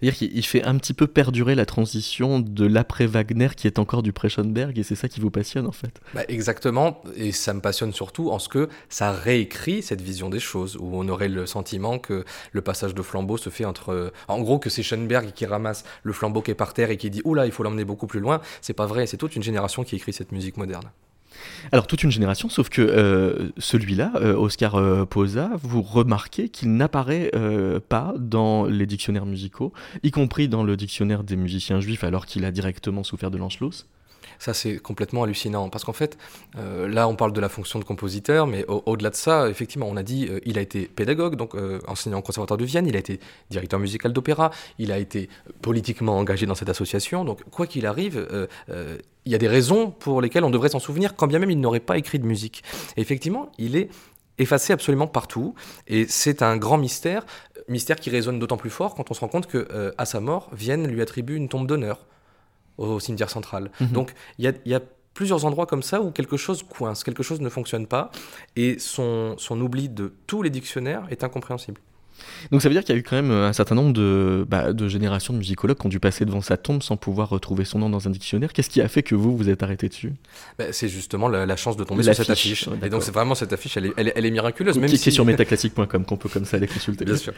C'est-à-dire 0.00 0.18
qu'il 0.18 0.44
fait 0.44 0.62
un 0.62 0.76
petit 0.76 0.94
peu 0.94 1.06
perdurer 1.06 1.54
la 1.54 1.66
transition 1.66 2.40
de 2.40 2.66
l'après-Wagner 2.66 3.48
qui 3.56 3.66
est 3.66 3.78
encore 3.78 4.02
du 4.02 4.12
pré-Schoenberg, 4.12 4.78
et 4.78 4.82
c'est 4.82 4.94
ça 4.94 5.08
qui 5.08 5.20
vous 5.20 5.30
passionne 5.30 5.66
en 5.66 5.72
fait. 5.72 6.00
Bah 6.14 6.22
exactement, 6.28 7.02
et 7.16 7.32
ça 7.32 7.54
me 7.54 7.60
passionne 7.60 7.92
surtout 7.92 8.30
en 8.30 8.38
ce 8.38 8.48
que 8.48 8.68
ça 8.88 9.12
réécrit 9.12 9.82
cette 9.82 10.00
vision 10.00 10.30
des 10.30 10.40
choses, 10.40 10.76
où 10.76 10.90
on 10.92 11.08
aurait 11.08 11.28
le 11.28 11.46
sentiment 11.46 11.98
que 11.98 12.24
le 12.52 12.60
passage 12.60 12.94
de 12.94 13.02
flambeau 13.02 13.36
se 13.36 13.50
fait 13.50 13.64
entre... 13.64 14.12
En 14.28 14.40
gros, 14.40 14.58
que 14.58 14.70
c'est 14.70 14.82
Schoenberg 14.82 15.32
qui 15.32 15.46
ramasse 15.46 15.84
le 16.02 16.12
flambeau 16.12 16.42
qui 16.42 16.50
est 16.50 16.54
par 16.54 16.74
terre 16.74 16.90
et 16.90 16.96
qui 16.96 17.10
dit 17.10 17.22
«Oula, 17.24 17.46
il 17.46 17.52
faut 17.52 17.62
l'emmener 17.62 17.84
beaucoup 17.84 18.06
plus 18.06 18.20
loin», 18.20 18.40
c'est 18.60 18.74
pas 18.74 18.86
vrai, 18.86 19.06
c'est 19.06 19.16
toute 19.16 19.34
une 19.34 19.42
génération 19.42 19.82
qui 19.84 19.96
écrit 19.96 20.12
cette 20.12 20.32
musique 20.32 20.56
moderne. 20.56 20.90
Alors 21.72 21.86
toute 21.86 22.02
une 22.02 22.10
génération, 22.10 22.48
sauf 22.48 22.68
que 22.68 22.82
euh, 22.82 23.50
celui-là, 23.58 24.12
euh, 24.16 24.34
Oscar 24.34 24.74
euh, 24.76 25.04
Posa, 25.04 25.50
vous 25.62 25.82
remarquez 25.82 26.48
qu'il 26.48 26.74
n'apparaît 26.74 27.30
pas 27.88 28.14
dans 28.18 28.64
les 28.64 28.86
dictionnaires 28.86 29.26
musicaux, 29.26 29.72
y 30.02 30.10
compris 30.10 30.48
dans 30.48 30.62
le 30.62 30.76
dictionnaire 30.76 31.24
des 31.24 31.36
musiciens 31.36 31.80
juifs, 31.80 32.04
alors 32.04 32.26
qu'il 32.26 32.44
a 32.44 32.50
directement 32.50 33.02
souffert 33.02 33.30
de 33.30 33.38
l'Anschluss. 33.38 33.86
Ça, 34.44 34.52
c'est 34.52 34.76
complètement 34.76 35.22
hallucinant. 35.22 35.70
Parce 35.70 35.84
qu'en 35.84 35.94
fait, 35.94 36.18
là, 36.54 37.08
on 37.08 37.16
parle 37.16 37.32
de 37.32 37.40
la 37.40 37.48
fonction 37.48 37.78
de 37.78 37.84
compositeur, 37.84 38.46
mais 38.46 38.66
au-delà 38.68 39.08
de 39.08 39.14
ça, 39.14 39.48
effectivement, 39.48 39.86
on 39.88 39.96
a 39.96 40.02
dit, 40.02 40.28
il 40.44 40.58
a 40.58 40.60
été 40.60 40.82
pédagogue, 40.82 41.36
donc 41.36 41.54
enseignant 41.88 42.18
au 42.18 42.22
Conservatoire 42.22 42.58
de 42.58 42.64
Vienne, 42.66 42.86
il 42.86 42.94
a 42.94 42.98
été 42.98 43.20
directeur 43.48 43.80
musical 43.80 44.12
d'opéra, 44.12 44.50
il 44.78 44.92
a 44.92 44.98
été 44.98 45.30
politiquement 45.62 46.18
engagé 46.18 46.44
dans 46.44 46.54
cette 46.54 46.68
association. 46.68 47.24
Donc, 47.24 47.42
quoi 47.50 47.66
qu'il 47.66 47.86
arrive, 47.86 48.28
il 48.68 49.32
y 49.32 49.34
a 49.34 49.38
des 49.38 49.48
raisons 49.48 49.90
pour 49.90 50.20
lesquelles 50.20 50.44
on 50.44 50.50
devrait 50.50 50.68
s'en 50.68 50.78
souvenir, 50.78 51.16
quand 51.16 51.26
bien 51.26 51.38
même 51.38 51.50
il 51.50 51.58
n'aurait 51.58 51.80
pas 51.80 51.96
écrit 51.96 52.18
de 52.18 52.26
musique. 52.26 52.62
Et 52.98 53.00
effectivement, 53.00 53.50
il 53.56 53.76
est 53.76 53.88
effacé 54.36 54.74
absolument 54.74 55.06
partout, 55.06 55.54
et 55.86 56.06
c'est 56.06 56.42
un 56.42 56.58
grand 56.58 56.76
mystère, 56.76 57.24
mystère 57.68 57.96
qui 57.96 58.10
résonne 58.10 58.38
d'autant 58.38 58.58
plus 58.58 58.68
fort 58.68 58.94
quand 58.94 59.10
on 59.10 59.14
se 59.14 59.20
rend 59.20 59.28
compte 59.28 59.46
que 59.46 59.68
euh, 59.70 59.92
à 59.96 60.04
sa 60.04 60.20
mort, 60.20 60.50
Vienne 60.52 60.86
lui 60.86 61.00
attribue 61.00 61.36
une 61.36 61.48
tombe 61.48 61.66
d'honneur 61.66 62.04
au, 62.78 63.00
cimetière 63.00 63.30
central. 63.30 63.70
Mhm. 63.80 63.88
Donc 63.88 64.14
il 64.38 64.52
y 64.64 64.74
a, 64.74 64.80
plusieurs 65.14 65.44
endroits 65.44 65.66
comme 65.66 65.84
ça 65.84 66.02
où 66.02 66.10
quelque 66.10 66.36
chose 66.36 66.64
coince, 66.64 67.04
quelque 67.04 67.22
chose 67.22 67.40
ne 67.40 67.48
fonctionne 67.48 67.86
pas, 67.86 68.10
et 68.56 68.80
son, 68.80 69.36
son 69.38 69.60
oubli 69.60 69.88
de 69.88 70.12
tous 70.26 70.42
les 70.42 70.50
dictionnaires 70.50 71.06
est 71.08 71.22
incompréhensible. 71.22 71.80
Donc 72.50 72.62
ça 72.62 72.68
veut 72.68 72.74
dire 72.74 72.84
qu'il 72.84 72.94
y 72.94 72.98
a 72.98 73.00
eu 73.00 73.02
quand 73.02 73.16
même 73.16 73.30
un 73.30 73.52
certain 73.52 73.74
nombre 73.74 73.92
de, 73.92 74.46
bah, 74.48 74.72
de 74.72 74.88
générations 74.88 75.32
de 75.32 75.38
musicologues 75.38 75.78
qui 75.78 75.86
ont 75.86 75.90
dû 75.90 76.00
passer 76.00 76.24
devant 76.24 76.40
sa 76.40 76.56
tombe 76.56 76.82
sans 76.82 76.96
pouvoir 76.96 77.28
retrouver 77.28 77.64
son 77.64 77.78
nom 77.78 77.90
dans 77.90 78.06
un 78.06 78.10
dictionnaire. 78.10 78.52
Qu'est-ce 78.52 78.70
qui 78.70 78.80
a 78.80 78.88
fait 78.88 79.02
que 79.02 79.14
vous 79.14 79.36
vous 79.36 79.48
êtes 79.48 79.62
arrêté 79.62 79.88
dessus? 79.88 80.12
Bah, 80.58 80.66
C'est 80.72 80.88
justement 80.88 81.28
la, 81.28 81.56
chance 81.56 81.76
de 81.76 81.84
tomber 81.84 82.02
sur 82.02 82.14
cette 82.14 82.30
affiche. 82.30 82.68
Et 82.82 82.88
donc 82.88 83.02
c'est 83.02 83.12
vraiment 83.12 83.34
cette 83.34 83.52
affiche, 83.52 83.76
elle 83.76 83.86
est, 83.86 83.92
elle, 83.96 84.26
est 84.26 84.30
miraculeuse. 84.30 84.78
Même 84.78 84.90
qui, 84.90 84.98
si... 84.98 85.08
est 85.08 85.12
sur 85.12 85.24
metaclassique.com 85.26 86.04
qu'on 86.04 86.16
peut 86.16 86.28
comme 86.28 86.44
ça 86.44 86.56
aller 86.56 86.66
consulter. 86.66 87.04
Bien 87.04 87.16
sûr. 87.16 87.32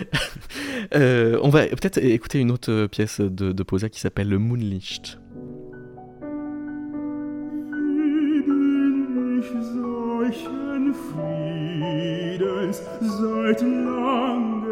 euh, 0.95 1.39
on 1.43 1.49
va 1.49 1.67
peut-être 1.67 1.99
écouter 1.99 2.39
une 2.39 2.51
autre 2.51 2.87
pièce 2.87 3.21
de, 3.21 3.53
de 3.53 3.63
Posa 3.63 3.89
qui 3.89 4.01
s'appelle 4.01 4.29
Le 4.29 4.39
Moonlicht. 4.39 5.19
Friedens 12.37 12.83
seit 13.01 13.63
lange 13.63 14.66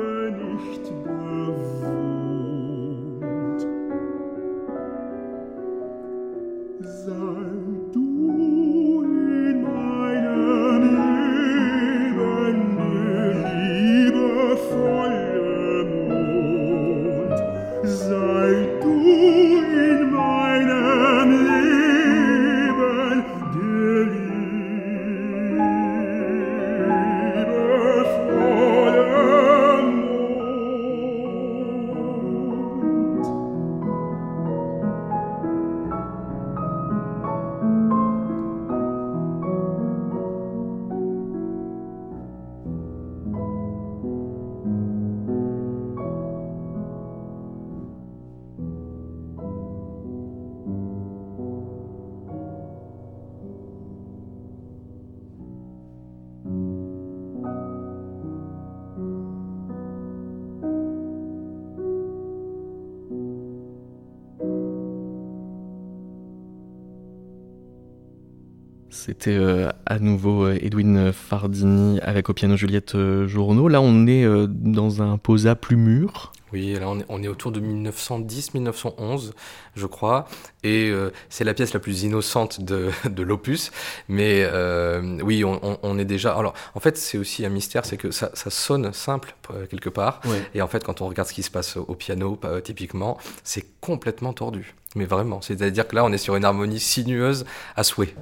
C'était 69.25 69.39
euh, 69.39 69.71
à 69.87 69.99
nouveau 70.01 70.45
euh, 70.45 70.59
Edwin 70.61 71.11
Fardini 71.11 71.99
avec 72.01 72.29
au 72.29 72.35
piano 72.35 72.57
Juliette 72.57 72.95
euh, 72.95 73.27
Journeau. 73.27 73.69
Là, 73.69 73.81
on 73.81 74.07
est 74.07 74.27
dans 74.49 75.01
un 75.01 75.17
posa 75.17 75.55
plus 75.55 75.77
mûr. 75.77 76.31
Oui, 76.55 76.75
là 76.75 76.89
on 76.89 77.01
est, 77.01 77.05
on 77.09 77.21
est 77.21 77.27
autour 77.27 77.51
de 77.51 77.61
1910-1911, 77.61 79.33
je 79.75 79.87
crois, 79.87 80.29
et 80.63 80.89
euh, 80.89 81.11
c'est 81.29 81.43
la 81.43 81.53
pièce 81.53 81.75
la 81.75 81.81
plus 81.81 82.05
innocente 82.05 82.61
de, 82.61 82.91
de 83.11 83.23
l'opus, 83.25 83.73
mais 84.07 84.43
euh, 84.45 85.19
oui, 85.25 85.43
on, 85.45 85.99
est 85.99 86.05
déjà... 86.05 86.33
Alors, 86.37 86.55
en 86.77 86.81
fait, 86.81 86.97
c'est 86.97 87.19
aussi 87.19 87.45
un 87.45 87.49
mystère, 87.49 87.85
c'est 87.85 87.97
que 87.97 88.13
ça, 88.13 88.31
ça 88.35 88.51
sonne 88.51 88.93
simple, 88.93 89.35
quelque 89.69 89.89
part, 89.89 90.21
et 90.55 90.63
en 90.63 90.69
fait, 90.69 90.85
quand 90.85 91.01
on 91.01 91.09
regarde 91.09 91.29
ce 91.29 91.35
qui 91.35 91.43
se 91.43 91.51
passe 91.51 91.77
au 91.77 91.97
piano, 91.97 92.39
typiquement, 92.63 93.19
c'est 93.43 93.67
complètement 93.81 94.33
tordu, 94.33 94.77
mais 94.95 95.05
vraiment, 95.05 95.41
c'est-à-dire 95.41 95.87
que 95.89 95.97
là, 95.97 96.05
on 96.05 96.13
est 96.13 96.19
sur 96.19 96.37
une 96.37 96.45
harmonie 96.45 96.81
sinueuse 96.81 97.45
à 97.77 97.85
souhait. 97.85 98.15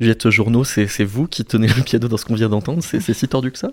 Juliette 0.00 0.30
Journeau, 0.30 0.64
c'est 0.64 0.86
c'est 0.86 1.04
vous 1.04 1.26
qui 1.26 1.44
tenez 1.44 1.66
le 1.68 1.82
piano 1.82 2.08
dans 2.08 2.16
ce 2.16 2.24
qu'on 2.24 2.34
vient 2.34 2.48
d'entendre 2.48 2.82
C'est 2.82 3.00
si 3.00 3.28
tordu 3.28 3.52
que 3.52 3.58
ça? 3.58 3.72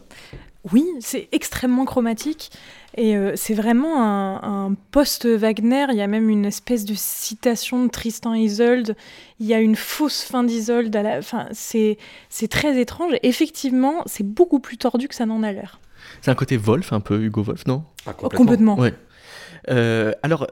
Oui, 0.74 0.86
c'est 1.00 1.30
extrêmement 1.32 1.86
chromatique 1.86 2.52
et 2.98 3.16
euh, 3.16 3.34
c'est 3.36 3.54
vraiment 3.54 4.02
un, 4.04 4.66
un 4.68 4.76
post-Wagner. 4.92 5.86
Il 5.92 5.96
y 5.96 6.02
a 6.02 6.08
même 6.08 6.30
une 6.30 6.44
espèce 6.46 6.84
de 6.84 6.94
citation 6.96 7.86
de 7.86 7.90
Tristan 7.90 8.34
Isolde. 8.34 8.98
Il 9.40 9.46
y 9.46 9.54
a 9.54 9.62
une 9.62 9.78
fausse 9.78 10.24
fin 10.24 10.44
d'Isolde. 10.44 10.94
À 10.98 11.04
la... 11.04 11.18
enfin, 11.20 11.48
c'est 11.54 11.98
c'est 12.28 12.50
très 12.50 12.78
étrange. 12.82 13.14
Effectivement, 13.24 14.04
c'est 14.06 14.26
beaucoup 14.26 14.60
plus 14.60 14.78
tordu 14.78 15.08
que 15.08 15.16
ça 15.16 15.26
n'en 15.26 15.44
a 15.44 15.54
l'air. 15.54 15.80
C'est 16.22 16.32
un 16.32 16.36
côté 16.36 16.58
Wolf, 16.58 16.92
un 16.92 17.00
peu 17.00 17.22
Hugo 17.24 17.44
Wolf, 17.44 17.66
non? 17.68 17.84
Ah, 18.06 18.14
Complètement. 18.14 18.78
Ouais. 18.78 18.94
Euh, 19.70 20.14
alors, 20.24 20.48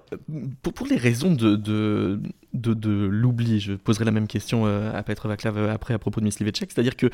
pour, 0.62 0.88
les 0.88 0.98
raisons 0.98 1.34
de, 1.34 2.20
l'oubli, 2.54 3.60
je 3.60 3.74
poserai 3.74 4.06
la 4.06 4.12
même 4.12 4.28
question 4.28 4.66
euh, 4.66 4.92
à 4.94 5.04
Petr 5.04 5.28
Vaclav 5.28 5.58
euh, 5.58 5.74
après 5.74 5.94
à 5.94 6.00
propos 6.00 6.20
de 6.20 6.26
Miss 6.26 6.40
Livecek, 6.40 6.72
c'est-à-dire 6.72 6.96
que 6.96 7.08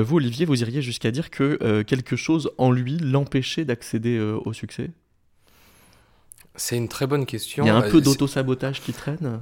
vous, 0.00 0.16
Olivier, 0.16 0.46
vous 0.46 0.60
iriez 0.62 0.82
jusqu'à 0.82 1.10
dire 1.10 1.30
que 1.30 1.82
quelque 1.82 2.16
chose 2.16 2.50
en 2.58 2.70
lui 2.70 2.98
l'empêchait 2.98 3.64
d'accéder 3.64 4.20
au 4.20 4.52
succès? 4.52 4.90
C'est 6.62 6.76
une 6.76 6.88
très 6.88 7.06
bonne 7.06 7.24
question. 7.24 7.64
Il 7.64 7.68
y 7.68 7.70
a 7.70 7.76
un 7.76 7.82
Euh, 7.82 7.90
peu 7.90 8.02
d'auto-sabotage 8.02 8.82
qui 8.82 8.92
traîne 8.92 9.40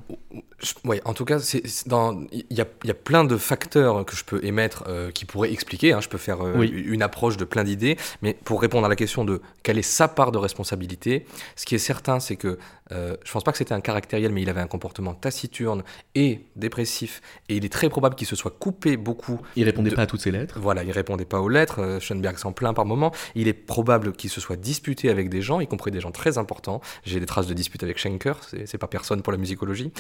Ouais, 0.85 1.01
en 1.05 1.15
tout 1.15 1.25
cas, 1.25 1.39
il 1.53 2.45
y 2.57 2.61
a, 2.61 2.67
il 2.85 2.87
y 2.89 2.91
a 2.91 2.95
plein 2.95 3.25
de 3.25 3.37
facteurs 3.37 4.05
que 4.05 4.15
je 4.15 4.25
peux 4.25 4.45
émettre 4.45 4.85
euh, 4.87 5.11
qui 5.11 5.25
pourraient 5.25 5.53
expliquer. 5.53 5.93
hein, 5.93 6.01
je 6.01 6.09
peux 6.09 6.19
faire 6.19 6.41
euh, 6.45 6.55
Oui. 6.57 6.69
une 6.69 7.03
approche 7.03 7.37
de 7.37 7.45
plein 7.45 7.65
d'idées, 7.65 7.97
mais 8.23 8.35
pour 8.45 8.61
répondre 8.63 8.87
à 8.87 8.89
la 8.89 8.95
question 8.97 9.25
de 9.25 9.41
quelle 9.65 9.79
est 9.79 9.83
sa 9.83 10.07
part 10.07 10.31
de 10.31 10.39
responsabilité, 10.39 11.27
ce 11.57 11.65
qui 11.67 11.75
est 11.75 11.79
certain, 11.79 12.21
c'est 12.21 12.37
que 12.37 12.57
euh, 12.93 13.17
je 13.25 13.33
pense 13.33 13.45
pas 13.45 13.53
que 13.53 13.59
c'était 13.59 13.75
un 13.75 13.81
caractériel, 13.81 14.33
mais 14.33 14.43
il 14.43 14.49
avait 14.49 14.61
un 14.61 14.67
comportement 14.67 15.15
taciturne 15.15 15.83
et 16.15 16.47
dépressif, 16.57 17.21
et 17.49 17.57
il 17.57 17.65
est 17.65 17.73
très 17.73 17.89
probable 17.89 18.15
qu'il 18.15 18.27
se 18.27 18.37
soit 18.37 18.51
coupé 18.51 18.97
beaucoup. 18.97 19.41
Il 19.57 19.65
répondait 19.65 19.91
de- 19.91 19.95
pas 19.97 20.03
à 20.03 20.07
toutes 20.07 20.21
ses 20.21 20.31
lettres. 20.31 20.59
Voilà, 20.59 20.85
il 20.85 20.91
répondait 20.93 21.25
pas 21.25 21.41
aux 21.41 21.49
lettres. 21.49 21.81
euh, 21.81 22.01
Schoenberg 22.01 22.39
s'en 22.39 22.53
plaint 22.53 22.75
par 22.75 22.87
moment. 22.87 23.13
Il 23.35 23.49
est 23.49 23.53
probable 23.53 24.13
qu'il 24.13 24.31
se 24.31 24.41
soit 24.41 24.57
disputé 24.57 25.11
avec 25.11 25.29
des 25.29 25.43
gens, 25.43 25.61
y 25.61 25.67
compris 25.67 25.91
des 25.91 26.01
gens 26.01 26.11
très 26.13 26.39
importants. 26.39 26.81
J'ai 27.05 27.21
des 27.21 27.27
traces 27.27 27.47
de 27.47 27.55
disputes 27.55 27.83
avec 27.83 27.99
Schenker, 27.99 28.41
c'est 28.65 28.79
pas 28.79 28.87
personne 28.89 29.23
pour 29.23 29.33
la 29.33 29.39
musicologie. 29.39 29.93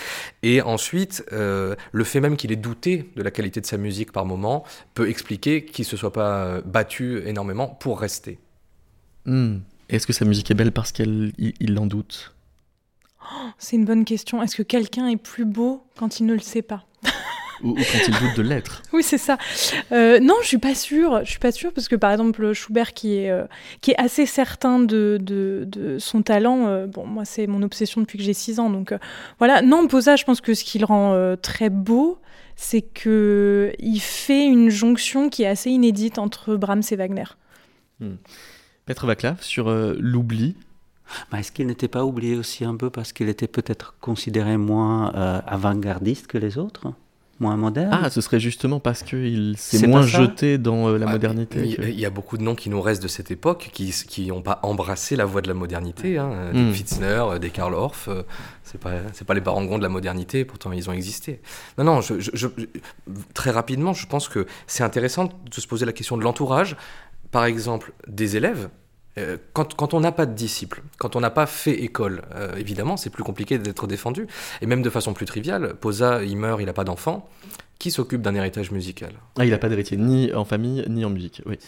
Et 0.43 0.63
ensuite, 0.63 1.25
euh, 1.33 1.75
le 1.93 2.05
fait 2.05 2.21
même 2.21 2.37
qu'il 2.37 2.53
ait 2.53 2.57
douté 2.57 3.11
de 3.17 3.23
la 3.23 3.31
qualité 3.31 3.61
de 3.61 3.67
sa 3.67 3.77
musique 3.77 4.13
par 4.13 4.25
moment 4.25 4.65
peut 4.95 5.09
expliquer 5.09 5.65
qu'il 5.65 5.85
se 5.85 5.97
soit 5.97 6.13
pas 6.13 6.45
euh, 6.45 6.63
battu 6.65 7.23
énormément 7.27 7.69
pour 7.69 8.01
rester. 8.01 8.39
Hmm. 9.27 9.59
Est-ce 9.89 10.07
que 10.07 10.13
sa 10.13 10.25
musique 10.25 10.51
est 10.51 10.55
belle 10.55 10.73
parce 10.73 10.93
qu'il 10.93 11.33
il 11.39 11.79
en 11.79 11.87
doute? 11.87 12.35
C'est 13.59 13.77
une 13.77 13.85
bonne 13.85 14.05
question. 14.05 14.43
Est-ce 14.43 14.57
que 14.57 14.63
quelqu'un 14.63 15.09
est 15.09 15.17
plus 15.17 15.45
beau 15.45 15.83
quand 15.97 16.21
il 16.21 16.27
ne 16.27 16.33
le 16.35 16.41
sait 16.41 16.63
pas? 16.63 16.85
Ou, 17.65 17.71
ou 17.71 17.75
quand 17.75 17.99
il 18.07 18.15
doute 18.21 18.37
de 18.37 18.43
l'être 18.43 18.83
Oui, 18.93 19.03
c'est 19.03 19.19
ça. 19.19 19.37
Euh, 19.91 20.21
non, 20.21 20.35
je 20.43 20.47
suis 20.47 20.59
pas 20.59 20.77
sûre. 20.77 21.25
Je 21.25 21.31
suis 21.31 21.41
pas 21.41 21.51
sûre 21.51 21.73
parce 21.73 21.89
que 21.89 21.97
par 21.97 22.13
exemple 22.13 22.53
Schubert, 22.53 22.93
qui 22.95 23.17
est 23.17 23.31
euh, 23.33 23.47
qui 23.81 23.91
est 23.91 23.99
assez 24.01 24.27
certain 24.27 24.79
de, 24.79 25.19
de, 25.21 25.65
de 25.67 25.99
son 25.99 26.23
talent. 26.23 26.69
euh, 26.69 26.87
bon, 26.87 27.05
moi, 27.05 27.25
c'est 27.25 27.49
mon 27.49 27.63
obsession 27.63 28.01
depuis 28.01 28.17
que 28.17 28.23
j'ai 28.23 28.33
6 28.33 28.61
ans. 28.61 28.71
Donc 28.71 28.95
voilà. 29.39 29.61
Non, 29.61 29.89
Posa, 29.89 30.15
je 30.15 30.23
pense 30.25 30.41
que 30.41 30.55
ce 30.55 30.63
qui 30.63 30.79
le 30.79 30.85
rend 30.87 31.35
très 31.43 31.69
beau, 31.69 32.19
c'est 32.55 32.83
que 32.83 33.73
il 33.81 33.99
fait 33.99 34.47
une 34.47 34.71
jonction 34.71 35.29
qui 35.29 35.43
est 35.43 35.49
assez 35.49 35.71
inédite 35.71 36.19
entre 36.21 36.55
Brahms 36.55 36.83
et 36.93 36.97
Wagner. 36.97 37.25
Petr 38.87 39.05
Vaclav, 39.07 39.43
sur 39.43 39.69
l'oubli, 39.99 40.55
Bah, 41.31 41.41
Est-ce 41.41 41.53
qu'il 41.53 41.67
n'était 41.67 41.89
pas 41.89 42.05
oublié 42.05 42.37
aussi 42.37 42.65
un 42.65 42.77
peu 42.77 42.91
parce 42.91 43.13
qu'il 43.13 43.29
était 43.29 43.49
peut-être 43.49 43.95
considéré 44.01 44.57
moins 44.57 45.15
euh, 45.15 45.41
avant-gardiste 45.47 46.27
que 46.27 46.39
les 46.39 46.59
autres 46.59 46.93
Moins 47.41 47.57
moderne? 47.57 47.91
Ah, 48.03 48.11
ce 48.11 48.21
serait 48.21 48.41
justement 48.41 48.81
parce 48.81 49.05
qu'il 49.05 49.55
s'est 49.57 49.87
moins 49.87 50.03
jeté 50.03 50.59
dans 50.59 50.89
euh, 50.89 50.99
la 50.99 51.07
Ah, 51.09 51.13
modernité. 51.13 51.61
Il 51.65 51.77
que- 51.77 51.83
y 51.83 52.05
a 52.05 52.11
beaucoup 52.11 52.37
de 52.37 52.43
noms 52.43 52.57
qui 52.57 52.69
nous 52.69 52.81
restent 52.83 53.01
de 53.05 53.07
cette 53.07 53.31
époque, 53.31 53.71
qui 53.73 53.93
qui 54.09 54.27
n'ont 54.27 54.43
pas 54.43 54.59
embrassé 54.65 55.15
la 55.15 55.25
voie 55.25 55.41
de 55.41 55.47
la 55.47 55.55
modernité. 55.55 56.19
Hein, 56.19 56.31
euh, 56.33 56.51
Mm. 56.53 56.67
Des 56.67 56.73
Pfitzner, 56.73 57.07
euh, 57.07 57.39
des 57.39 57.51
Karl 57.51 57.75
Orff, 57.75 58.09
euh, 58.09 58.25
c'est 58.65 58.81
pas 58.81 58.91
pas 59.25 59.35
les 59.35 59.41
barangons 59.41 59.79
de 59.79 59.85
la 59.85 59.89
modernité, 59.89 60.45
pourtant 60.45 60.73
ils 60.73 60.91
ont 60.91 60.93
existé. 60.93 61.41
Non, 61.79 61.85
non, 61.85 62.01
je, 62.01 62.19
je- 62.19 62.33
je- 62.35 62.49
très 63.35 63.53
rapidement, 63.53 63.93
je 63.93 64.09
pense 64.09 64.29
que 64.29 64.45
c'est 64.67 64.83
intéressant 64.83 65.27
de 65.27 65.61
se 65.61 65.67
poser 65.69 65.87
la 65.87 65.93
question 65.93 66.17
de 66.17 66.25
l'entourage. 66.25 66.77
Par 67.31 67.45
exemple, 67.45 67.93
des 68.09 68.35
élèves. 68.37 68.69
Euh, 69.19 69.37
Quand, 69.53 69.75
quand 69.75 69.93
on 69.95 70.01
n'a 70.01 70.13
pas 70.13 70.27
de 70.27 70.35
disciples, 70.35 70.83
quand 70.99 71.17
on 71.17 71.21
n'a 71.21 71.31
pas 71.31 71.47
fait 71.47 71.73
école, 71.83 72.23
euh, 72.35 72.55
évidemment, 72.57 72.97
c'est 72.97 73.11
plus 73.11 73.23
compliqué 73.25 73.59
d'être 73.59 73.87
défendu. 73.87 74.27
Et 74.63 74.67
même 74.67 74.83
de 74.83 74.91
façon 74.91 75.13
plus 75.13 75.27
triviale, 75.27 75.75
Posa, 75.75 76.23
il 76.25 76.37
meurt, 76.37 76.61
il 76.61 76.67
n'a 76.67 76.73
pas 76.73 76.85
d'enfant. 76.85 77.29
Qui 77.79 77.91
s'occupe 77.93 78.23
d'un 78.23 78.35
héritage 78.35 78.71
musical? 78.73 79.13
Ah, 79.39 79.45
il 79.45 79.51
n'a 79.51 79.59
pas 79.59 79.69
d'héritier, 79.69 79.97
ni 79.97 80.33
en 80.33 80.45
famille, 80.45 80.85
ni 80.89 81.05
en 81.05 81.11
musique. 81.11 81.43
Oui. 81.47 81.59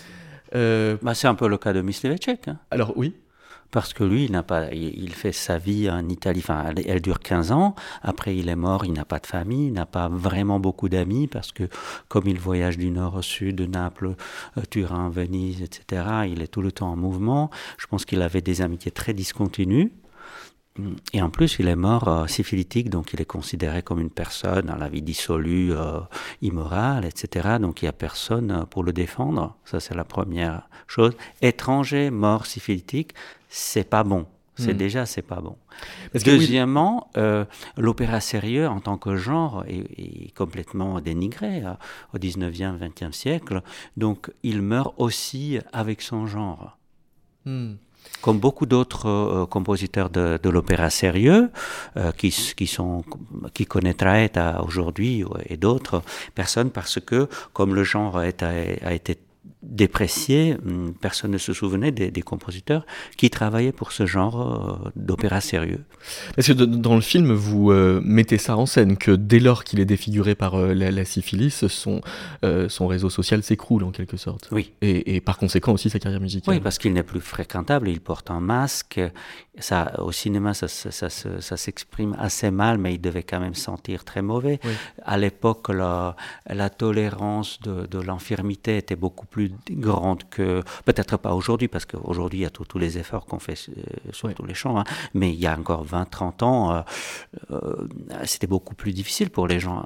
Euh, 0.57 0.97
Bah, 1.03 1.15
C'est 1.15 1.29
un 1.29 1.35
peu 1.37 1.47
le 1.49 1.57
cas 1.59 1.73
de 1.73 1.83
Miss 1.83 2.03
Levecek. 2.03 2.49
hein. 2.49 2.59
alors, 2.71 2.93
oui. 2.97 3.15
Parce 3.71 3.93
que 3.93 4.03
lui, 4.03 4.25
il 4.25 4.33
n'a 4.33 4.43
pas, 4.43 4.73
il, 4.73 5.13
fait 5.15 5.33
sa 5.33 5.59
vie 5.59 5.89
en 5.89 6.09
Italie. 6.09 6.41
Enfin, 6.43 6.73
elle, 6.85 7.01
dure 7.01 7.21
15 7.21 7.53
ans. 7.53 7.75
Après, 8.03 8.37
il 8.37 8.49
est 8.49 8.57
mort. 8.57 8.85
Il 8.85 8.93
n'a 8.93 9.05
pas 9.05 9.19
de 9.19 9.27
famille. 9.27 9.69
Il 9.69 9.73
n'a 9.73 9.87
pas 9.87 10.09
vraiment 10.09 10.59
beaucoup 10.59 10.89
d'amis 10.89 11.29
parce 11.29 11.53
que, 11.53 11.69
comme 12.09 12.27
il 12.27 12.39
voyage 12.39 12.79
du 12.79 12.91
nord 12.91 13.15
au 13.17 13.23
sud, 13.23 13.57
de 13.57 13.67
Naples, 13.67 14.15
euh, 14.59 14.63
Turin, 14.71 15.11
Venise, 15.11 15.63
etc., 15.63 16.03
il 16.29 16.43
est 16.43 16.49
tout 16.49 16.63
le 16.63 16.73
temps 16.73 16.91
en 16.91 16.97
mouvement. 16.97 17.51
Je 17.79 17.87
pense 17.87 18.05
qu'il 18.05 18.23
avait 18.23 18.43
des 18.43 18.63
amitiés 18.63 18.91
très 18.91 19.15
discontinues. 19.15 19.93
Et 21.13 21.21
en 21.21 21.31
plus, 21.31 21.59
il 21.59 21.69
est 21.69 21.77
mort 21.77 22.09
euh, 22.09 22.27
syphilitique, 22.27 22.91
donc 22.91 23.13
il 23.13 23.21
est 23.21 23.27
considéré 23.27 23.83
comme 23.83 24.01
une 24.01 24.11
personne 24.11 24.71
à 24.71 24.77
la 24.79 24.89
vie 24.89 25.03
dissolue, 25.03 25.73
euh, 25.73 26.01
immorale, 26.43 27.05
etc. 27.05 27.57
Donc 27.61 27.83
il 27.83 27.87
n'y 27.87 27.91
a 27.91 27.93
personne 27.93 28.67
pour 28.71 28.85
le 28.85 28.93
défendre. 28.93 29.57
Ça, 29.65 29.81
c'est 29.81 29.95
la 29.95 30.05
première 30.05 30.69
chose. 30.87 31.17
Étranger, 31.43 32.11
mort 32.11 32.47
syphilitique, 32.47 33.15
c'est 33.51 33.85
pas 33.85 34.05
bon. 34.05 34.27
C'est 34.57 34.75
hmm. 34.75 34.79
déjà, 34.79 35.07
c'est 35.07 35.23
pas 35.23 35.41
bon. 35.41 35.57
Deuxièmement, 36.25 37.11
l'opéra 37.77 38.21
sérieux 38.21 38.67
en 38.69 38.81
tant 38.81 38.99
que 38.99 39.17
genre 39.17 39.65
est, 39.69 40.35
complètement 40.35 41.01
dénigré 41.01 41.63
au 42.15 42.19
19e, 42.19 42.79
20e 42.79 43.13
siècle. 43.13 43.63
Donc 43.97 44.31
il 44.43 44.63
meurt 44.63 44.95
aussi 44.99 45.59
avec 45.73 46.01
son 46.01 46.27
genre. 46.27 46.79
Hmm 47.45 47.75
comme 48.21 48.39
beaucoup 48.39 48.67
d'autres 48.67 49.09
euh, 49.09 49.47
compositeurs 49.47 50.11
de, 50.11 50.39
de 50.43 50.51
l'opéra 50.51 50.91
sérieux, 50.91 51.51
euh, 51.97 52.13
qui, 52.13 52.31
qui, 52.57 52.67
sont, 52.67 53.05
qui 53.55 53.67
connaîtraient 53.67 54.31
aujourd'hui 54.63 55.25
et 55.47 55.57
d'autres 55.57 56.03
personnes, 56.35 56.71
parce 56.71 57.01
que 57.01 57.29
comme 57.53 57.75
le 57.75 57.85
genre 57.85 58.19
a, 58.19 58.23
a 58.23 58.93
été 58.93 59.19
déprécié, 59.63 60.57
hum, 60.67 60.95
personne 61.01 61.33
ne 61.33 61.39
se 61.39 61.53
souvenait 61.53 61.93
des, 61.93 62.23
compositeurs 62.23 62.87
qui 63.17 63.31
travaillaient 63.31 63.73
pour 63.73 63.93
ce 63.93 64.07
genre 64.07 64.83
euh, 64.85 64.91
d'opéra 64.97 65.41
sérieux. 65.41 65.85
Parce 66.37 66.49
que 66.49 66.53
dans 66.53 66.95
le 66.95 67.01
film, 67.01 67.33
vous 67.33 67.71
euh, 67.71 68.01
mettez 68.05 68.39
ça 68.39 68.57
en 68.57 68.67
scène, 68.67 68.97
que 68.97 69.11
dès 69.11 69.39
lors 69.39 69.65
qu'il 69.65 69.81
est 69.81 69.85
défiguré 69.85 70.35
par 70.35 70.55
euh, 70.55 70.75
la, 70.75 71.05
syphilis, 71.05 71.67
son, 71.67 72.01
son 72.69 72.87
réseau 72.87 73.11
social 73.11 73.43
s'écroule 73.43 73.85
en 73.85 73.91
quelque 73.91 74.17
sorte? 74.17 74.49
Oui. 74.53 74.73
Et, 74.83 75.21
par 75.21 75.39
conséquent 75.39 75.73
aussi 75.73 75.91
sa 75.91 75.99
carrière 75.99 76.21
musicale? 76.21 76.55
Oui, 76.55 76.61
parce 76.61 76.79
qu'il 76.79 76.93
n'est 76.93 77.03
plus 77.03 77.21
fréquentable, 77.21 77.89
il 77.89 78.01
porte 78.01 78.31
un 78.31 78.41
masque. 78.41 79.01
Ça, 79.59 79.93
au 79.99 80.13
cinéma, 80.13 80.55
ça, 80.55 80.69
ça, 80.69 81.57
s'exprime 81.57 82.17
assez 82.19 82.51
mal, 82.51 82.79
mais 82.79 82.95
il 82.95 83.01
devait 83.01 83.23
quand 83.23 83.41
même 83.41 83.55
sentir 83.55 84.05
très 84.05 84.23
mauvais. 84.23 84.59
À 85.05 85.19
l'époque, 85.19 85.69
la, 85.69 86.17
la, 86.49 86.71
tolérance 86.71 87.61
de, 87.61 87.87
de 87.87 87.99
l'infirmité 87.99 88.79
était 88.79 88.97
beaucoup 88.97 89.27
plus 89.27 89.50
grande 89.71 90.25
que, 90.31 90.63
peut-être 90.85 91.17
pas 91.17 91.35
aujourd'hui, 91.35 91.69
parce 91.69 91.85
qu'aujourd'hui 91.85 92.41
il 92.41 92.43
y 92.43 92.47
a 92.47 92.51
tous 92.51 92.79
les 92.79 92.99
efforts 92.99 93.27
qu'on 93.27 93.39
fait 93.39 93.69
euh, 93.69 93.83
sur 94.13 94.33
tous 94.35 94.47
les 94.47 94.55
champs, 94.55 94.79
hein. 94.79 94.85
mais 95.15 95.33
il 95.33 95.41
y 95.41 95.47
a 95.47 95.57
encore 95.57 95.85
20-30 95.85 96.45
ans, 96.45 96.73
euh, 96.73 96.81
euh, 97.51 97.87
c'était 98.25 98.47
beaucoup 98.47 98.75
plus 98.75 98.93
difficile 98.93 99.31
pour 99.31 99.47
les 99.47 99.61
gens 99.61 99.85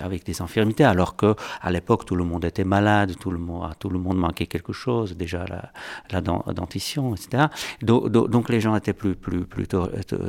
avec 0.00 0.24
des 0.24 0.42
infirmités, 0.42 0.84
alors 0.84 1.16
que 1.16 1.34
à 1.60 1.70
l'époque 1.70 2.04
tout 2.04 2.16
le 2.16 2.24
monde 2.24 2.44
était 2.44 2.64
malade, 2.64 3.14
tout 3.18 3.30
le 3.30 3.38
monde, 3.38 3.72
tout 3.78 3.88
le 3.88 3.98
monde 3.98 4.18
manquait 4.18 4.46
quelque 4.46 4.72
chose, 4.72 5.16
déjà 5.16 5.44
la, 5.46 5.70
la 6.10 6.20
dentition, 6.20 7.14
etc. 7.14 7.46
Donc, 7.82 8.48
les 8.48 8.60
gens 8.60 8.74
étaient 8.76 8.92
plus, 8.92 9.14
plus, 9.14 9.44
plus 9.44 9.66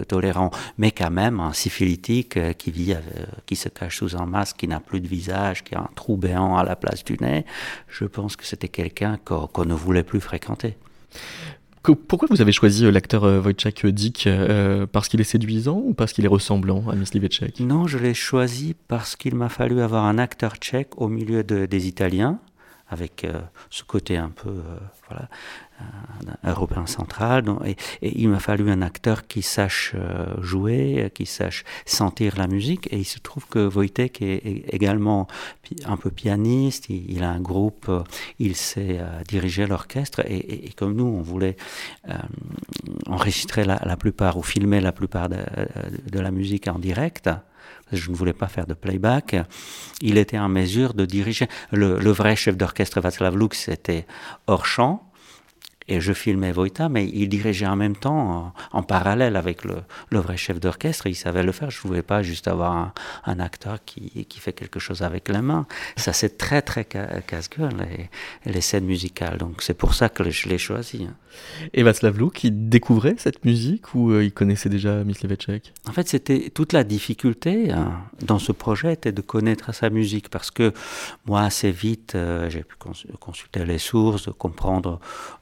tolérants, 0.07 0.51
mais 0.77 0.91
quand 0.91 1.11
même 1.11 1.39
un 1.39 1.53
syphilitique 1.53 2.39
qui 2.57 2.71
vit, 2.71 2.95
qui 3.45 3.55
se 3.55 3.69
cache 3.69 3.97
sous 3.97 4.15
un 4.15 4.25
masque, 4.25 4.57
qui 4.57 4.67
n'a 4.67 4.79
plus 4.79 5.01
de 5.01 5.07
visage, 5.07 5.63
qui 5.63 5.75
a 5.75 5.81
un 5.81 5.89
trou 5.95 6.17
béant 6.17 6.57
à 6.57 6.63
la 6.63 6.75
place 6.75 7.03
du 7.03 7.17
nez, 7.19 7.45
je 7.87 8.05
pense 8.05 8.35
que 8.35 8.45
c'était 8.47 8.67
quelqu'un 8.69 9.17
qu'on 9.23 9.65
ne 9.65 9.73
voulait 9.73 10.03
plus 10.03 10.21
fréquenter. 10.21 10.77
Pourquoi 11.95 12.27
vous 12.29 12.41
avez 12.41 12.51
choisi 12.51 12.85
euh, 12.85 12.91
l'acteur 12.91 13.23
euh, 13.23 13.39
Wojciech 13.39 13.85
Dick 13.85 14.27
euh, 14.27 14.85
Parce 14.85 15.07
qu'il 15.07 15.21
est 15.21 15.25
séduisant 15.25 15.81
ou 15.85 15.93
parce 15.93 16.11
qu'il 16.11 16.25
est 16.25 16.29
ressemblant 16.29 16.89
à 16.89 16.95
Myslivecek 16.95 17.59
Non, 17.61 17.87
je 17.87 17.97
l'ai 17.97 18.13
choisi 18.13 18.75
parce 18.87 19.15
qu'il 19.15 19.35
m'a 19.35 19.49
fallu 19.49 19.81
avoir 19.81 20.05
un 20.05 20.17
acteur 20.17 20.55
tchèque 20.55 20.99
au 20.99 21.07
milieu 21.07 21.43
des 21.43 21.87
Italiens, 21.87 22.39
avec 22.89 23.25
ce 23.69 23.83
côté 23.83 24.17
un 24.17 24.29
peu 24.29 24.53
voilà, 25.07 25.29
européen 26.43 26.85
central. 26.85 27.45
et, 27.65 27.75
il 28.01 28.29
m'a 28.29 28.39
fallu 28.39 28.69
un 28.71 28.81
acteur 28.81 29.27
qui 29.27 29.41
sache 29.41 29.93
euh, 29.95 30.41
jouer, 30.41 31.11
qui 31.13 31.25
sache 31.25 31.63
sentir 31.85 32.37
la 32.37 32.47
musique. 32.47 32.87
Et 32.91 32.97
il 32.97 33.05
se 33.05 33.19
trouve 33.19 33.45
que 33.47 33.67
Wojtek 33.67 34.21
est, 34.21 34.73
également 34.73 35.27
un 35.85 35.97
peu 35.97 36.09
pianiste. 36.09 36.89
Il, 36.89 37.23
a 37.23 37.29
un 37.29 37.39
groupe, 37.39 37.87
euh, 37.89 38.03
il 38.39 38.55
sait 38.55 38.97
euh, 38.99 39.23
diriger 39.27 39.65
l'orchestre. 39.67 40.21
Et, 40.27 40.71
comme 40.75 40.95
nous, 40.95 41.05
on 41.05 41.21
voulait 41.21 41.57
enregistrer 43.07 43.63
la, 43.63 43.97
plupart 43.97 44.37
ou 44.37 44.43
filmer 44.43 44.81
la 44.81 44.91
plupart 44.91 45.29
de, 45.29 46.19
la 46.19 46.31
musique 46.31 46.67
en 46.67 46.79
direct 46.79 47.29
je 47.93 48.11
ne 48.11 48.15
voulais 48.15 48.33
pas 48.33 48.47
faire 48.47 48.65
de 48.65 48.73
playback, 48.73 49.35
il 50.01 50.17
était 50.17 50.37
en 50.37 50.49
mesure 50.49 50.93
de 50.93 51.05
diriger. 51.05 51.47
Le, 51.71 51.99
le 51.99 52.11
vrai 52.11 52.35
chef 52.35 52.57
d'orchestre 52.57 52.99
Václav 52.99 53.37
Lux 53.37 53.69
était 53.69 54.05
hors 54.47 54.65
champ, 54.65 55.06
et 55.87 56.01
je 56.01 56.13
filmais 56.13 56.51
Voita, 56.51 56.89
mais 56.89 57.07
il 57.07 57.29
dirigeait 57.29 57.67
en 57.67 57.75
même 57.75 57.95
temps, 57.95 58.53
en, 58.71 58.83
parallèle 58.83 59.35
avec 59.35 59.63
le, 59.63 59.75
le 60.09 60.19
vrai 60.19 60.37
chef 60.37 60.59
d'orchestre. 60.59 61.07
Il 61.07 61.15
savait 61.15 61.43
le 61.43 61.51
faire. 61.51 61.69
Je 61.69 61.79
ne 61.79 61.87
voulais 61.87 62.01
pas 62.01 62.23
juste 62.23 62.47
avoir 62.47 62.75
un, 62.75 62.93
un, 63.25 63.39
acteur 63.39 63.79
qui, 63.85 64.25
qui 64.25 64.39
fait 64.39 64.53
quelque 64.53 64.79
chose 64.79 65.01
avec 65.01 65.29
les 65.29 65.41
mains. 65.41 65.65
Ça, 65.95 66.13
c'est 66.13 66.37
très, 66.37 66.61
très 66.61 66.85
casse-gueule, 66.85 67.73
les, 68.45 68.51
les, 68.51 68.61
scènes 68.61 68.85
musicales. 68.85 69.37
Donc, 69.37 69.61
c'est 69.61 69.73
pour 69.73 69.93
ça 69.93 70.09
que 70.09 70.29
je 70.29 70.49
l'ai 70.49 70.57
choisi. 70.57 71.07
Et 71.73 71.83
Václav 71.83 72.17
Lou, 72.17 72.29
qui 72.29 72.51
découvrait 72.51 73.15
cette 73.17 73.45
musique 73.45 73.93
ou 73.93 74.11
euh, 74.11 74.23
il 74.23 74.31
connaissait 74.31 74.69
déjà 74.69 75.03
Myslivecek 75.03 75.73
En 75.87 75.91
fait, 75.91 76.07
c'était 76.07 76.49
toute 76.53 76.73
la 76.73 76.83
difficulté 76.83 77.71
hein, 77.71 78.01
dans 78.25 78.39
ce 78.39 78.51
projet 78.51 78.93
était 78.93 79.11
de 79.11 79.21
connaître 79.21 79.73
sa 79.73 79.89
musique 79.89 80.29
parce 80.29 80.51
que 80.51 80.73
moi, 81.25 81.41
assez 81.41 81.71
vite, 81.71 82.15
euh, 82.15 82.49
j'ai 82.49 82.63
pu 82.63 82.75
consulter 83.19 83.65
les 83.65 83.77
sources, 83.77 84.29
comprendre 84.37 84.99
euh, 84.99 85.36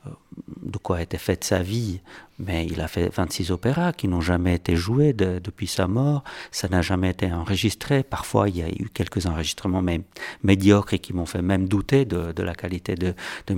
de 0.61 0.77
quoi 0.77 1.01
était 1.01 1.17
faite 1.17 1.43
sa 1.43 1.61
vie, 1.61 2.01
mais 2.39 2.65
il 2.65 2.81
a 2.81 2.87
fait 2.87 3.13
26 3.13 3.51
opéras 3.51 3.93
qui 3.93 4.07
n'ont 4.07 4.21
jamais 4.21 4.55
été 4.55 4.75
joués 4.75 5.13
depuis 5.13 5.67
sa 5.67 5.87
mort, 5.87 6.23
ça 6.51 6.67
n'a 6.67 6.81
jamais 6.81 7.09
été 7.09 7.31
enregistré, 7.31 8.03
parfois 8.03 8.49
il 8.49 8.57
y 8.57 8.61
a 8.61 8.69
eu 8.69 8.89
quelques 8.93 9.25
enregistrements 9.25 9.81
mais 9.81 10.01
médiocres 10.43 10.93
et 10.93 10.99
qui 10.99 11.13
m'ont 11.13 11.25
fait 11.25 11.41
même 11.41 11.67
douter 11.67 12.05
de, 12.05 12.41
la 12.41 12.53
qualité 12.53 12.95
de, 12.95 13.13
de. 13.47 13.55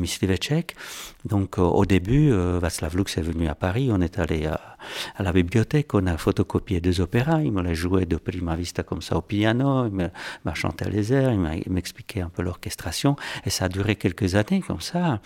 Donc 1.25 1.57
euh, 1.57 1.61
au 1.61 1.85
début, 1.85 2.31
euh, 2.31 2.59
Václav 2.59 2.95
Lux 2.95 3.17
est 3.17 3.21
venu 3.21 3.47
à 3.47 3.55
Paris, 3.55 3.89
on 3.91 4.01
est 4.01 4.19
allé 4.19 4.45
à, 4.45 4.77
à 5.15 5.23
la 5.23 5.33
bibliothèque, 5.33 5.93
on 5.93 6.05
a 6.07 6.17
photocopié 6.17 6.79
deux 6.79 7.01
opéras, 7.01 7.41
il 7.41 7.51
me 7.51 7.61
l'a 7.61 7.73
joué 7.73 8.05
de 8.05 8.15
prima 8.17 8.55
vista 8.55 8.83
comme 8.83 9.01
ça 9.01 9.17
au 9.17 9.21
piano, 9.21 9.87
il 9.87 10.11
m'a 10.45 10.53
chanté 10.53 10.89
les 10.89 11.13
airs, 11.13 11.33
il 11.33 11.71
m'expliquait 11.71 12.21
un 12.21 12.29
peu 12.29 12.43
l'orchestration, 12.43 13.15
et 13.45 13.49
ça 13.49 13.65
a 13.65 13.69
duré 13.69 13.95
quelques 13.95 14.35
années 14.35 14.61
comme 14.61 14.81
ça, 14.81 15.19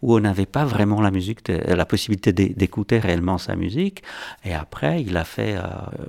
où 0.00 0.14
on 0.14 0.20
n'avait 0.20 0.46
pas 0.46 0.64
vraiment 0.64 1.00
la 1.00 1.10
musique, 1.10 1.48
la 1.48 1.84
possibilité 1.84 2.32
d'écouter 2.32 2.91
réellement 2.98 3.38
sa 3.38 3.56
musique, 3.56 4.02
et 4.44 4.54
après 4.54 5.02
il 5.02 5.16
a 5.16 5.24
fait 5.24 5.56
euh, 5.56 5.62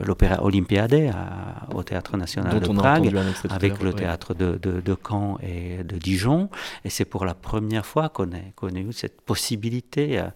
l'opéra 0.03 0.43
Olympiade 0.43 0.93
au 1.73 1.83
Théâtre 1.83 2.17
National 2.17 2.59
de 2.59 2.67
Prague, 2.73 3.15
avec 3.49 3.81
le 3.81 3.93
théâtre 3.93 4.33
de, 4.33 4.57
de, 4.57 4.97
Caen 5.07 5.37
et 5.41 5.83
de 5.83 5.97
Dijon, 5.97 6.49
et 6.85 6.89
c'est 6.89 7.05
pour 7.05 7.25
la 7.25 7.33
première 7.33 7.85
fois 7.85 8.09
qu'on 8.09 8.31
a, 8.31 8.79
eu 8.79 8.93
cette 8.93 9.21
possibilité 9.21 10.19
euh, 10.19 10.27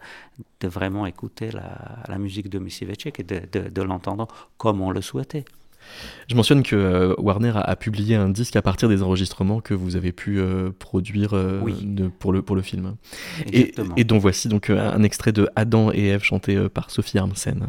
de 0.61 0.67
vraiment 0.67 1.05
écouter 1.05 1.49
la, 1.51 2.17
musique 2.17 2.49
de 2.49 2.59
Missy 2.59 2.85
et 2.85 3.23
de, 3.23 3.81
l'entendre 3.81 4.27
comme 4.57 4.81
on 4.81 4.91
le 4.91 5.01
souhaitait. 5.01 5.45
Je 6.27 6.35
mentionne 6.35 6.63
que 6.63 6.75
euh, 6.75 7.13
Warner 7.17 7.53
a, 7.55 7.75
publié 7.75 8.15
un 8.15 8.29
disque 8.29 8.55
à 8.55 8.61
partir 8.61 8.89
des 8.89 9.01
enregistrements 9.01 9.61
que 9.61 9.73
vous 9.73 9.95
avez 9.95 10.11
pu 10.11 10.39
euh, 10.39 10.71
produire 10.77 11.31
euh, 11.33 11.61
pour, 12.19 12.33
le, 12.33 12.41
pour 12.41 12.55
le 12.55 12.61
film. 12.61 12.95
Et, 13.53 13.73
et, 13.95 14.03
dont 14.03 14.17
voici 14.17 14.49
donc 14.49 14.69
un 14.69 15.03
extrait 15.03 15.31
de 15.31 15.49
Adam 15.55 15.91
et 15.93 16.07
Ève 16.07 16.23
chanté 16.23 16.57
par 16.69 16.91
Sophie 16.91 17.17
Armsen. 17.17 17.67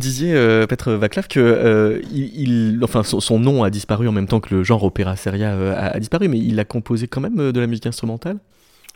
Disiez, 0.00 0.34
euh, 0.34 0.66
Petr 0.66 0.90
Vaclav, 0.90 1.28
que 1.28 1.38
euh, 1.40 2.00
il, 2.12 2.80
enfin, 2.82 3.02
son, 3.02 3.38
nom 3.38 3.62
a 3.62 3.70
disparu 3.70 4.08
en 4.08 4.12
même 4.12 4.26
temps 4.26 4.40
que 4.40 4.54
le 4.54 4.64
genre 4.64 4.82
opéra 4.82 5.16
seria 5.16 5.50
euh, 5.50 5.74
a, 5.74 5.94
a, 5.94 5.98
disparu, 5.98 6.28
mais 6.28 6.38
il 6.38 6.58
a 6.58 6.64
composé 6.64 7.06
quand 7.06 7.20
même 7.20 7.52
de 7.52 7.60
la 7.60 7.66
musique 7.66 7.86
instrumentale? 7.86 8.38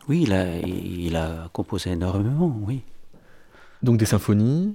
Oui, 0.08 0.24
il 0.26 0.32
a, 0.32 0.58
il 0.58 1.16
a 1.16 1.48
composé 1.52 1.90
énormément, 1.90 2.54
oui. 2.66 2.82
Donc 3.82 3.98
des 3.98 4.06
symphonies? 4.06 4.74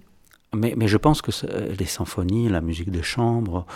Mais, 0.53 0.73
mais, 0.75 0.87
je 0.87 0.97
pense 0.97 1.21
que 1.21 1.31
les 1.77 1.85
symphonies, 1.85 2.49
la 2.49 2.61
musique 2.61 2.89
de 2.89 3.03
chambre, 3.03 3.67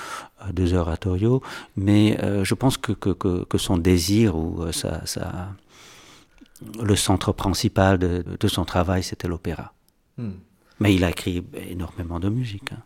euh, 0.42 0.52
des 0.52 0.74
oratorios, 0.74 1.44
mais 1.76 2.18
euh, 2.24 2.44
je 2.44 2.56
pense 2.56 2.78
que, 2.78 2.94
que, 2.94 3.12
que, 3.12 3.44
que, 3.44 3.58
son 3.60 3.78
désir 3.78 4.36
ou 4.36 4.64
euh, 4.64 4.72
sa, 4.72 5.06
sa, 5.06 5.50
le 6.82 6.96
centre 6.96 7.32
principal 7.32 8.00
de, 8.00 8.24
de 8.40 8.48
son 8.48 8.66
travail, 8.66 9.04
c'était 9.04 9.28
l'opéra. 9.28 9.74
Hmm. 10.18 10.32
Mais 10.80 10.94
il 10.94 11.04
a 11.04 11.10
écrit 11.10 11.44
énormément 11.70 12.20
de 12.20 12.30
musique. 12.30 12.72
Hein. 12.72 12.82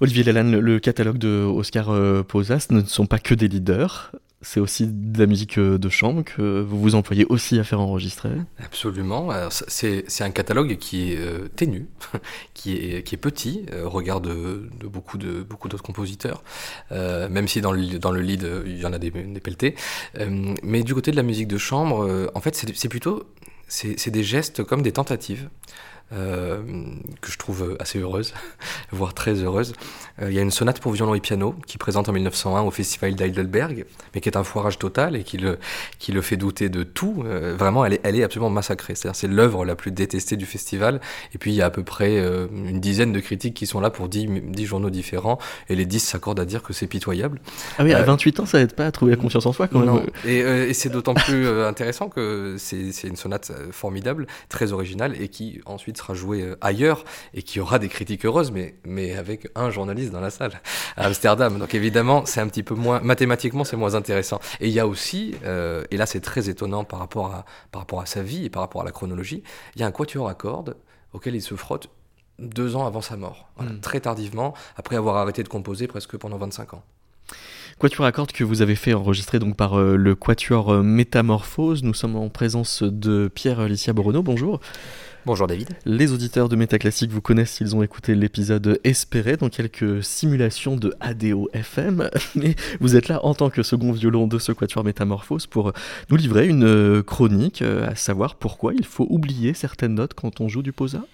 Olivier 0.00 0.24
Lalanne, 0.24 0.52
le, 0.52 0.60
le 0.60 0.78
catalogue 0.78 1.18
de 1.18 1.44
Oscar 1.44 1.90
euh, 1.90 2.22
Posas 2.22 2.66
ne 2.70 2.82
sont 2.82 3.06
pas 3.06 3.18
que 3.18 3.34
des 3.34 3.48
leaders, 3.48 4.12
c'est 4.42 4.60
aussi 4.60 4.86
de 4.86 5.18
la 5.18 5.26
musique 5.26 5.58
euh, 5.58 5.78
de 5.78 5.88
chambre 5.88 6.22
que 6.22 6.60
vous 6.60 6.78
vous 6.78 6.94
employez 6.94 7.24
aussi 7.28 7.58
à 7.58 7.64
faire 7.64 7.80
enregistrer 7.80 8.30
Absolument. 8.62 9.30
C'est 9.50 10.04
un 10.20 10.30
catalogue 10.30 10.76
qui 10.76 11.12
est 11.12 11.16
euh, 11.18 11.48
ténu, 11.48 11.88
qui, 12.54 12.76
est, 12.76 13.02
qui 13.02 13.14
est 13.14 13.18
petit 13.18 13.64
euh, 13.72 13.86
au 13.86 13.90
regard 13.90 14.20
de, 14.20 14.68
de 14.78 14.86
beaucoup 14.86 15.18
d'autres 15.18 15.44
beaucoup 15.44 15.68
compositeurs, 15.68 16.42
euh, 16.92 17.28
même 17.28 17.48
si 17.48 17.60
dans 17.60 17.72
le, 17.72 17.98
dans 17.98 18.10
le 18.12 18.20
lead, 18.20 18.48
il 18.66 18.78
y 18.78 18.86
en 18.86 18.92
a 18.92 18.98
des, 18.98 19.10
des 19.10 19.40
pelletés. 19.40 19.74
Euh, 20.18 20.54
mais 20.62 20.82
du 20.82 20.94
côté 20.94 21.10
de 21.10 21.16
la 21.16 21.22
musique 21.22 21.48
de 21.48 21.58
chambre, 21.58 22.30
en 22.34 22.40
fait, 22.40 22.54
c'est 22.54 22.88
plutôt 22.88 23.24
c'est 23.68 24.10
des 24.10 24.22
gestes 24.22 24.62
comme 24.62 24.82
des 24.82 24.92
tentatives. 24.92 25.48
Euh, 26.12 26.62
que 27.20 27.32
je 27.32 27.36
trouve 27.36 27.76
assez 27.80 27.98
heureuse, 27.98 28.32
voire 28.92 29.12
très 29.12 29.42
heureuse. 29.42 29.72
Euh, 30.22 30.30
il 30.30 30.36
y 30.36 30.38
a 30.38 30.42
une 30.42 30.52
sonate 30.52 30.78
pour 30.78 30.92
violon 30.92 31.16
et 31.16 31.20
piano 31.20 31.56
qui 31.66 31.78
présente 31.78 32.08
en 32.08 32.12
1901 32.12 32.62
au 32.62 32.70
Festival 32.70 33.16
d'Heidelberg, 33.16 33.86
mais 34.14 34.20
qui 34.20 34.28
est 34.28 34.36
un 34.36 34.44
foirage 34.44 34.78
total 34.78 35.16
et 35.16 35.24
qui 35.24 35.36
le, 35.36 35.58
qui 35.98 36.12
le 36.12 36.20
fait 36.20 36.36
douter 36.36 36.68
de 36.68 36.84
tout. 36.84 37.24
Euh, 37.26 37.56
vraiment, 37.58 37.84
elle 37.84 37.94
est, 37.94 38.00
elle 38.04 38.14
est 38.14 38.22
absolument 38.22 38.50
massacrée. 38.50 38.94
C'est-à-dire, 38.94 39.16
c'est 39.16 39.26
l'œuvre 39.26 39.64
la 39.64 39.74
plus 39.74 39.90
détestée 39.90 40.36
du 40.36 40.46
festival. 40.46 41.00
Et 41.34 41.38
puis, 41.38 41.50
il 41.50 41.56
y 41.56 41.62
a 41.62 41.66
à 41.66 41.70
peu 41.70 41.82
près 41.82 42.18
une 42.18 42.78
dizaine 42.78 43.12
de 43.12 43.18
critiques 43.18 43.54
qui 43.54 43.66
sont 43.66 43.80
là 43.80 43.90
pour 43.90 44.08
10, 44.08 44.28
10 44.44 44.64
journaux 44.64 44.90
différents, 44.90 45.38
et 45.68 45.74
les 45.74 45.86
10 45.86 45.98
s'accordent 45.98 46.38
à 46.38 46.44
dire 46.44 46.62
que 46.62 46.72
c'est 46.72 46.86
pitoyable. 46.86 47.40
Ah 47.78 47.84
oui, 47.84 47.92
à 47.92 48.02
28 48.02 48.40
ans, 48.40 48.46
ça 48.46 48.58
n'aide 48.58 48.74
pas 48.74 48.86
à 48.86 48.92
trouver 48.92 49.10
la 49.10 49.16
confiance 49.16 49.46
en 49.46 49.52
soi 49.52 49.66
quand 49.66 49.80
même. 49.80 50.06
Et, 50.24 50.38
et 50.38 50.72
c'est 50.72 50.88
d'autant 50.88 51.14
plus 51.14 51.48
intéressant 51.62 52.08
que 52.08 52.54
c'est 52.58 52.92
une 53.02 53.16
sonate 53.16 53.50
formidable, 53.72 54.28
très 54.48 54.72
originale, 54.72 55.20
et 55.20 55.26
qui 55.26 55.60
ensuite 55.66 55.95
sera 55.98 56.14
joué 56.14 56.54
ailleurs 56.60 57.04
et 57.34 57.42
qui 57.42 57.60
aura 57.60 57.78
des 57.78 57.88
critiques 57.88 58.24
heureuses, 58.24 58.50
mais, 58.50 58.76
mais 58.84 59.16
avec 59.16 59.48
un 59.54 59.70
journaliste 59.70 60.12
dans 60.12 60.20
la 60.20 60.30
salle 60.30 60.60
à 60.96 61.06
Amsterdam. 61.06 61.58
Donc 61.58 61.74
évidemment, 61.74 62.26
c'est 62.26 62.40
un 62.40 62.48
petit 62.48 62.62
peu 62.62 62.74
moins 62.74 63.00
mathématiquement, 63.00 63.64
c'est 63.64 63.76
moins 63.76 63.94
intéressant. 63.94 64.40
Et 64.60 64.68
il 64.68 64.72
y 64.72 64.80
a 64.80 64.86
aussi, 64.86 65.34
euh, 65.44 65.84
et 65.90 65.96
là 65.96 66.06
c'est 66.06 66.20
très 66.20 66.48
étonnant 66.48 66.84
par 66.84 66.98
rapport 66.98 67.26
à 67.34 67.44
par 67.70 67.82
rapport 67.82 68.00
à 68.00 68.06
sa 68.06 68.22
vie 68.22 68.44
et 68.44 68.50
par 68.50 68.62
rapport 68.62 68.82
à 68.82 68.84
la 68.84 68.92
chronologie, 68.92 69.42
il 69.74 69.80
y 69.80 69.84
a 69.84 69.86
un 69.86 69.92
quatuor 69.92 70.28
à 70.28 70.34
cordes 70.34 70.76
auquel 71.12 71.34
il 71.34 71.42
se 71.42 71.54
frotte 71.54 71.88
deux 72.38 72.76
ans 72.76 72.86
avant 72.86 73.00
sa 73.00 73.16
mort, 73.16 73.48
voilà, 73.56 73.72
mmh. 73.72 73.80
très 73.80 74.00
tardivement, 74.00 74.54
après 74.76 74.96
avoir 74.96 75.16
arrêté 75.16 75.42
de 75.42 75.48
composer 75.48 75.86
presque 75.86 76.16
pendant 76.16 76.36
25 76.36 76.74
ans. 76.74 76.82
Quatuor 77.78 78.06
à 78.06 78.12
cordes 78.12 78.32
que 78.32 78.44
vous 78.44 78.62
avez 78.62 78.74
fait 78.74 78.94
enregistrer 78.94 79.38
donc 79.38 79.56
par 79.56 79.78
euh, 79.78 79.96
le 79.96 80.14
Quatuor 80.14 80.72
euh, 80.72 80.82
Métamorphose. 80.82 81.82
Nous 81.82 81.92
sommes 81.92 82.16
en 82.16 82.28
présence 82.30 82.82
de 82.82 83.28
Pierre 83.28 83.68
Licia 83.68 83.92
Borono. 83.92 84.22
Bonjour. 84.22 84.60
Bonjour 85.26 85.48
David. 85.48 85.70
Les 85.84 86.12
auditeurs 86.12 86.48
de 86.48 86.54
Métaclassique 86.54 87.10
vous 87.10 87.20
connaissent 87.20 87.54
s'ils 87.54 87.74
ont 87.74 87.82
écouté 87.82 88.14
l'épisode 88.14 88.78
Espéré 88.84 89.36
dans 89.36 89.48
quelques 89.48 90.04
simulations 90.04 90.76
de 90.76 90.94
ADO 91.00 91.48
FM, 91.52 92.08
mais 92.36 92.54
vous 92.78 92.94
êtes 92.94 93.08
là 93.08 93.18
en 93.24 93.34
tant 93.34 93.50
que 93.50 93.64
second 93.64 93.90
violon 93.90 94.28
de 94.28 94.38
ce 94.38 94.52
quatuor 94.52 94.84
Métamorphose 94.84 95.48
pour 95.48 95.72
nous 96.10 96.16
livrer 96.16 96.46
une 96.46 97.02
chronique, 97.02 97.60
à 97.62 97.96
savoir 97.96 98.36
pourquoi 98.36 98.72
il 98.72 98.86
faut 98.86 99.08
oublier 99.10 99.52
certaines 99.52 99.94
notes 99.94 100.14
quand 100.14 100.40
on 100.40 100.46
joue 100.46 100.62
du 100.62 100.72
posa. 100.72 101.04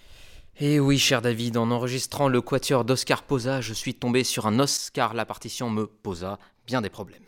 Et 0.61 0.79
oui, 0.79 0.99
cher 0.99 1.23
David, 1.23 1.57
en 1.57 1.71
enregistrant 1.71 2.29
le 2.29 2.43
quatuor 2.43 2.85
d'Oscar 2.85 3.23
Posa, 3.23 3.63
je 3.63 3.73
suis 3.73 3.95
tombé 3.95 4.25
sur 4.25 4.47
un 4.47 4.59
os 4.61 4.91
car 4.91 5.15
la 5.15 5.25
partition 5.25 5.71
me 5.71 5.87
posa 5.87 6.39
bien 6.67 6.83
des 6.83 6.91
problèmes. 6.91 7.23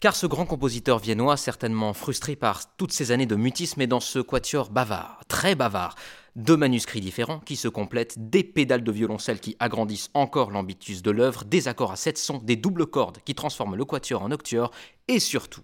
Car 0.00 0.16
ce 0.16 0.26
grand 0.26 0.46
compositeur 0.46 0.98
viennois, 0.98 1.36
certainement 1.36 1.92
frustré 1.92 2.34
par 2.34 2.74
toutes 2.76 2.92
ces 2.92 3.12
années 3.12 3.26
de 3.26 3.36
mutisme, 3.36 3.82
est 3.82 3.86
dans 3.86 4.00
ce 4.00 4.18
quatuor 4.18 4.70
bavard, 4.70 5.20
très 5.28 5.54
bavard, 5.54 5.94
deux 6.40 6.56
manuscrits 6.56 7.00
différents 7.00 7.40
qui 7.40 7.56
se 7.56 7.68
complètent, 7.68 8.30
des 8.30 8.42
pédales 8.42 8.82
de 8.82 8.92
violoncelle 8.92 9.40
qui 9.40 9.56
agrandissent 9.58 10.10
encore 10.14 10.50
l'ambitus 10.50 11.02
de 11.02 11.10
l'œuvre, 11.10 11.44
des 11.44 11.68
accords 11.68 11.92
à 11.92 11.96
sept 11.96 12.18
sons, 12.18 12.40
des 12.42 12.56
doubles 12.56 12.86
cordes 12.86 13.18
qui 13.24 13.34
transforment 13.34 13.76
le 13.76 13.84
quatuor 13.84 14.22
en 14.22 14.30
octuor, 14.30 14.70
et 15.08 15.20
surtout, 15.20 15.62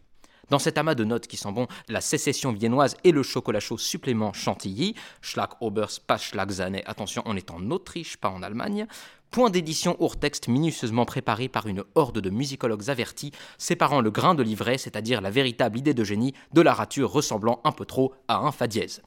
dans 0.51 0.59
cet 0.59 0.79
amas 0.79 0.95
de 0.95 1.05
notes 1.05 1.27
qui 1.27 1.37
sent 1.37 1.51
bon, 1.51 1.66
la 1.89 2.01
sécession 2.01 2.53
viennoise 2.53 2.97
et 3.05 3.11
le 3.11 3.22
chocolat 3.22 3.59
chaud 3.59 3.79
supplément 3.79 4.33
chantilly, 4.33 4.95
Schlag 5.20 5.51
Obers, 5.61 6.01
pas 6.07 6.18
Schlagzane, 6.18 6.83
attention, 6.87 7.22
on 7.24 7.37
est 7.37 7.51
en 7.51 7.70
Autriche, 7.70 8.16
pas 8.16 8.29
en 8.29 8.43
Allemagne, 8.43 8.87
point 9.31 9.51
d'édition 9.51 9.97
texte 10.20 10.47
minutieusement 10.47 11.05
préparé 11.05 11.49
par 11.49 11.66
une 11.66 11.85
horde 11.95 12.20
de 12.20 12.31
musicologues 12.31 12.91
avertis, 12.91 13.33
séparant 13.59 14.01
le 14.01 14.11
grain 14.11 14.35
de 14.35 14.43
livret, 14.43 14.79
c'est-à-dire 14.79 15.20
la 15.20 15.31
véritable 15.31 15.79
idée 15.79 15.95
de 15.95 16.05
génie, 16.05 16.35
de 16.53 16.61
la 16.61 16.74
rature 16.74 17.11
ressemblant 17.11 17.61
un 17.64 17.72
peu 17.72 17.85
trop 17.85 18.14
à 18.29 18.39
un 18.39 18.53
fa 18.53 18.68
dièse. 18.68 19.03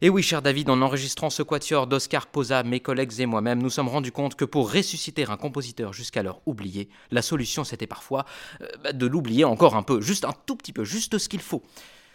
Et 0.00 0.10
oui, 0.10 0.22
cher 0.22 0.42
David, 0.42 0.70
en 0.70 0.80
enregistrant 0.80 1.28
ce 1.28 1.42
quatuor 1.42 1.88
d'Oscar 1.88 2.28
Posa, 2.28 2.62
mes 2.62 2.78
collègues 2.78 3.18
et 3.18 3.26
moi-même 3.26 3.60
nous 3.60 3.68
sommes 3.68 3.88
rendus 3.88 4.12
compte 4.12 4.36
que 4.36 4.44
pour 4.44 4.72
ressusciter 4.72 5.28
un 5.28 5.36
compositeur 5.36 5.92
jusqu'alors 5.92 6.40
oublié, 6.46 6.88
la 7.10 7.20
solution 7.20 7.64
c'était 7.64 7.88
parfois 7.88 8.24
euh, 8.60 8.92
de 8.92 9.06
l'oublier 9.06 9.44
encore 9.44 9.74
un 9.74 9.82
peu, 9.82 10.00
juste 10.00 10.24
un 10.24 10.34
tout 10.46 10.54
petit 10.54 10.72
peu, 10.72 10.84
juste 10.84 11.18
ce 11.18 11.28
qu'il 11.28 11.40
faut. 11.40 11.64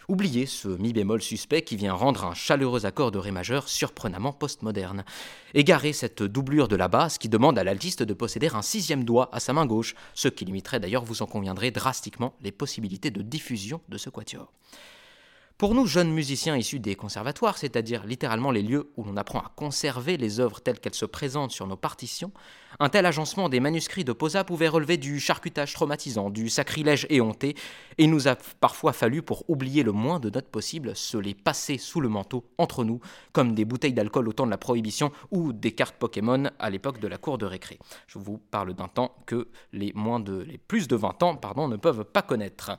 Oubliez 0.08 0.46
ce 0.46 0.68
mi 0.68 0.94
bémol 0.94 1.20
suspect 1.20 1.60
qui 1.60 1.76
vient 1.76 1.92
rendre 1.92 2.24
un 2.24 2.32
chaleureux 2.32 2.86
accord 2.86 3.10
de 3.10 3.18
ré 3.18 3.32
majeur 3.32 3.68
surprenamment 3.68 4.32
postmoderne. 4.32 5.04
Égarer 5.52 5.92
cette 5.92 6.22
doublure 6.22 6.68
de 6.68 6.76
la 6.76 6.88
basse 6.88 7.18
qui 7.18 7.28
demande 7.28 7.58
à 7.58 7.64
l'altiste 7.64 8.02
de 8.02 8.14
posséder 8.14 8.48
un 8.54 8.62
sixième 8.62 9.04
doigt 9.04 9.28
à 9.32 9.40
sa 9.40 9.52
main 9.52 9.66
gauche, 9.66 9.94
ce 10.14 10.28
qui 10.28 10.46
limiterait 10.46 10.80
d'ailleurs, 10.80 11.04
vous 11.04 11.20
en 11.20 11.26
conviendrez, 11.26 11.70
drastiquement 11.70 12.34
les 12.42 12.52
possibilités 12.52 13.10
de 13.10 13.20
diffusion 13.20 13.82
de 13.90 13.98
ce 13.98 14.08
quatuor. 14.08 14.52
Pour 15.56 15.76
nous, 15.76 15.86
jeunes 15.86 16.12
musiciens 16.12 16.56
issus 16.56 16.80
des 16.80 16.96
conservatoires, 16.96 17.58
c'est-à-dire 17.58 18.04
littéralement 18.04 18.50
les 18.50 18.60
lieux 18.60 18.90
où 18.96 19.04
l'on 19.04 19.16
apprend 19.16 19.38
à 19.38 19.52
conserver 19.54 20.16
les 20.16 20.40
œuvres 20.40 20.60
telles 20.60 20.80
qu'elles 20.80 20.96
se 20.96 21.04
présentent 21.04 21.52
sur 21.52 21.68
nos 21.68 21.76
partitions, 21.76 22.32
un 22.80 22.88
tel 22.88 23.06
agencement 23.06 23.48
des 23.48 23.60
manuscrits 23.60 24.02
de 24.02 24.12
Posa 24.12 24.42
pouvait 24.42 24.66
relever 24.66 24.96
du 24.96 25.20
charcutage 25.20 25.72
traumatisant, 25.72 26.30
du 26.30 26.48
sacrilège 26.48 27.06
éhonté, 27.08 27.50
et 27.98 28.04
il 28.04 28.10
nous 28.10 28.26
a 28.26 28.34
parfois 28.58 28.92
fallu, 28.92 29.22
pour 29.22 29.48
oublier 29.48 29.84
le 29.84 29.92
moins 29.92 30.18
de 30.18 30.28
notes 30.28 30.48
possible, 30.48 30.96
se 30.96 31.18
les 31.18 31.34
passer 31.34 31.78
sous 31.78 32.00
le 32.00 32.08
manteau 32.08 32.50
entre 32.58 32.82
nous, 32.82 32.98
comme 33.32 33.54
des 33.54 33.64
bouteilles 33.64 33.94
d'alcool 33.94 34.28
au 34.28 34.32
temps 34.32 34.46
de 34.46 34.50
la 34.50 34.58
prohibition 34.58 35.12
ou 35.30 35.52
des 35.52 35.70
cartes 35.70 35.94
Pokémon 36.00 36.50
à 36.58 36.68
l'époque 36.68 36.98
de 36.98 37.06
la 37.06 37.16
cour 37.16 37.38
de 37.38 37.46
récré. 37.46 37.78
Je 38.08 38.18
vous 38.18 38.38
parle 38.38 38.74
d'un 38.74 38.88
temps 38.88 39.14
que 39.24 39.46
les 39.72 39.94
plus 40.66 40.88
de 40.88 40.96
20 40.96 41.22
ans, 41.22 41.68
ne 41.68 41.76
peuvent 41.76 42.04
pas 42.04 42.22
connaître. 42.22 42.72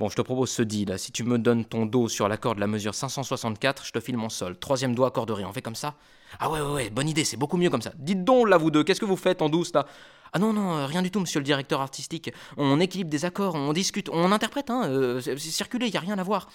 Bon, 0.00 0.08
je 0.08 0.16
te 0.16 0.22
propose 0.22 0.50
ce 0.50 0.62
deal. 0.62 0.92
Si 0.98 1.12
tu 1.12 1.22
me 1.22 1.38
donnes 1.38 1.64
ton 1.64 1.86
dos 1.86 2.08
sur 2.08 2.26
l'accord 2.26 2.56
de 2.56 2.60
la 2.60 2.66
mesure 2.66 2.94
564, 2.94 3.84
je 3.86 3.92
te 3.92 4.00
file 4.00 4.16
mon 4.16 4.28
sol. 4.28 4.58
Troisième 4.58 4.92
doigt, 4.92 5.08
accord 5.08 5.24
de 5.24 5.32
ré. 5.32 5.44
On 5.44 5.52
fait 5.52 5.62
comme 5.62 5.76
ça 5.76 5.94
Ah 6.40 6.50
ouais, 6.50 6.60
ouais, 6.60 6.72
ouais, 6.72 6.90
bonne 6.90 7.08
idée, 7.08 7.24
c'est 7.24 7.36
beaucoup 7.36 7.56
mieux 7.56 7.70
comme 7.70 7.82
ça. 7.82 7.92
Dites 7.96 8.24
donc, 8.24 8.48
là, 8.48 8.56
vous 8.56 8.72
deux, 8.72 8.82
qu'est-ce 8.82 9.00
que 9.00 9.04
vous 9.04 9.16
faites 9.16 9.40
en 9.40 9.48
douce, 9.48 9.72
là 9.72 9.86
Ah 10.32 10.40
non, 10.40 10.52
non, 10.52 10.84
rien 10.86 11.00
du 11.00 11.12
tout, 11.12 11.20
monsieur 11.20 11.38
le 11.38 11.44
directeur 11.44 11.80
artistique. 11.80 12.32
On 12.56 12.80
équilibre 12.80 13.08
des 13.08 13.24
accords, 13.24 13.54
on 13.54 13.72
discute, 13.72 14.08
on 14.12 14.32
interprète, 14.32 14.68
hein. 14.68 14.82
Euh, 14.86 15.20
circulé, 15.38 15.88
y 15.90 15.96
a 15.96 16.00
rien 16.00 16.18
à 16.18 16.24
voir. 16.24 16.48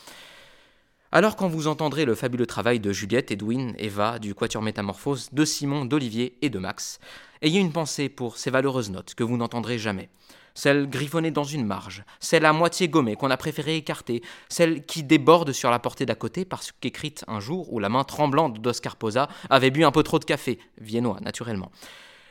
Alors 1.12 1.36
quand 1.36 1.48
vous 1.48 1.66
entendrez 1.66 2.06
le 2.06 2.14
fabuleux 2.14 2.46
travail 2.46 2.80
de 2.80 2.92
Juliette, 2.92 3.32
Edwin, 3.32 3.74
Eva, 3.80 4.20
du 4.20 4.36
Quatuor 4.36 4.62
Métamorphose, 4.62 5.30
de 5.32 5.44
Simon, 5.44 5.86
d'Olivier 5.86 6.38
et 6.44 6.52
de 6.52 6.60
Max, 6.60 7.00
ayez 7.42 7.60
une 7.60 7.72
pensée 7.72 8.10
pour 8.10 8.38
ces 8.38 8.52
valeureuses 8.52 8.92
notes 8.92 9.16
que 9.16 9.24
vous 9.24 9.36
n'entendrez 9.36 9.80
jamais 9.80 10.10
celle 10.54 10.90
griffonnée 10.90 11.32
dans 11.32 11.46
une 11.46 11.66
marge, 11.66 12.04
celle 12.20 12.46
à 12.46 12.54
moitié 12.54 12.90
gommée 12.90 13.16
qu'on 13.16 13.32
a 13.32 13.38
préféré 13.38 13.78
écarter, 13.78 14.22
celle 14.50 14.86
qui 14.86 15.04
déborde 15.04 15.52
sur 15.52 15.72
la 15.72 15.80
portée 15.80 16.06
d'à 16.06 16.16
côté 16.16 16.44
parce 16.44 16.74
qu'écrite 16.74 17.24
un 17.28 17.40
jour 17.40 17.72
où 17.72 17.80
la 17.80 17.88
main 17.88 18.04
tremblante 18.04 18.60
d'Oscar 18.60 18.98
Posa 18.98 19.30
avait 19.50 19.72
bu 19.72 19.86
un 19.86 19.92
peu 19.92 20.04
trop 20.04 20.20
de 20.20 20.26
café, 20.26 20.60
viennois 20.80 21.20
naturellement. 21.22 21.72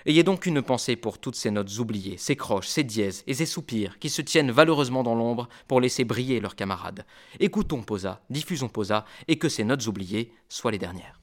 Ayez 0.08 0.22
donc 0.22 0.46
une 0.46 0.62
pensée 0.62 0.96
pour 0.96 1.18
toutes 1.18 1.36
ces 1.36 1.50
notes 1.50 1.78
oubliées, 1.80 2.16
ces 2.16 2.34
croches, 2.34 2.66
ces 2.66 2.82
dièses 2.82 3.22
et 3.26 3.34
ces 3.34 3.44
soupirs 3.44 3.98
qui 3.98 4.08
se 4.08 4.22
tiennent 4.22 4.50
valeureusement 4.50 5.02
dans 5.02 5.14
l'ombre 5.14 5.50
pour 5.66 5.82
laisser 5.82 6.04
briller 6.04 6.40
leurs 6.40 6.56
camarades. 6.56 7.04
Écoutons 7.40 7.82
Posa, 7.82 8.22
diffusons 8.30 8.70
Posa, 8.70 9.04
et 9.28 9.36
que 9.36 9.50
ces 9.50 9.64
notes 9.64 9.86
oubliées 9.86 10.32
soient 10.48 10.70
les 10.70 10.78
dernières. 10.78 11.20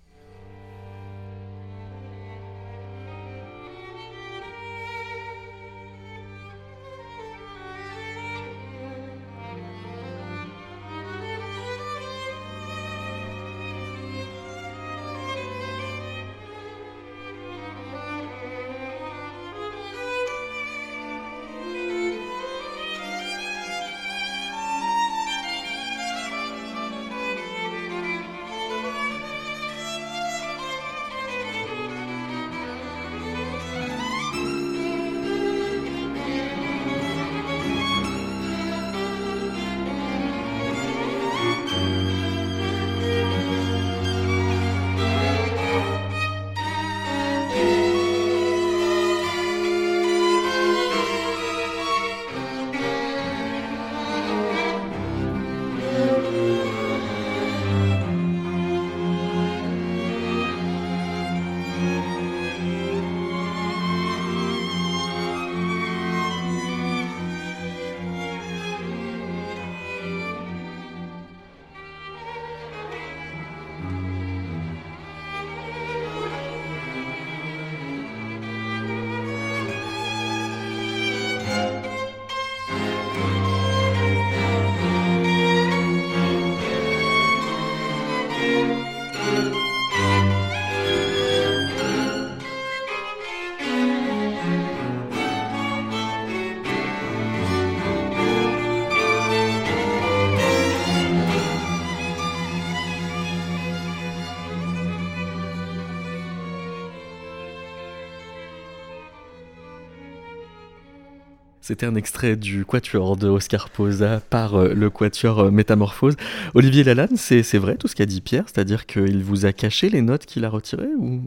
C'était 111.65 111.87
un 111.87 111.95
extrait 111.95 112.35
du 112.35 112.63
Quatuor 112.63 113.17
de 113.17 113.27
Oscar 113.27 113.71
Posa 113.71 114.21
par 114.29 114.53
euh, 114.53 114.75
le 114.75 114.91
Quatuor 114.91 115.39
euh, 115.39 115.49
Métamorphose. 115.49 116.15
Olivier 116.53 116.83
Lalanne, 116.83 117.17
c'est 117.17 117.41
vrai 117.57 117.75
tout 117.75 117.87
ce 117.87 117.95
qu'a 117.95 118.05
dit 118.05 118.21
Pierre, 118.21 118.43
c'est-à-dire 118.45 118.85
qu'il 118.85 119.23
vous 119.23 119.47
a 119.47 119.51
caché 119.51 119.89
les 119.89 120.03
notes 120.03 120.27
qu'il 120.27 120.45
a 120.45 120.49
retirées 120.49 120.93
ou? 120.95 121.23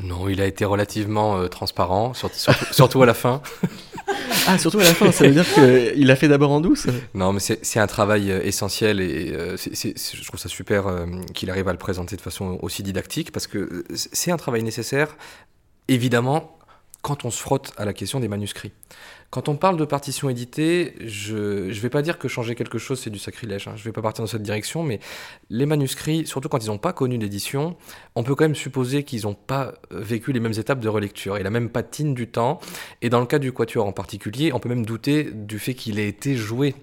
Non, 0.00 0.28
il 0.28 0.40
a 0.40 0.46
été 0.46 0.64
relativement 0.64 1.36
euh, 1.36 1.48
transparent, 1.48 2.14
surtout, 2.14 2.38
surtout, 2.70 3.02
à 3.02 3.06
la 3.06 3.14
fin. 3.14 3.42
ah, 4.46 4.56
surtout 4.56 4.78
à 4.78 4.84
la 4.84 4.94
fin, 4.94 5.10
ça 5.10 5.26
veut 5.26 5.32
dire 5.32 5.52
qu'il 5.52 6.08
a 6.12 6.14
fait 6.14 6.28
d'abord 6.28 6.52
en 6.52 6.60
douce? 6.60 6.86
Non, 7.12 7.32
mais 7.32 7.40
c'est 7.40 7.80
un 7.80 7.88
travail 7.88 8.30
essentiel 8.30 9.00
et 9.00 9.36
je 9.56 10.24
trouve 10.24 10.38
ça 10.38 10.48
super 10.48 10.84
qu'il 11.34 11.50
arrive 11.50 11.66
à 11.66 11.72
le 11.72 11.78
présenter 11.78 12.14
de 12.14 12.20
façon 12.20 12.56
aussi 12.62 12.84
didactique 12.84 13.32
parce 13.32 13.48
que 13.48 13.84
c'est 13.92 14.30
un 14.30 14.36
travail 14.36 14.62
nécessaire, 14.62 15.16
évidemment, 15.88 16.56
quand 17.02 17.24
on 17.24 17.32
se 17.32 17.42
frotte 17.42 17.72
à 17.76 17.84
la 17.84 17.92
question 17.92 18.20
des 18.20 18.28
manuscrits. 18.28 18.70
Quand 19.32 19.48
on 19.48 19.56
parle 19.56 19.78
de 19.78 19.86
partition 19.86 20.28
éditée, 20.28 20.94
je 21.00 21.64
ne 21.68 21.72
vais 21.72 21.88
pas 21.88 22.02
dire 22.02 22.18
que 22.18 22.28
changer 22.28 22.54
quelque 22.54 22.76
chose, 22.76 23.00
c'est 23.00 23.08
du 23.08 23.18
sacrilège. 23.18 23.66
Hein. 23.66 23.72
Je 23.76 23.80
ne 23.80 23.84
vais 23.84 23.92
pas 23.92 24.02
partir 24.02 24.22
dans 24.22 24.28
cette 24.28 24.42
direction, 24.42 24.82
mais 24.82 25.00
les 25.48 25.64
manuscrits, 25.64 26.26
surtout 26.26 26.50
quand 26.50 26.62
ils 26.62 26.66
n'ont 26.66 26.76
pas 26.76 26.92
connu 26.92 27.16
l'édition, 27.16 27.74
on 28.14 28.24
peut 28.24 28.34
quand 28.34 28.44
même 28.44 28.54
supposer 28.54 29.04
qu'ils 29.04 29.22
n'ont 29.22 29.32
pas 29.32 29.72
euh, 29.90 30.00
vécu 30.02 30.32
les 30.32 30.40
mêmes 30.40 30.52
étapes 30.58 30.80
de 30.80 30.88
relecture 30.90 31.38
et 31.38 31.42
la 31.42 31.48
même 31.48 31.70
patine 31.70 32.12
du 32.12 32.28
temps. 32.28 32.60
Et 33.00 33.08
dans 33.08 33.20
le 33.20 33.26
cas 33.26 33.38
du 33.38 33.52
Quatuor 33.52 33.86
en 33.86 33.92
particulier, 33.92 34.52
on 34.52 34.58
peut 34.58 34.68
même 34.68 34.84
douter 34.84 35.30
du 35.32 35.58
fait 35.58 35.72
qu'il 35.72 35.98
ait 35.98 36.08
été 36.08 36.36
joué. 36.36 36.74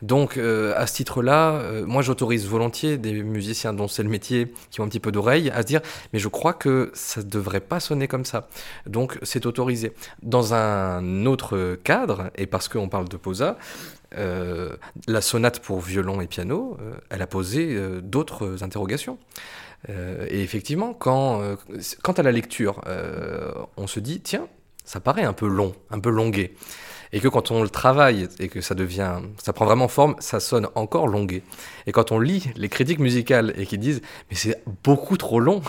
Donc, 0.00 0.36
euh, 0.36 0.74
à 0.76 0.86
ce 0.86 0.94
titre-là, 0.94 1.54
euh, 1.54 1.84
moi 1.84 2.02
j'autorise 2.02 2.46
volontiers 2.46 2.96
des 2.96 3.24
musiciens 3.24 3.72
dont 3.72 3.88
c'est 3.88 4.04
le 4.04 4.08
métier, 4.08 4.52
qui 4.70 4.80
ont 4.80 4.84
un 4.84 4.88
petit 4.88 5.00
peu 5.00 5.10
d'oreille, 5.10 5.50
à 5.50 5.62
se 5.62 5.66
dire 5.66 5.80
Mais 6.12 6.20
je 6.20 6.28
crois 6.28 6.52
que 6.52 6.92
ça 6.94 7.22
ne 7.22 7.28
devrait 7.28 7.58
pas 7.58 7.80
sonner 7.80 8.06
comme 8.06 8.24
ça. 8.24 8.48
Donc, 8.86 9.18
c'est 9.24 9.46
autorisé. 9.46 9.90
Dans 10.22 10.54
un 10.54 11.26
autre 11.26 11.76
et 12.36 12.46
parce 12.46 12.68
qu'on 12.68 12.88
parle 12.88 13.08
de 13.08 13.16
Posa, 13.16 13.56
euh, 14.16 14.76
la 15.06 15.20
sonate 15.20 15.60
pour 15.60 15.80
violon 15.80 16.20
et 16.20 16.26
piano, 16.26 16.76
euh, 16.80 16.94
elle 17.10 17.22
a 17.22 17.26
posé 17.26 17.74
euh, 17.74 18.00
d'autres 18.00 18.62
interrogations. 18.62 19.18
et 19.88 20.42
effectivement, 20.42 20.92
quand, 20.92 21.40
quant 22.02 22.12
à 22.12 22.22
la 22.22 22.32
lecture, 22.32 22.82
on 23.76 23.86
se 23.86 24.00
dit, 24.00 24.20
tiens, 24.20 24.48
ça 24.84 24.98
paraît 24.98 25.22
un 25.22 25.32
peu 25.32 25.46
long, 25.46 25.72
un 25.90 26.00
peu 26.00 26.10
longué. 26.10 26.56
Et 27.12 27.20
que 27.20 27.28
quand 27.28 27.52
on 27.52 27.62
le 27.62 27.70
travaille 27.70 28.28
et 28.40 28.48
que 28.48 28.60
ça 28.60 28.74
devient, 28.74 29.20
ça 29.38 29.52
prend 29.52 29.64
vraiment 29.64 29.88
forme, 29.88 30.16
ça 30.18 30.40
sonne 30.40 30.66
encore 30.74 31.06
longué. 31.06 31.42
Et 31.86 31.92
quand 31.92 32.10
on 32.10 32.18
lit 32.18 32.50
les 32.56 32.68
critiques 32.68 32.98
musicales 32.98 33.54
et 33.56 33.66
qui 33.66 33.78
disent, 33.78 34.02
mais 34.30 34.36
c'est 34.36 34.62
beaucoup 34.82 35.16
trop 35.16 35.38
long, 35.38 35.62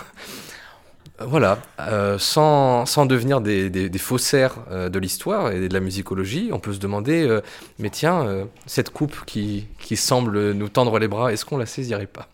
voilà, 1.26 1.58
euh, 1.80 2.18
sans, 2.18 2.86
sans, 2.86 3.04
devenir 3.04 3.40
des, 3.40 3.68
des, 3.68 3.98
faussaires 3.98 4.56
euh, 4.70 4.88
de 4.88 4.98
l'histoire 4.98 5.52
et 5.52 5.68
de 5.68 5.74
la 5.74 5.80
musicologie, 5.80 6.50
on 6.52 6.58
peut 6.58 6.72
se 6.72 6.78
demander, 6.78 7.26
euh, 7.26 7.40
mais 7.78 7.90
tiens, 7.90 8.46
cette 8.66 8.90
coupe 8.90 9.24
qui, 9.26 9.66
qui, 9.78 9.96
semble 9.96 10.52
nous 10.52 10.68
tendre 10.68 10.98
les 10.98 11.08
bras, 11.08 11.32
est-ce 11.32 11.44
qu'on 11.44 11.58
la 11.58 11.66
saisirait 11.66 12.06
pas? 12.06 12.28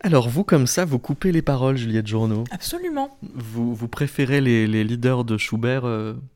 Alors 0.00 0.28
vous, 0.28 0.44
comme 0.44 0.66
ça, 0.66 0.84
vous 0.84 0.98
coupez 0.98 1.32
les 1.32 1.40
paroles, 1.40 1.76
Juliette 1.76 2.06
Journeau 2.06 2.44
Absolument. 2.50 3.16
Vous, 3.34 3.74
vous 3.74 3.88
préférez 3.88 4.42
les, 4.42 4.66
les, 4.66 4.84
leaders 4.84 5.24
de 5.24 5.38
Schubert 5.38 5.84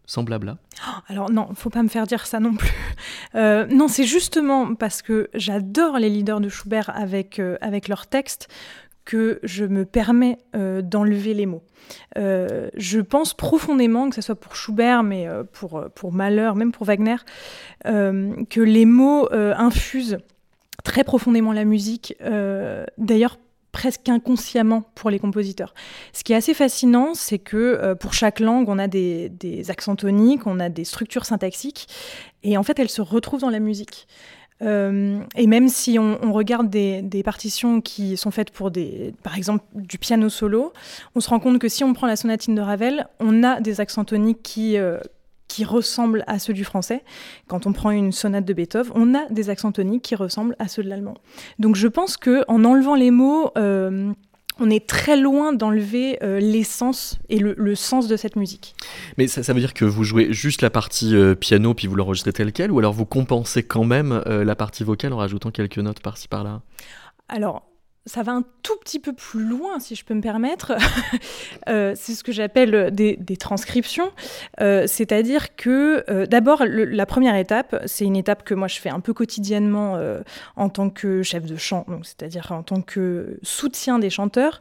sans 0.06 0.22
blabla 0.22 0.56
Alors 1.08 1.30
non, 1.30 1.50
faut 1.54 1.68
pas 1.68 1.82
me 1.82 1.88
faire 1.88 2.06
dire 2.06 2.26
ça 2.26 2.40
non 2.40 2.54
plus. 2.54 2.72
non, 3.34 3.88
c'est 3.88 4.04
justement 4.04 4.74
parce 4.74 5.02
que 5.02 5.28
j'adore 5.34 5.98
les 5.98 6.08
leaders 6.08 6.40
de 6.40 6.48
Schubert 6.48 6.90
avec, 6.94 7.40
avec 7.60 7.88
leurs 7.88 8.06
textes 8.06 8.48
que 9.08 9.40
je 9.42 9.64
me 9.64 9.86
permets 9.86 10.36
euh, 10.54 10.82
d'enlever 10.82 11.32
les 11.32 11.46
mots. 11.46 11.62
Euh, 12.18 12.68
je 12.76 13.00
pense 13.00 13.32
profondément, 13.32 14.10
que 14.10 14.14
ce 14.14 14.20
soit 14.20 14.34
pour 14.34 14.54
Schubert, 14.54 15.02
mais 15.02 15.26
euh, 15.26 15.44
pour, 15.44 15.82
pour 15.94 16.12
Mahler, 16.12 16.52
même 16.54 16.72
pour 16.72 16.84
Wagner, 16.84 17.16
que 17.84 18.60
les 18.60 18.84
mots 18.84 19.26
infusent 19.32 20.18
très 20.84 21.04
profondément 21.04 21.54
la 21.54 21.64
musique, 21.64 22.14
d'ailleurs 22.98 23.38
presque 23.72 24.08
inconsciemment 24.08 24.82
pour 24.94 25.08
les 25.08 25.18
compositeurs. 25.18 25.72
Ce 26.12 26.22
qui 26.22 26.34
est 26.34 26.36
assez 26.36 26.52
fascinant, 26.52 27.14
c'est 27.14 27.38
que 27.38 27.94
pour 27.94 28.12
chaque 28.12 28.40
langue, 28.40 28.68
on 28.68 28.78
a 28.78 28.88
des, 28.88 29.30
des 29.30 29.70
accents 29.70 29.96
toniques, 29.96 30.46
on 30.46 30.60
a 30.60 30.68
des 30.68 30.84
structures 30.84 31.24
syntaxiques, 31.24 31.86
et 32.42 32.58
en 32.58 32.62
fait, 32.62 32.78
elles 32.78 32.90
se 32.90 33.00
retrouvent 33.00 33.40
dans 33.40 33.50
la 33.50 33.60
musique. 33.60 34.06
Euh, 34.62 35.20
et 35.36 35.46
même 35.46 35.68
si 35.68 35.98
on, 35.98 36.32
regarde 36.32 36.68
des, 36.68 37.22
partitions 37.24 37.80
qui 37.80 38.16
sont 38.16 38.30
faites 38.30 38.50
pour 38.50 38.70
des, 38.70 39.14
par 39.22 39.36
exemple, 39.36 39.64
du 39.74 39.98
piano 39.98 40.28
solo, 40.28 40.72
on 41.14 41.20
se 41.20 41.28
rend 41.28 41.40
compte 41.40 41.58
que 41.58 41.68
si 41.68 41.84
on 41.84 41.92
prend 41.92 42.06
la 42.06 42.16
sonatine 42.16 42.54
de 42.54 42.60
Ravel, 42.60 43.06
on 43.20 43.42
a 43.42 43.60
des 43.60 43.80
accents 43.80 44.04
toniques 44.04 44.42
qui, 44.42 44.78
euh, 44.78 44.98
qui 45.46 45.64
ressemblent 45.64 46.24
à 46.26 46.38
ceux 46.38 46.52
du 46.52 46.64
français. 46.64 47.02
Quand 47.48 47.66
on 47.66 47.72
prend 47.72 47.90
une 47.90 48.12
sonate 48.12 48.44
de 48.44 48.52
Beethoven, 48.52 48.92
on 48.94 49.14
a 49.14 49.26
des 49.30 49.50
accents 49.50 49.72
toniques 49.72 50.02
qui 50.02 50.14
ressemblent 50.14 50.56
à 50.58 50.68
ceux 50.68 50.82
de 50.82 50.88
l'allemand. 50.88 51.14
Donc 51.58 51.76
je 51.76 51.88
pense 51.88 52.16
que 52.16 52.44
en 52.48 52.64
enlevant 52.64 52.94
les 52.94 53.10
mots, 53.10 53.50
euh, 53.56 54.12
on 54.58 54.70
est 54.70 54.86
très 54.86 55.16
loin 55.16 55.52
d'enlever 55.52 56.18
euh, 56.22 56.40
l'essence 56.40 57.18
et 57.28 57.38
le, 57.38 57.74
sens 57.74 58.08
de 58.08 58.16
cette 58.16 58.36
musique. 58.36 58.74
Mais 59.16 59.28
ça, 59.28 59.52
veut 59.52 59.60
dire 59.60 59.74
que 59.74 59.84
vous 59.84 60.04
jouez 60.04 60.32
juste 60.32 60.62
la 60.62 60.70
partie 60.70 61.14
euh, 61.14 61.34
piano 61.34 61.74
puis 61.74 61.86
vous 61.86 61.94
l'enregistrez 61.94 62.32
tel 62.32 62.52
quel, 62.52 62.70
ou 62.70 62.78
alors 62.78 62.92
vous 62.92 63.06
compensez 63.06 63.62
quand 63.62 63.84
même 63.84 64.22
euh, 64.26 64.44
la 64.44 64.56
partie 64.56 64.84
vocale 64.84 65.12
en 65.12 65.18
rajoutant 65.18 65.50
quelques 65.50 65.78
notes 65.78 66.00
par-ci 66.00 66.28
par-là? 66.28 66.62
Alors, 67.28 67.67
ça 68.08 68.22
va 68.22 68.32
un 68.32 68.42
tout 68.62 68.76
petit 68.76 68.98
peu 68.98 69.12
plus 69.12 69.44
loin, 69.44 69.78
si 69.78 69.94
je 69.94 70.04
peux 70.04 70.14
me 70.14 70.22
permettre. 70.22 70.72
Euh, 71.68 71.92
c'est 71.96 72.14
ce 72.14 72.24
que 72.24 72.32
j'appelle 72.32 72.90
des, 72.92 73.36
transcriptions. 73.38 74.10
Euh, 74.60 74.84
c'est-à-dire 74.86 75.54
que, 75.54 76.02
euh, 76.08 76.24
d'abord, 76.24 76.64
la 76.66 77.04
première 77.04 77.36
étape, 77.36 77.82
c'est 77.84 78.06
une 78.06 78.16
étape 78.16 78.42
que 78.42 78.54
moi 78.54 78.68
je 78.68 78.78
fais 78.78 78.88
un 78.88 79.00
peu 79.00 79.12
quotidiennement 79.12 79.98
en 80.56 80.68
tant 80.70 80.88
que 80.88 81.22
chef 81.22 81.44
de 81.44 81.56
chant, 81.56 81.84
c'est-à-dire 82.02 82.52
en 82.52 82.62
tant 82.62 82.80
que 82.80 83.38
soutien 83.42 83.98
des 83.98 84.08
chanteurs. 84.08 84.60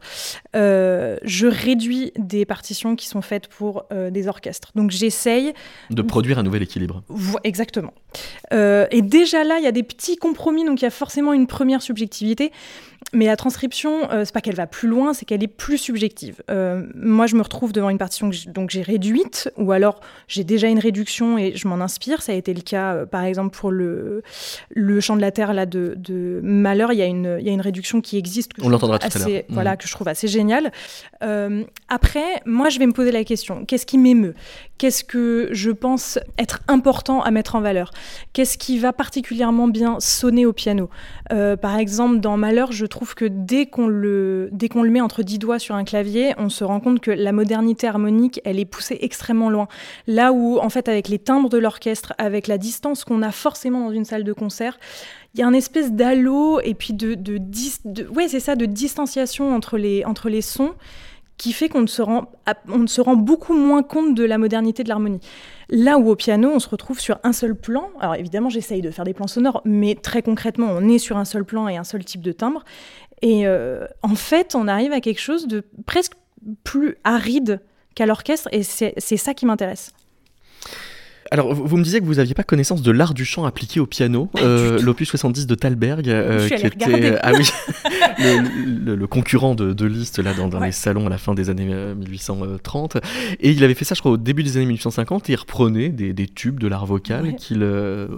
je 0.54 1.46
réduis 1.46 2.12
des 2.18 2.44
partitions 2.44 2.94
qui 2.94 3.06
sont 3.06 3.22
faites 3.22 3.48
pour 3.48 3.86
des 3.90 4.28
orchestres. 4.28 4.72
Donc 4.74 4.90
j'essaye. 4.90 5.54
De 5.88 6.02
produire 6.02 6.38
un 6.38 6.42
nouvel 6.42 6.62
équilibre. 6.62 7.02
Exactement. 7.44 7.94
et 8.52 9.02
déjà 9.02 9.44
là, 9.44 9.58
il 9.58 9.64
y 9.64 9.68
a 9.68 9.72
des 9.72 9.84
petits 9.84 10.16
compromis, 10.16 10.66
donc 10.66 10.82
il 10.82 10.84
y 10.84 10.88
a 10.88 10.90
forcément 10.90 11.32
une 11.32 11.46
première 11.46 11.80
subjectivité. 11.80 12.52
Mais 13.14 13.26
la 13.26 13.36
transcription, 13.38 14.10
euh, 14.10 14.24
c'est 14.24 14.34
pas 14.34 14.42
qu'elle 14.42 14.54
va 14.54 14.66
plus 14.66 14.88
loin, 14.88 15.14
c'est 15.14 15.24
qu'elle 15.24 15.42
est 15.42 15.48
plus 15.48 15.78
subjective. 15.78 16.42
Euh, 16.50 16.86
moi, 16.94 17.26
je 17.26 17.36
me 17.36 17.42
retrouve 17.42 17.72
devant 17.72 17.88
une 17.88 17.96
partition 17.96 18.28
que 18.30 18.50
donc 18.50 18.68
j'ai 18.68 18.82
réduite, 18.82 19.50
ou 19.56 19.72
alors 19.72 20.00
j'ai 20.26 20.44
déjà 20.44 20.68
une 20.68 20.78
réduction 20.78 21.38
et 21.38 21.54
je 21.56 21.66
m'en 21.66 21.80
inspire. 21.80 22.20
Ça 22.20 22.32
a 22.32 22.34
été 22.34 22.52
le 22.52 22.60
cas, 22.60 22.94
euh, 22.94 23.06
par 23.06 23.24
exemple, 23.24 23.56
pour 23.56 23.70
le, 23.70 24.22
le 24.70 25.00
chant 25.00 25.16
de 25.16 25.22
la 25.22 25.30
terre 25.30 25.54
là 25.54 25.64
de, 25.64 25.94
de 25.96 26.40
Malheur. 26.42 26.92
Il 26.92 26.98
y, 26.98 27.02
a 27.02 27.06
une, 27.06 27.38
il 27.40 27.46
y 27.46 27.48
a 27.48 27.52
une 27.52 27.62
réduction 27.62 28.00
qui 28.02 28.18
existe. 28.18 28.52
Que 28.52 28.62
On 28.62 28.68
l'entendra 28.68 28.98
tout 28.98 29.06
à 29.06 29.28
l'heure. 29.28 29.42
Voilà, 29.48 29.76
que 29.76 29.86
je 29.86 29.92
trouve 29.92 30.08
assez 30.08 30.28
géniale. 30.28 30.70
après, 31.88 32.42
moi, 32.44 32.68
je 32.68 32.78
vais 32.78 32.86
me 32.86 32.92
poser 32.92 33.12
la 33.12 33.24
question 33.24 33.64
qu'est-ce 33.64 33.86
qui 33.86 33.96
m'émeut? 33.96 34.34
Qu'est-ce 34.76 35.02
que 35.02 35.48
je 35.50 35.70
pense 35.70 36.18
être 36.38 36.60
important 36.68 37.22
à 37.22 37.30
mettre 37.30 37.56
en 37.56 37.60
valeur? 37.60 37.90
Qu'est-ce 38.32 38.58
qui 38.58 38.78
va 38.78 38.92
particulièrement 38.92 39.68
bien 39.68 39.98
sonner 40.00 40.46
au 40.46 40.52
piano? 40.52 40.90
Par 41.28 41.78
exemple, 41.78 42.18
dans 42.20 42.36
Malheur, 42.36 42.72
je 42.72 42.86
trouve 42.86 43.14
que 43.14 43.27
dès 43.28 43.66
qu'on 43.66 43.86
le, 43.86 44.48
dès 44.52 44.68
qu'on 44.68 44.82
le 44.82 44.90
met 44.90 45.00
entre 45.00 45.22
dix 45.22 45.38
doigts 45.38 45.58
sur 45.58 45.74
un 45.74 45.84
clavier, 45.84 46.34
on 46.38 46.48
se 46.48 46.64
rend 46.64 46.80
compte 46.80 47.00
que 47.00 47.10
la 47.10 47.32
modernité 47.32 47.86
harmonique, 47.86 48.40
elle 48.44 48.58
est 48.58 48.64
poussée 48.64 48.98
extrêmement 49.00 49.50
loin. 49.50 49.68
Là 50.06 50.32
où, 50.32 50.58
en 50.58 50.68
fait, 50.68 50.88
avec 50.88 51.08
les 51.08 51.18
timbres 51.18 51.48
de 51.48 51.58
l'orchestre, 51.58 52.14
avec 52.18 52.46
la 52.46 52.58
distance 52.58 53.04
qu'on 53.04 53.22
a 53.22 53.32
forcément 53.32 53.86
dans 53.86 53.92
une 53.92 54.04
salle 54.04 54.24
de 54.24 54.32
concert, 54.32 54.78
il 55.34 55.40
y 55.40 55.42
a 55.42 55.46
un 55.46 55.52
espèce 55.52 55.92
d'halo 55.92 56.60
et 56.60 56.74
puis 56.74 56.94
de, 56.94 57.14
de, 57.14 57.38
ouais, 58.08 58.28
c'est 58.28 58.40
ça, 58.40 58.56
de 58.56 58.66
distanciation 58.66 59.54
entre 59.54 59.78
les, 59.78 60.04
entre 60.04 60.28
les 60.28 60.42
sons 60.42 60.74
qui 61.38 61.52
fait 61.52 61.68
qu'on 61.68 61.86
se 61.86 62.02
rend, 62.02 62.32
on 62.68 62.86
se 62.88 63.00
rend 63.00 63.14
beaucoup 63.14 63.54
moins 63.54 63.84
compte 63.84 64.14
de 64.14 64.24
la 64.24 64.38
modernité 64.38 64.82
de 64.82 64.88
l'harmonie. 64.88 65.20
Là 65.70 65.96
où 65.96 66.10
au 66.10 66.16
piano, 66.16 66.50
on 66.52 66.58
se 66.58 66.68
retrouve 66.68 66.98
sur 66.98 67.18
un 67.22 67.32
seul 67.32 67.54
plan. 67.54 67.90
Alors 68.00 68.16
évidemment, 68.16 68.50
j'essaye 68.50 68.82
de 68.82 68.90
faire 68.90 69.04
des 69.04 69.14
plans 69.14 69.28
sonores, 69.28 69.62
mais 69.64 69.94
très 69.94 70.20
concrètement, 70.22 70.66
on 70.68 70.88
est 70.88 70.98
sur 70.98 71.16
un 71.16 71.24
seul 71.24 71.44
plan 71.44 71.68
et 71.68 71.76
un 71.76 71.84
seul 71.84 72.04
type 72.04 72.22
de 72.22 72.32
timbre. 72.32 72.64
Et 73.22 73.46
euh, 73.46 73.86
en 74.02 74.14
fait, 74.14 74.54
on 74.54 74.68
arrive 74.68 74.92
à 74.92 75.00
quelque 75.00 75.20
chose 75.20 75.46
de 75.46 75.64
presque 75.86 76.12
plus 76.64 76.96
aride 77.04 77.60
qu'à 77.94 78.06
l'orchestre, 78.06 78.48
et 78.52 78.62
c'est 78.62 79.16
ça 79.16 79.34
qui 79.34 79.44
m'intéresse. 79.44 79.92
Alors, 81.30 81.54
vous 81.54 81.76
me 81.76 81.82
disiez 81.82 82.00
que 82.00 82.06
vous 82.06 82.14
n'aviez 82.14 82.34
pas 82.34 82.42
connaissance 82.42 82.80
de 82.80 82.90
l'art 82.90 83.12
du 83.12 83.24
chant 83.24 83.44
appliqué 83.44 83.80
au 83.80 83.86
piano, 83.86 84.30
euh, 84.38 84.80
l'opus 84.80 85.08
70 85.08 85.46
de 85.46 85.54
Thalberg, 85.54 86.08
euh, 86.08 86.48
qui 86.48 86.66
était 86.66 87.18
ah 87.22 87.32
oui, 87.32 87.48
le, 88.18 89.06
concurrent 89.06 89.54
de, 89.54 89.72
de 89.72 89.86
Liszt 89.86 90.18
là, 90.18 90.32
dans, 90.32 90.60
les 90.60 90.72
salons 90.72 91.06
à 91.06 91.10
la 91.10 91.18
fin 91.18 91.34
des 91.34 91.50
années 91.50 91.66
1830. 91.66 92.96
Euh, 92.96 93.00
et 93.40 93.50
il 93.50 93.62
avait 93.62 93.74
fait 93.74 93.84
ça, 93.84 93.94
je 93.94 94.00
crois, 94.00 94.12
au 94.12 94.16
début 94.16 94.42
des 94.42 94.56
années 94.56 94.66
1850, 94.66 95.28
et 95.28 95.34
il 95.34 95.36
reprenait 95.36 95.90
des, 95.90 96.28
tubes 96.28 96.60
de 96.60 96.68
l'art 96.68 96.86
vocal 96.86 97.36
qu'il 97.36 97.64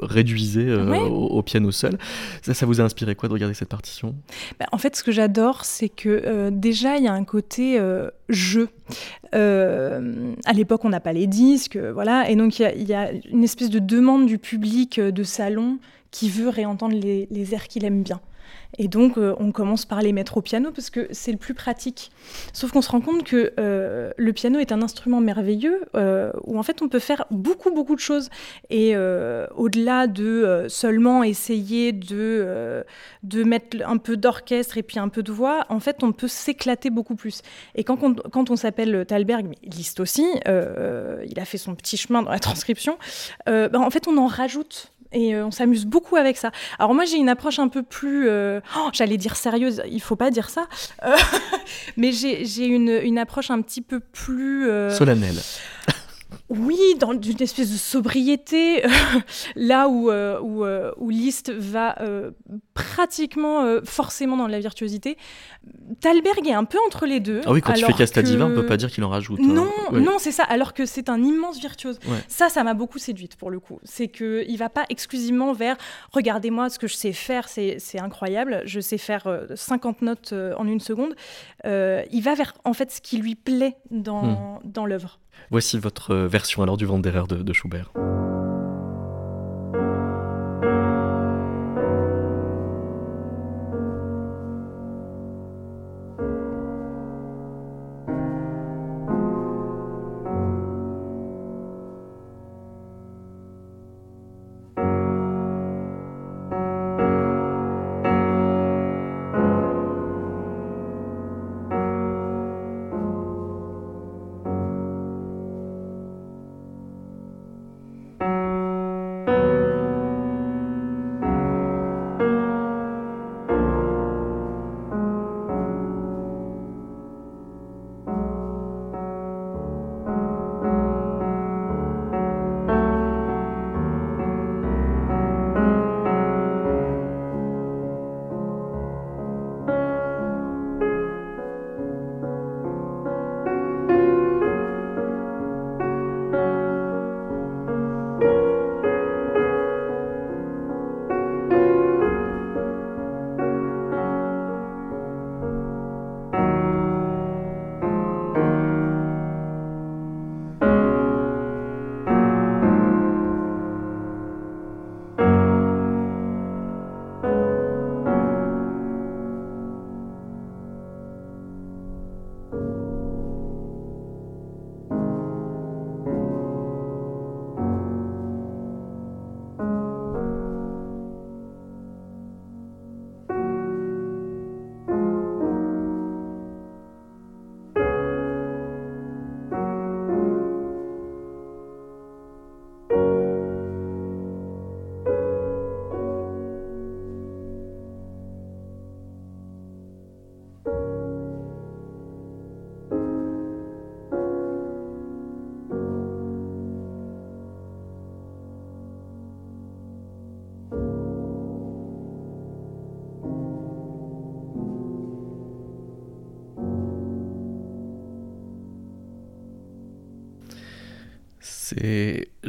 réduisait 0.02 0.72
au, 0.72 1.42
piano 1.42 1.72
seul. 1.72 1.98
Ça, 2.42 2.54
ça 2.54 2.66
vous 2.66 2.80
a 2.80 2.84
inspiré 2.84 3.14
quoi 3.14 3.28
de 3.28 3.34
regarder 3.34 3.54
cette 3.54 3.68
partition? 3.68 4.14
Bah, 4.58 4.66
En 4.72 4.78
fait, 4.78 4.94
ce 4.94 5.02
que 5.02 5.12
j'adore, 5.12 5.64
c'est 5.64 5.88
que 5.88 6.50
déjà, 6.50 6.96
il 6.96 7.04
y 7.04 7.08
a 7.08 7.12
un 7.12 7.24
côté 7.24 7.80
jeu 8.28 8.68
à 9.32 10.52
l'époque, 10.52 10.84
on 10.84 10.90
n'a 10.90 11.00
pas 11.00 11.12
les 11.12 11.26
disques, 11.26 11.76
voilà. 11.76 12.30
Et 12.30 12.36
donc, 12.36 12.58
il 12.58 12.88
y, 12.88 12.94
a 12.94 13.10
une 13.30 13.44
espèce 13.44 13.70
de 13.70 13.78
demande 13.78 14.26
du 14.26 14.38
public 14.38 15.00
de 15.00 15.22
salon 15.22 15.78
qui 16.10 16.28
veut 16.28 16.48
réentendre 16.48 16.96
les 16.96 17.54
airs 17.54 17.68
qu'il 17.68 17.84
aime 17.84 18.02
bien. 18.02 18.20
Et 18.78 18.88
donc, 18.88 19.18
euh, 19.18 19.34
on 19.38 19.52
commence 19.52 19.84
par 19.84 20.00
les 20.00 20.12
mettre 20.12 20.36
au 20.36 20.42
piano 20.42 20.70
parce 20.70 20.90
que 20.90 21.08
c'est 21.10 21.32
le 21.32 21.38
plus 21.38 21.54
pratique. 21.54 22.10
Sauf 22.52 22.72
qu'on 22.72 22.82
se 22.82 22.90
rend 22.90 23.00
compte 23.00 23.24
que 23.24 23.52
euh, 23.58 24.12
le 24.16 24.32
piano 24.32 24.58
est 24.58 24.72
un 24.72 24.82
instrument 24.82 25.20
merveilleux 25.20 25.82
euh, 25.94 26.32
où 26.44 26.58
en 26.58 26.62
fait 26.62 26.80
on 26.82 26.88
peut 26.88 26.98
faire 26.98 27.24
beaucoup, 27.30 27.72
beaucoup 27.72 27.94
de 27.94 28.00
choses. 28.00 28.30
Et 28.70 28.96
au-delà 28.96 30.06
de 30.06 30.66
seulement 30.68 31.22
essayer 31.22 31.92
de, 31.92 32.84
mettre 33.44 33.78
un 33.84 33.96
peu 33.96 34.16
d'orchestre 34.16 34.78
et 34.78 34.82
puis 34.82 34.98
un 34.98 35.08
peu 35.08 35.22
de 35.22 35.32
voix, 35.32 35.66
en 35.68 35.80
fait, 35.80 36.02
on 36.02 36.12
peut 36.12 36.28
s'éclater 36.28 36.90
beaucoup 36.90 37.14
plus. 37.14 37.42
Et 37.74 37.84
quand 37.84 38.02
on, 38.02 38.14
quand 38.14 38.50
on 38.50 38.56
s'appelle 38.56 39.04
Thalberg, 39.06 39.46
mais 39.48 39.58
Liszt 39.62 40.00
aussi, 40.00 40.26
il 40.46 41.40
a 41.40 41.44
fait 41.44 41.58
son 41.58 41.74
petit 41.74 41.96
chemin 41.96 42.22
dans 42.22 42.30
la 42.30 42.38
transcription, 42.48 42.98
ben, 43.46 43.74
en 43.74 43.90
fait, 43.90 44.06
on 44.08 44.16
en 44.18 44.26
rajoute 44.26 44.92
et 45.12 45.34
euh, 45.34 45.46
on 45.46 45.50
s'amuse 45.50 45.86
beaucoup 45.86 46.16
avec 46.16 46.36
ça. 46.36 46.50
Alors 46.78 46.94
moi 46.94 47.04
j'ai 47.04 47.16
une 47.16 47.28
approche 47.28 47.58
un 47.58 47.68
peu 47.68 47.82
plus, 47.82 48.28
euh, 48.28 48.60
oh, 48.76 48.90
j'allais 48.92 49.16
dire 49.16 49.36
sérieuse, 49.36 49.82
il 49.90 50.00
faut 50.00 50.16
pas 50.16 50.30
dire 50.30 50.50
ça, 50.50 50.66
euh, 51.04 51.16
mais 51.96 52.12
j'ai 52.12 52.64
une, 52.64 52.88
une, 53.02 53.18
approche 53.18 53.50
un 53.50 53.60
petit 53.60 53.82
peu 53.82 54.00
plus 54.00 54.66
solennelle. 54.90 55.40
Oui, 56.50 56.78
dans 56.98 57.12
une 57.12 57.40
espèce 57.40 57.70
de 57.70 57.76
sobriété, 57.76 58.82
là 59.54 59.88
où, 59.88 60.10
euh, 60.10 60.40
où, 60.40 60.64
euh, 60.64 60.90
où 60.96 61.08
Liszt 61.08 61.52
va 61.52 61.96
euh, 62.02 62.32
pratiquement 62.74 63.64
forcément 63.84 64.36
dans 64.36 64.48
la 64.48 64.58
virtuosité. 64.58 65.16
Thalberg 66.00 66.48
est 66.48 66.52
un 66.52 66.64
peu 66.64 66.78
entre 66.84 67.06
les 67.06 67.20
deux. 67.20 67.40
Ah 67.46 67.52
oui, 67.52 67.60
quand 67.60 67.74
il 67.74 67.84
fait 67.84 67.92
Casta 67.92 68.22
Diva, 68.22 68.46
on 68.46 68.54
peut 68.54 68.66
pas 68.66 68.76
dire 68.76 68.90
qu'il 68.90 69.04
en 69.04 69.08
rajoute. 69.08 69.38
Hein. 69.40 69.46
Non, 69.46 69.70
non, 69.92 70.16
c'est 70.18 70.32
ça. 70.32 70.42
Alors 70.42 70.74
que 70.74 70.86
c'est 70.86 71.08
un 71.08 71.22
immense 71.22 71.60
virtuose. 71.60 72.00
Ça, 72.26 72.48
ça 72.48 72.64
m'a 72.64 72.74
beaucoup 72.74 72.98
séduite 72.98 73.36
pour 73.36 73.50
le 73.50 73.60
coup. 73.60 73.78
C'est 73.84 74.08
que 74.08 74.44
il 74.48 74.56
va 74.56 74.68
pas 74.68 74.86
exclusivement 74.88 75.52
vers 75.52 75.76
regardez-moi 76.10 76.68
ce 76.68 76.80
que 76.80 76.88
je 76.88 76.94
sais 76.94 77.12
faire, 77.12 77.48
c'est 77.48 78.00
incroyable. 78.00 78.62
Je 78.64 78.80
sais 78.80 78.98
faire 78.98 79.28
50 79.54 80.02
notes 80.02 80.34
en 80.56 80.66
une 80.66 80.80
seconde. 80.80 81.14
il 81.64 82.22
va 82.22 82.34
vers 82.34 82.54
en 82.64 82.72
fait 82.72 82.90
ce 82.90 83.00
qui 83.00 83.18
lui 83.18 83.36
plaît 83.36 83.76
dans, 83.92 84.22
hmm. 84.24 84.60
dans 84.64 84.86
l'œuvre. 84.86 85.20
Voici 85.50 85.78
votre 85.78 86.14
version 86.14 86.62
alors 86.62 86.76
du 86.76 86.86
Wanderer 86.86 87.24
de, 87.28 87.42
de 87.42 87.52
Schubert. 87.52 87.92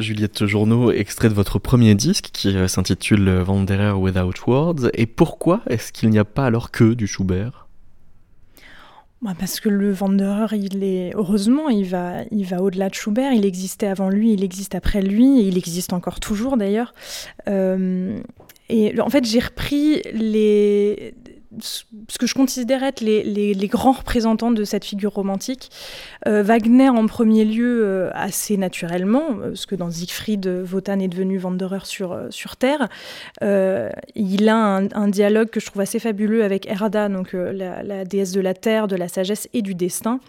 Juliette 0.02 0.46
Journeau, 0.46 0.92
extrait 0.92 1.30
de 1.30 1.34
votre 1.34 1.60
premier 1.60 1.96
disque 1.96 2.30
qui 2.34 2.56
euh, 2.56 2.68
s'intitule 2.68 3.44
Wanderer 3.48 3.94
Without 3.94 4.34
Words. 4.48 4.90
Et 4.94 5.06
pourquoi 5.06 5.62
est-ce 5.68 5.92
qu'il 5.92 6.10
n'y 6.10 6.20
a 6.20 6.26
pas 6.26 6.46
alors 6.46 6.72
que 6.72 6.94
du 6.94 7.08
Schubert? 7.08 7.68
Bah, 9.22 9.34
parce 9.38 9.60
que 9.60 9.70
le 9.70 9.94
Wanderer, 9.94 10.58
il 10.58 10.84
est 10.84 11.12
heureusement, 11.16 11.70
il 11.70 11.86
va, 11.86 12.24
il 12.32 12.44
va 12.44 12.64
au-delà 12.64 12.90
de 12.90 12.96
Schubert. 12.96 13.34
Il 13.34 13.46
existait 13.46 13.88
avant 13.88 14.10
lui, 14.10 14.34
il 14.34 14.44
existe 14.44 14.74
après 14.74 15.02
lui, 15.02 15.40
et 15.40 15.44
il 15.44 15.58
existe 15.58 15.94
encore 15.94 16.20
toujours 16.20 16.58
d'ailleurs. 16.58 16.94
Euh, 17.48 18.20
et 18.70 19.00
en 19.00 19.10
fait, 19.10 19.24
j'ai 19.26 19.40
repris 19.40 20.02
les 20.14 21.14
ce 21.60 22.18
que 22.18 22.28
je 22.28 22.34
considère 22.34 22.84
être 22.84 23.02
les, 23.02 23.68
grands 23.68 23.92
représentants 23.92 24.52
de 24.52 24.64
cette 24.64 24.86
figure 24.86 25.14
romantique. 25.14 25.70
Euh, 26.28 26.44
Wagner 26.44 26.90
en 26.90 27.06
premier 27.08 27.46
lieu 27.46 27.84
euh, 27.84 28.10
assez 28.14 28.58
naturellement, 28.58 29.32
euh, 29.32 29.50
parce 29.50 29.66
que 29.66 29.76
dans 29.76 29.90
Siegfried, 29.90 30.48
Wotan 30.72 31.00
est 31.00 31.08
devenu 31.08 31.40
Wanderer 31.40 31.86
sur, 31.86 32.18
sur 32.30 32.56
Terre. 32.56 32.88
il 33.42 34.50
a 34.50 34.56
un, 34.56 35.08
dialogue 35.08 35.50
que 35.50 35.60
je 35.60 35.66
trouve 35.66 35.82
assez 35.82 36.00
fabuleux 36.00 36.44
avec 36.44 36.68
Erda, 36.68 37.10
donc 37.10 37.34
la, 37.34 38.06
déesse 38.06 38.32
de 38.32 38.42
la 38.42 38.54
terre, 38.54 38.88
de 38.88 38.96
la 38.96 39.08
sagesse 39.08 39.50
et 39.54 39.62
du 39.62 39.76
destin. 39.76 40.20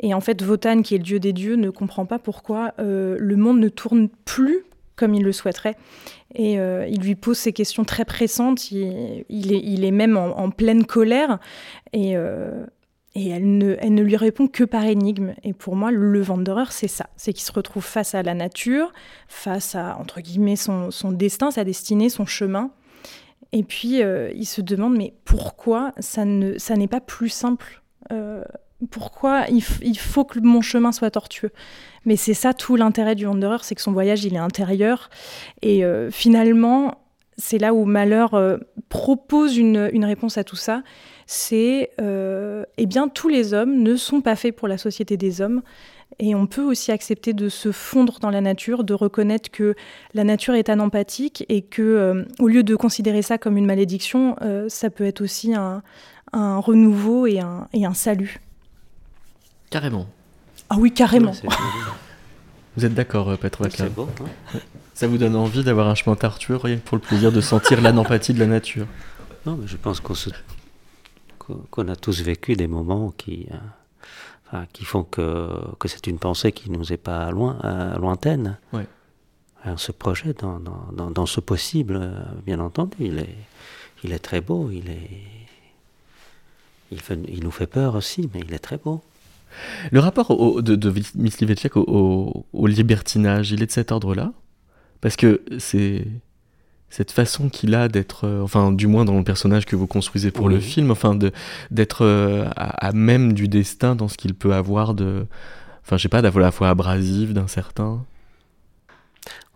Et 0.00 0.14
en 0.14 0.20
fait, 0.20 0.42
Wotan, 0.42 0.82
qui 0.82 0.94
est 0.94 0.98
le 0.98 1.04
dieu 1.04 1.18
des 1.18 1.32
dieux, 1.32 1.56
ne 1.56 1.70
comprend 1.70 2.06
pas 2.06 2.18
pourquoi 2.18 2.74
le 2.78 3.36
monde 3.36 3.58
ne 3.58 3.68
tourne 3.68 4.08
plus 4.24 4.64
comme 4.98 5.14
il 5.14 5.22
le 5.22 5.32
souhaiterait. 5.32 5.76
Et 6.34 6.58
euh, 6.58 6.86
il 6.86 7.00
lui 7.00 7.14
pose 7.14 7.38
ces 7.38 7.52
questions 7.52 7.84
très 7.84 8.04
pressantes. 8.04 8.70
Il, 8.70 8.82
est, 8.82 9.24
il 9.28 9.84
est, 9.84 9.90
même 9.90 10.16
en, 10.16 10.50
pleine 10.50 10.84
colère. 10.84 11.38
Et, 11.92 12.16
euh, 12.16 12.66
elle, 13.14 13.58
ne, 13.58 14.02
lui 14.02 14.16
répond 14.16 14.46
que 14.46 14.64
par 14.64 14.84
énigme. 14.84 15.34
Et 15.42 15.54
pour 15.54 15.74
moi, 15.74 15.90
le 15.90 16.22
Wanderer, 16.22 16.70
c'est 16.70 16.88
ça. 16.88 17.08
C'est 17.16 17.32
qu'il 17.32 17.44
se 17.44 17.52
retrouve 17.52 17.84
face 17.84 18.14
à 18.14 18.22
la 18.22 18.34
nature, 18.34 18.92
face 19.26 19.74
à, 19.74 19.96
entre 19.98 20.20
guillemets, 20.20 20.56
son, 20.56 20.90
destin, 21.12 21.50
sa 21.50 21.64
destinée, 21.64 22.10
son 22.10 22.26
chemin. 22.26 22.70
Et 23.52 23.62
puis, 23.62 24.02
euh, 24.02 24.30
il 24.34 24.44
se 24.44 24.60
demande, 24.60 24.96
mais 24.96 25.14
pourquoi 25.24 25.94
ça 25.98 26.24
n'est 26.26 26.88
pas 26.88 27.00
plus 27.00 27.30
simple? 27.30 27.82
Pourquoi 28.90 29.46
il, 29.48 29.98
faut 29.98 30.24
que 30.24 30.38
mon 30.38 30.60
chemin 30.60 30.92
soit 30.92 31.10
tortueux? 31.10 31.50
Mais 32.04 32.16
c'est 32.16 32.34
ça 32.34 32.54
tout 32.54 32.76
l'intérêt 32.76 33.14
du 33.14 33.26
Wanderer, 33.26 33.58
c'est 33.62 33.74
que 33.74 33.82
son 33.82 33.92
voyage, 33.92 34.24
il 34.24 34.34
est 34.34 34.38
intérieur. 34.38 35.10
Et 35.62 35.84
euh, 35.84 36.10
finalement, 36.10 36.98
c'est 37.36 37.58
là 37.58 37.72
où 37.74 37.84
Malheur 37.84 38.58
propose 38.88 39.56
une, 39.56 40.04
réponse 40.04 40.38
à 40.38 40.44
tout 40.44 40.56
ça. 40.56 40.82
C'est, 41.26 41.90
eh 41.98 42.86
bien, 42.86 43.06
tous 43.06 43.28
les 43.28 43.54
hommes 43.54 43.80
ne 43.82 43.94
sont 43.94 44.22
pas 44.22 44.34
faits 44.34 44.56
pour 44.56 44.66
la 44.66 44.76
société 44.76 45.16
des 45.16 45.40
hommes. 45.40 45.62
Et 46.18 46.34
on 46.34 46.46
peut 46.46 46.62
aussi 46.62 46.90
accepter 46.90 47.32
de 47.32 47.48
se 47.48 47.70
fondre 47.70 48.18
dans 48.20 48.30
la 48.30 48.40
nature, 48.40 48.82
de 48.82 48.94
reconnaître 48.94 49.50
que 49.50 49.74
la 50.14 50.24
nature 50.24 50.54
est 50.54 50.68
anempathique 50.68 51.44
et 51.48 51.62
que, 51.62 51.82
euh, 51.82 52.24
au 52.40 52.48
lieu 52.48 52.62
de 52.62 52.74
considérer 52.74 53.22
ça 53.22 53.38
comme 53.38 53.56
une 53.56 53.66
malédiction, 53.66 54.34
euh, 54.42 54.68
ça 54.68 54.90
peut 54.90 55.04
être 55.04 55.20
aussi 55.20 55.54
un, 55.54 55.82
renouveau 56.32 57.26
et 57.26 57.40
un, 57.40 57.68
et 57.72 57.86
un, 57.86 57.94
salut. 57.94 58.40
Carrément. 59.70 60.06
Ah 60.70 60.76
oui, 60.78 60.92
carrément. 60.92 61.32
vous 62.76 62.84
êtes 62.84 62.94
d'accord, 62.94 63.30
euh, 63.30 63.36
Petre 63.36 63.68
C'est 63.70 63.92
beau. 63.92 64.08
Hein. 64.20 64.58
ça 64.94 65.06
vous 65.06 65.18
donne 65.18 65.36
envie 65.36 65.64
d'avoir 65.64 65.88
un 65.88 65.94
chemin 65.94 66.16
Arthur, 66.20 66.62
rien 66.62 66.76
que 66.76 66.86
pour 66.86 66.96
le 66.96 67.02
plaisir 67.02 67.32
de 67.32 67.40
sentir 67.40 67.80
l'anempathie 67.80 68.34
de 68.34 68.40
la 68.40 68.46
nature? 68.46 68.86
Non, 69.46 69.56
mais 69.56 69.66
je 69.66 69.76
pense 69.76 70.00
qu'on 71.70 71.88
a 71.88 71.96
tous 71.96 72.22
vécu 72.22 72.54
des 72.54 72.66
moments 72.66 73.12
qui 73.16 73.48
qui 74.72 74.84
font 74.84 75.04
que, 75.04 75.48
que 75.78 75.88
c'est 75.88 76.06
une 76.06 76.18
pensée 76.18 76.52
qui 76.52 76.70
nous 76.70 76.92
est 76.92 76.98
pas 76.98 77.30
loin, 77.30 77.58
euh, 77.64 77.96
lointaine. 77.98 78.56
On 79.64 79.76
se 79.76 79.92
projette 79.92 80.40
dans, 80.40 80.60
dans, 80.60 81.10
dans, 81.10 81.26
ce 81.26 81.40
possible, 81.40 81.98
euh, 82.00 82.22
bien 82.46 82.60
entendu. 82.60 82.96
Il 83.00 83.18
est, 83.18 83.34
il 84.04 84.12
est 84.12 84.18
très 84.18 84.40
beau, 84.40 84.70
il, 84.70 84.88
est, 84.88 85.10
il, 86.90 87.00
fait, 87.00 87.18
il 87.28 87.42
nous 87.42 87.50
fait 87.50 87.66
peur 87.66 87.96
aussi, 87.96 88.30
mais 88.32 88.40
il 88.40 88.54
est 88.54 88.60
très 88.60 88.78
beau. 88.78 89.02
Le 89.90 90.00
rapport 90.00 90.30
au, 90.30 90.62
de, 90.62 90.76
de 90.76 90.92
Myslivecek 91.14 91.76
au, 91.76 92.46
au, 92.52 92.66
libertinage, 92.66 93.52
il 93.52 93.62
est 93.62 93.66
de 93.66 93.72
cet 93.72 93.92
ordre-là? 93.92 94.32
Parce 95.00 95.16
que 95.16 95.42
c'est 95.58 96.06
cette 96.90 97.12
façon 97.12 97.48
qu'il 97.48 97.74
a 97.74 97.88
d'être, 97.88 98.26
euh, 98.26 98.42
enfin 98.42 98.72
du 98.72 98.86
moins 98.86 99.04
dans 99.04 99.16
le 99.18 99.24
personnage 99.24 99.66
que 99.66 99.76
vous 99.76 99.86
construisez 99.86 100.30
pour 100.30 100.48
le 100.48 100.58
film, 100.58 100.90
enfin 100.90 101.14
de 101.14 101.32
d'être 101.70 102.04
euh, 102.04 102.48
à, 102.56 102.92
même 102.92 103.34
du 103.34 103.46
destin 103.46 103.94
dans 103.94 104.08
ce 104.08 104.16
qu'il 104.16 104.34
peut 104.34 104.54
avoir 104.54 104.94
de, 104.94 105.26
enfin 105.84 105.96
je 105.98 106.02
sais 106.02 106.08
pas, 106.08 106.22
d'avoir 106.22 106.42
la 106.42 106.50
foi 106.50 106.68
abrasive 106.70 107.32
d'un 107.34 107.46
certain. 107.46 108.04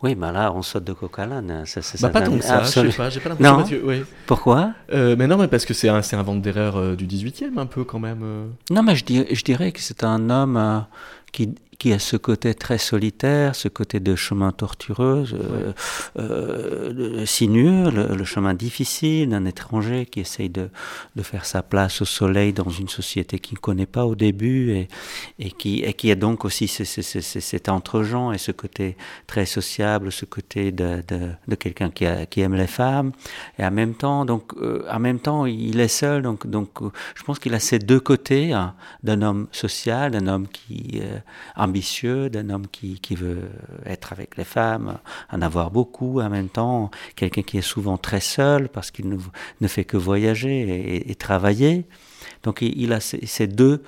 Oui, 0.02 0.14
mais 0.16 0.32
là, 0.32 0.52
on 0.54 0.62
saute 0.62 0.84
de 0.84 0.92
coq 0.92 1.18
à 1.18 1.26
l'âne. 1.26 1.64
Bah, 2.00 2.08
pas 2.08 2.22
tant 2.22 2.36
que 2.36 2.42
ça, 2.44 2.62
je 2.62 2.68
sais 2.68 2.88
pas, 2.88 3.08
j'ai 3.10 3.20
pas 3.20 3.28
l'impression. 3.30 3.80
Non. 3.86 4.02
Pourquoi? 4.26 4.72
Euh, 4.92 5.14
Mais 5.16 5.26
non, 5.26 5.36
mais 5.36 5.48
parce 5.48 5.64
que 5.64 5.74
c'est 5.74 5.88
un, 5.88 6.00
un 6.00 6.22
vent 6.22 6.34
d'erreur 6.34 6.96
du 6.96 7.06
18e, 7.06 7.58
un 7.58 7.66
peu 7.66 7.84
quand 7.84 7.98
même. 8.00 8.24
Non, 8.70 8.82
mais 8.82 8.96
je, 8.96 9.04
je 9.30 9.44
dirais 9.44 9.70
que 9.72 9.80
c'est 9.80 10.02
un 10.04 10.28
homme 10.30 10.84
qui, 11.32 11.54
qui 11.82 11.92
a 11.92 11.98
ce 11.98 12.16
côté 12.16 12.54
très 12.54 12.78
solitaire, 12.78 13.56
ce 13.56 13.66
côté 13.66 13.98
de 13.98 14.14
chemin 14.14 14.52
tortureux, 14.52 15.24
euh, 15.34 15.72
euh, 16.16 17.26
sinueux, 17.26 17.90
le, 17.90 18.22
chemin 18.22 18.54
difficile 18.54 19.30
d'un 19.30 19.46
étranger 19.46 20.06
qui 20.06 20.20
essaye 20.20 20.48
de, 20.48 20.68
de, 21.16 21.22
faire 21.24 21.44
sa 21.44 21.64
place 21.64 22.00
au 22.00 22.04
soleil 22.04 22.52
dans 22.52 22.70
une 22.70 22.88
société 22.88 23.40
qu'il 23.40 23.56
ne 23.56 23.60
connaît 23.60 23.86
pas 23.86 24.06
au 24.06 24.14
début 24.14 24.70
et, 24.70 24.88
et, 25.40 25.50
qui, 25.50 25.82
et 25.82 25.92
qui 25.92 26.12
a 26.12 26.14
donc 26.14 26.44
aussi 26.44 26.68
cet 26.68 27.68
entre-gens 27.68 28.30
et 28.30 28.38
ce 28.38 28.52
côté 28.52 28.96
très 29.26 29.44
sociable, 29.44 30.12
ce 30.12 30.24
côté 30.24 30.70
de, 30.70 31.02
de, 31.08 31.30
de 31.48 31.54
quelqu'un 31.56 31.90
qui, 31.90 32.04
qui, 32.30 32.42
aime 32.42 32.54
les 32.54 32.68
femmes. 32.68 33.10
Et 33.58 33.64
en 33.64 33.72
même 33.72 33.94
temps, 33.94 34.24
donc, 34.24 34.52
euh, 34.56 34.84
en 34.88 35.00
même 35.00 35.18
temps 35.18 35.46
il 35.46 35.80
est 35.80 35.88
seul, 35.88 36.22
donc, 36.22 36.46
donc 36.46 36.68
je 37.16 37.24
pense 37.24 37.40
qu'il 37.40 37.54
a 37.54 37.58
ces 37.58 37.80
deux 37.80 37.98
côtés 37.98 38.52
hein, 38.52 38.76
d'un 39.02 39.20
homme 39.20 39.48
social, 39.50 40.12
d'un 40.12 40.28
homme 40.28 40.46
qui 40.46 41.00
euh, 41.02 41.18
ambitieux, 41.72 42.28
d'un 42.28 42.50
homme 42.50 42.66
qui, 42.70 43.00
qui, 43.00 43.14
veut 43.14 43.48
être 43.86 44.12
avec 44.12 44.36
les 44.36 44.44
femmes, 44.44 44.98
en 45.30 45.40
avoir 45.40 45.70
beaucoup, 45.70 46.20
en 46.20 46.28
même 46.28 46.50
temps 46.50 46.90
quelqu'un 47.16 47.40
qui 47.40 47.56
est 47.56 47.62
souvent 47.62 47.96
très 47.96 48.20
seul 48.20 48.68
parce 48.68 48.90
qu'il 48.90 49.08
ne, 49.08 49.16
ne, 49.62 49.68
fait 49.68 49.84
que 49.84 49.96
voyager 49.96 51.10
et, 51.10 51.14
travailler. 51.14 51.86
Donc 52.42 52.60
il, 52.60 52.92
a 52.92 53.00
ces, 53.00 53.46
deux, 53.46 53.82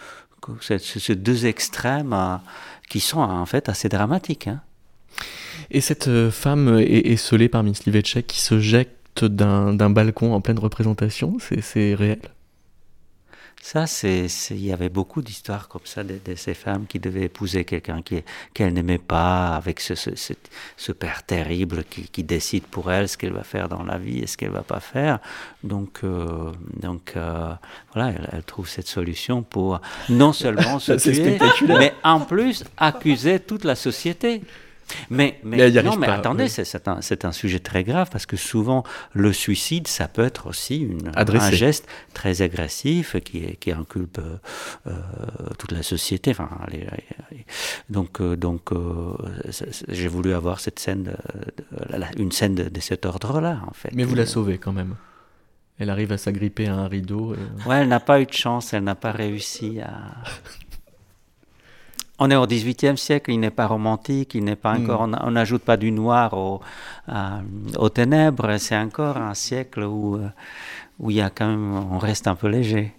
ces, 0.61 1.14
deux 1.14 1.45
extrêmes 1.45 2.14
euh, 2.14 2.37
qui 2.89 3.01
sont 3.01 3.20
en 3.20 3.45
fait 3.45 3.68
assez 3.68 3.91
dramatiques. 3.91 4.49
Hein. 4.49 4.62
Et 5.70 5.82
cette 5.82 6.09
euh, 6.09 6.30
femme 6.30 6.78
esselée 6.78 7.51
par 7.51 7.62
Miss 7.62 7.85
Livecek 7.85 8.26
qui 8.26 8.41
se 8.41 8.59
jette 8.61 9.24
d'un 9.24 9.91
balcon 9.91 10.32
en 10.32 10.41
pleine 10.41 10.59
représentation, 10.59 11.37
c'est 11.39 11.95
réel? 11.95 12.20
Ça, 13.64 13.86
c'est, 13.86 14.26
il 14.50 14.62
y 14.62 14.74
avait 14.74 14.90
beaucoup 14.90 15.22
d'histoires 15.22 15.68
comme 15.68 15.86
ça 15.86 16.04
de, 16.04 16.20
ces 16.36 16.52
femmes 16.52 16.84
qui 16.86 16.98
devaient 16.98 17.22
épouser 17.22 17.64
quelqu'un 17.64 18.02
qu'elles 18.52 18.74
n'aimaient 18.74 18.98
pas, 18.98 19.56
avec 19.56 19.80
ce, 19.80 19.94
ce, 19.94 20.10
ce, 20.76 20.92
père 20.92 21.22
terrible 21.22 21.82
qui, 21.88 22.02
qui, 22.08 22.24
décide 22.24 22.64
pour 22.64 22.92
elle 22.92 23.08
ce 23.08 23.16
qu'elle 23.16 23.32
va 23.32 23.42
faire 23.42 23.70
dans 23.70 23.82
la 23.82 23.96
vie 23.96 24.18
et 24.18 24.26
ce 24.26 24.36
qu'elle 24.36 24.50
va 24.50 24.60
pas 24.60 24.80
faire. 24.80 25.18
Donc, 25.62 26.00
euh, 26.04 26.52
donc 26.78 27.14
euh, 27.16 27.54
voilà, 27.94 28.10
elle, 28.10 28.28
elle, 28.32 28.42
trouve 28.42 28.68
cette 28.68 28.86
solution 28.86 29.42
pour 29.42 29.80
non 30.10 30.34
seulement 30.34 30.78
se 30.78 30.92
tuer, 30.92 31.38
mais 31.66 31.94
en 32.02 32.20
plus 32.20 32.64
accuser 32.76 33.40
toute 33.40 33.64
la 33.64 33.76
société. 33.76 34.42
Mais, 35.11 35.39
mais, 35.45 35.70
non, 35.82 35.97
mais 35.97 36.09
attendez, 36.09 36.49
c'est 36.49 36.89
un, 36.89 37.01
un, 37.22 37.32
sujet 37.32 37.59
très 37.59 37.85
grave 37.85 38.09
parce 38.11 38.26
que 38.26 38.37
souvent 38.37 38.85
le 39.12 39.32
suicide, 39.32 39.89
ça 39.89 40.09
peut 40.09 40.24
être 40.24 40.47
aussi 40.47 40.78
une, 40.78 41.11
un 41.14 41.51
geste 41.51 41.87
très 42.12 42.43
agressif 42.43 43.16
qui, 43.24 43.57
qui 43.57 43.72
inculpe 43.72 44.20
euh, 44.87 44.93
toute 45.59 45.72
la 45.72 45.82
société. 45.82 46.30
Enfin, 46.30 46.49
donc, 47.89 48.20
euh, 48.20 48.37
donc 48.37 48.72
euh, 48.72 49.14
j'ai 49.89 50.09
voulu 50.09 50.32
avoir 50.35 50.61
cette 50.61 50.78
scène, 50.78 51.16
une 52.16 52.32
scène 52.32 52.55
de, 52.55 52.80
cet 52.80 53.07
ordre-là, 53.07 53.62
en 53.66 53.74
fait. 53.74 53.91
Mais 53.95 54.05
vous 54.05 54.14
la 54.14 54.26
sauvez 54.26 54.59
quand 54.59 54.72
même. 54.72 54.97
Elle 55.78 55.91
arrive 55.91 56.12
à 56.12 56.18
s'agripper 56.18 56.68
à 56.68 56.74
un 56.74 56.87
rideau. 56.87 57.35
Ouais, 57.66 57.78
elle 57.78 57.89
n'a 57.89 57.99
pas 57.99 58.20
eu 58.20 58.26
de 58.26 58.32
chance, 58.32 58.72
elle 58.72 58.85
n'a 58.85 58.95
pas 58.95 59.11
réussi 59.11 59.80
à. 59.80 60.22
On 62.18 62.30
est 62.30 62.36
au 62.36 62.46
XVIIIe 62.46 62.96
siècle, 62.96 63.32
il 63.32 63.40
n'est 63.40 63.50
pas 63.50 63.66
romantique, 63.66 64.34
il 64.34 64.44
n'est 64.44 64.54
pas 64.54 64.78
hmm. 64.78 64.82
encore, 64.82 65.00
on 65.00 65.30
n'ajoute 65.30 65.62
pas 65.62 65.76
du 65.76 65.90
noir 65.90 66.34
au, 66.34 66.60
aux 67.76 67.88
ténèbres. 67.88 68.56
C'est 68.58 68.76
encore 68.76 69.16
un 69.16 69.34
siècle 69.34 69.82
où, 69.82 70.16
euh, 70.16 70.28
où 71.00 71.10
il 71.10 71.16
y 71.16 71.20
a 71.20 71.30
quand 71.30 71.48
même, 71.48 71.74
on 71.74 71.98
reste 71.98 72.28
un 72.28 72.36
peu 72.36 72.48
léger. 72.48 72.92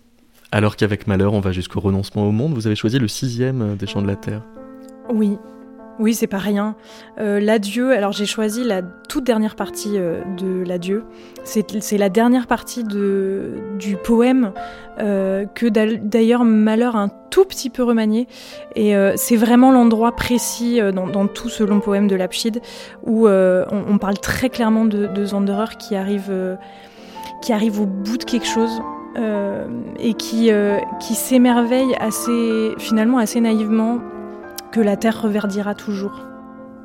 Alors 0.51 0.75
qu'avec 0.75 1.07
Malheur, 1.07 1.33
on 1.33 1.39
va 1.39 1.51
jusqu'au 1.51 1.79
renoncement 1.79 2.27
au 2.27 2.31
monde. 2.31 2.53
Vous 2.53 2.67
avez 2.67 2.75
choisi 2.75 2.99
le 2.99 3.07
sixième 3.07 3.61
euh, 3.61 3.75
des 3.75 3.87
Chants 3.87 4.01
de 4.01 4.07
la 4.07 4.15
Terre. 4.15 4.41
Oui, 5.09 5.37
oui, 5.97 6.13
c'est 6.13 6.27
pas 6.27 6.37
rien. 6.37 6.75
Euh, 7.19 7.39
l'adieu, 7.39 7.91
alors 7.91 8.11
j'ai 8.11 8.25
choisi 8.25 8.63
la 8.63 8.81
toute 8.81 9.23
dernière 9.23 9.55
partie 9.55 9.97
euh, 9.97 10.21
de 10.37 10.63
l'adieu. 10.65 11.05
C'est 11.43 11.97
la 11.97 12.09
dernière 12.09 12.47
partie 12.47 12.83
du 12.83 13.97
poème 14.03 14.51
euh, 14.99 15.45
que 15.45 15.67
d'ailleurs 15.67 16.43
Malheur 16.43 16.95
a 16.95 17.03
un 17.03 17.09
tout 17.29 17.45
petit 17.45 17.69
peu 17.69 17.83
remanié. 17.83 18.27
Et 18.75 18.93
c'est 19.15 19.35
vraiment 19.35 19.71
l'endroit 19.71 20.13
précis 20.13 20.79
dans, 20.93 21.27
tout 21.27 21.49
ce 21.49 21.63
long 21.63 21.79
poème 21.79 22.07
de 22.07 22.15
Lapschid 22.15 22.61
où 23.03 23.27
on, 23.27 23.97
parle 23.99 24.17
très 24.17 24.49
clairement 24.49 24.85
de, 24.85 25.05
de 25.05 25.25
Zanderer 25.25 25.77
qui 25.77 25.95
arrive, 25.95 26.57
qui 27.43 27.53
arrive 27.53 27.79
au 27.79 27.85
bout 27.85 28.17
de 28.17 28.23
quelque 28.23 28.47
chose. 28.47 28.81
et 29.99 30.13
qui, 30.15 30.49
qui 30.99 31.13
s'émerveille 31.13 31.95
assez, 31.99 32.71
finalement 32.79 33.19
assez 33.19 33.39
naïvement 33.39 33.99
que 34.75 34.81
la 34.81 34.97
terre 34.97 35.21
reverdira 35.21 35.73
toujours. 35.73 36.11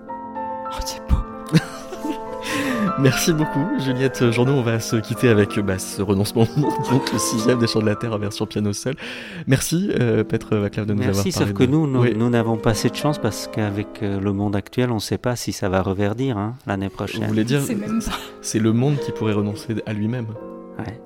Oh, 0.07 0.77
c'est 0.87 1.03
beau. 1.09 1.17
Merci 3.01 3.33
beaucoup, 3.33 3.67
Juliette 3.81 4.31
Journaux. 4.31 4.53
On 4.53 4.63
va 4.63 4.79
se 4.79 4.95
quitter 4.95 5.29
avec 5.29 5.59
bah, 5.59 5.81
ce 5.81 6.01
renoncement 6.01 6.47
donc 6.57 7.13
le 7.13 7.19
sixième 7.19 7.59
des 7.59 7.67
Chants 7.67 7.81
de 7.81 7.87
la 7.87 7.97
Terre 7.97 8.13
en 8.13 8.19
version 8.19 8.47
piano 8.47 8.73
seul. 8.73 8.95
Merci, 9.49 9.91
euh, 9.99 10.23
Petre 10.23 10.55
Vaclav, 10.55 10.87
de 10.87 10.95
nous 10.95 11.01
avoir 11.01 11.17
parlé. 11.17 11.33
Merci, 11.35 11.37
sauf 11.37 11.53
que 11.53 11.65
nous, 11.65 11.89
nous 11.89 12.31
n'avons 12.31 12.59
pas 12.59 12.71
assez 12.71 12.91
de 12.91 12.95
chance 12.95 13.19
parce 13.19 13.49
qu'avec 13.49 14.05
euh, 14.05 14.21
le 14.21 14.33
monde 14.33 14.55
actuel, 14.55 14.93
on 14.93 14.97
ne 14.97 15.01
sait 15.01 15.19
pas 15.19 15.35
si 15.35 15.53
ça 15.53 15.69
va 15.69 15.83
reverdir 15.83 16.39
hein, 16.39 16.55
l'année 16.69 16.91
prochaine. 16.91 17.23
Vous 17.23 17.29
voulez 17.29 17.43
dire, 17.43 17.63
c'est 18.41 18.61
le 18.61 18.73
monde 18.73 18.99
qui 19.05 19.11
pourrait 19.11 19.33
renoncer 19.33 19.75
à 19.85 19.93
lui-même. 19.93 20.29
Ouais. 20.79 21.01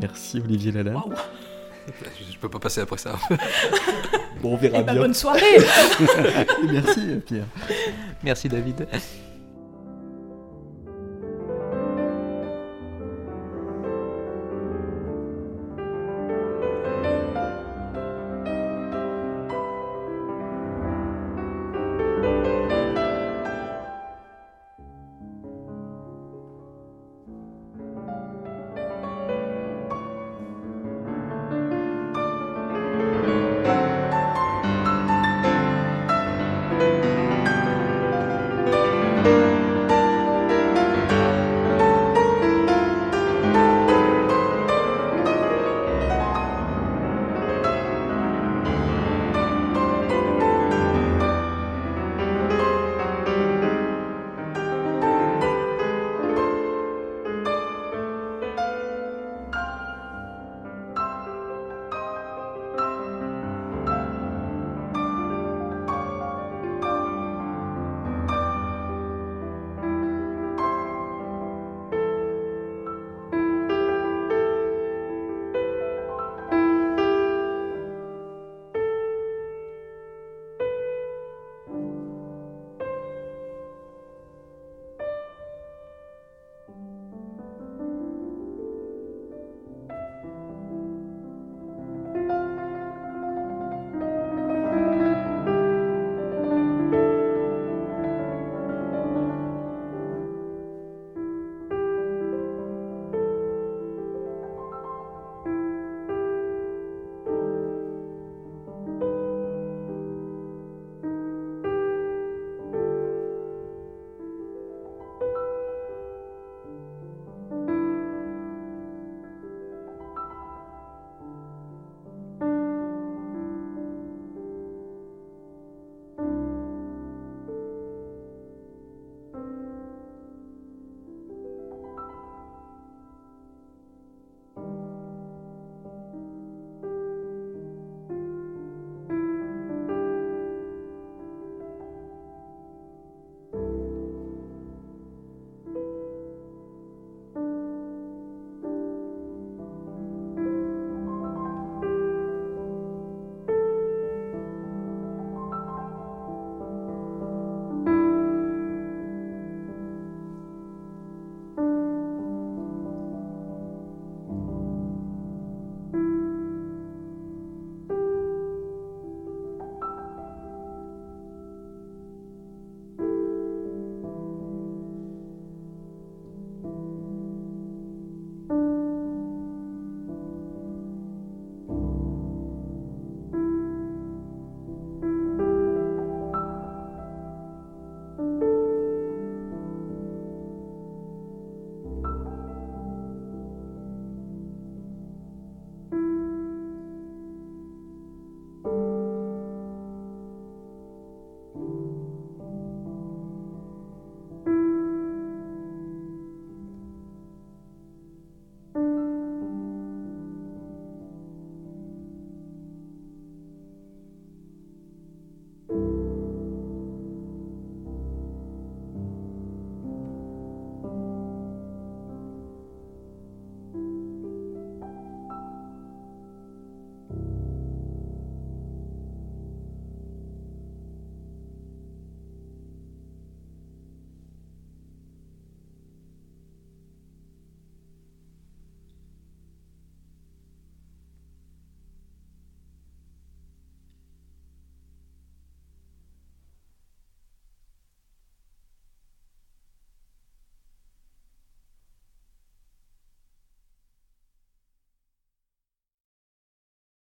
Merci, 0.00 0.42
Olivier 0.44 0.72
Lala. 0.72 0.94
Je 2.36 2.40
peux 2.42 2.50
pas 2.50 2.58
passer 2.58 2.82
après 2.82 2.98
ça. 2.98 3.18
bon, 4.42 4.52
on 4.52 4.56
verra 4.56 4.78
eh 4.80 4.82
ben, 4.82 4.92
bien. 4.92 5.02
bonne 5.02 5.14
soirée 5.14 5.40
Merci, 6.70 7.22
Pierre. 7.26 7.46
Merci, 8.22 8.48
David. 8.48 8.86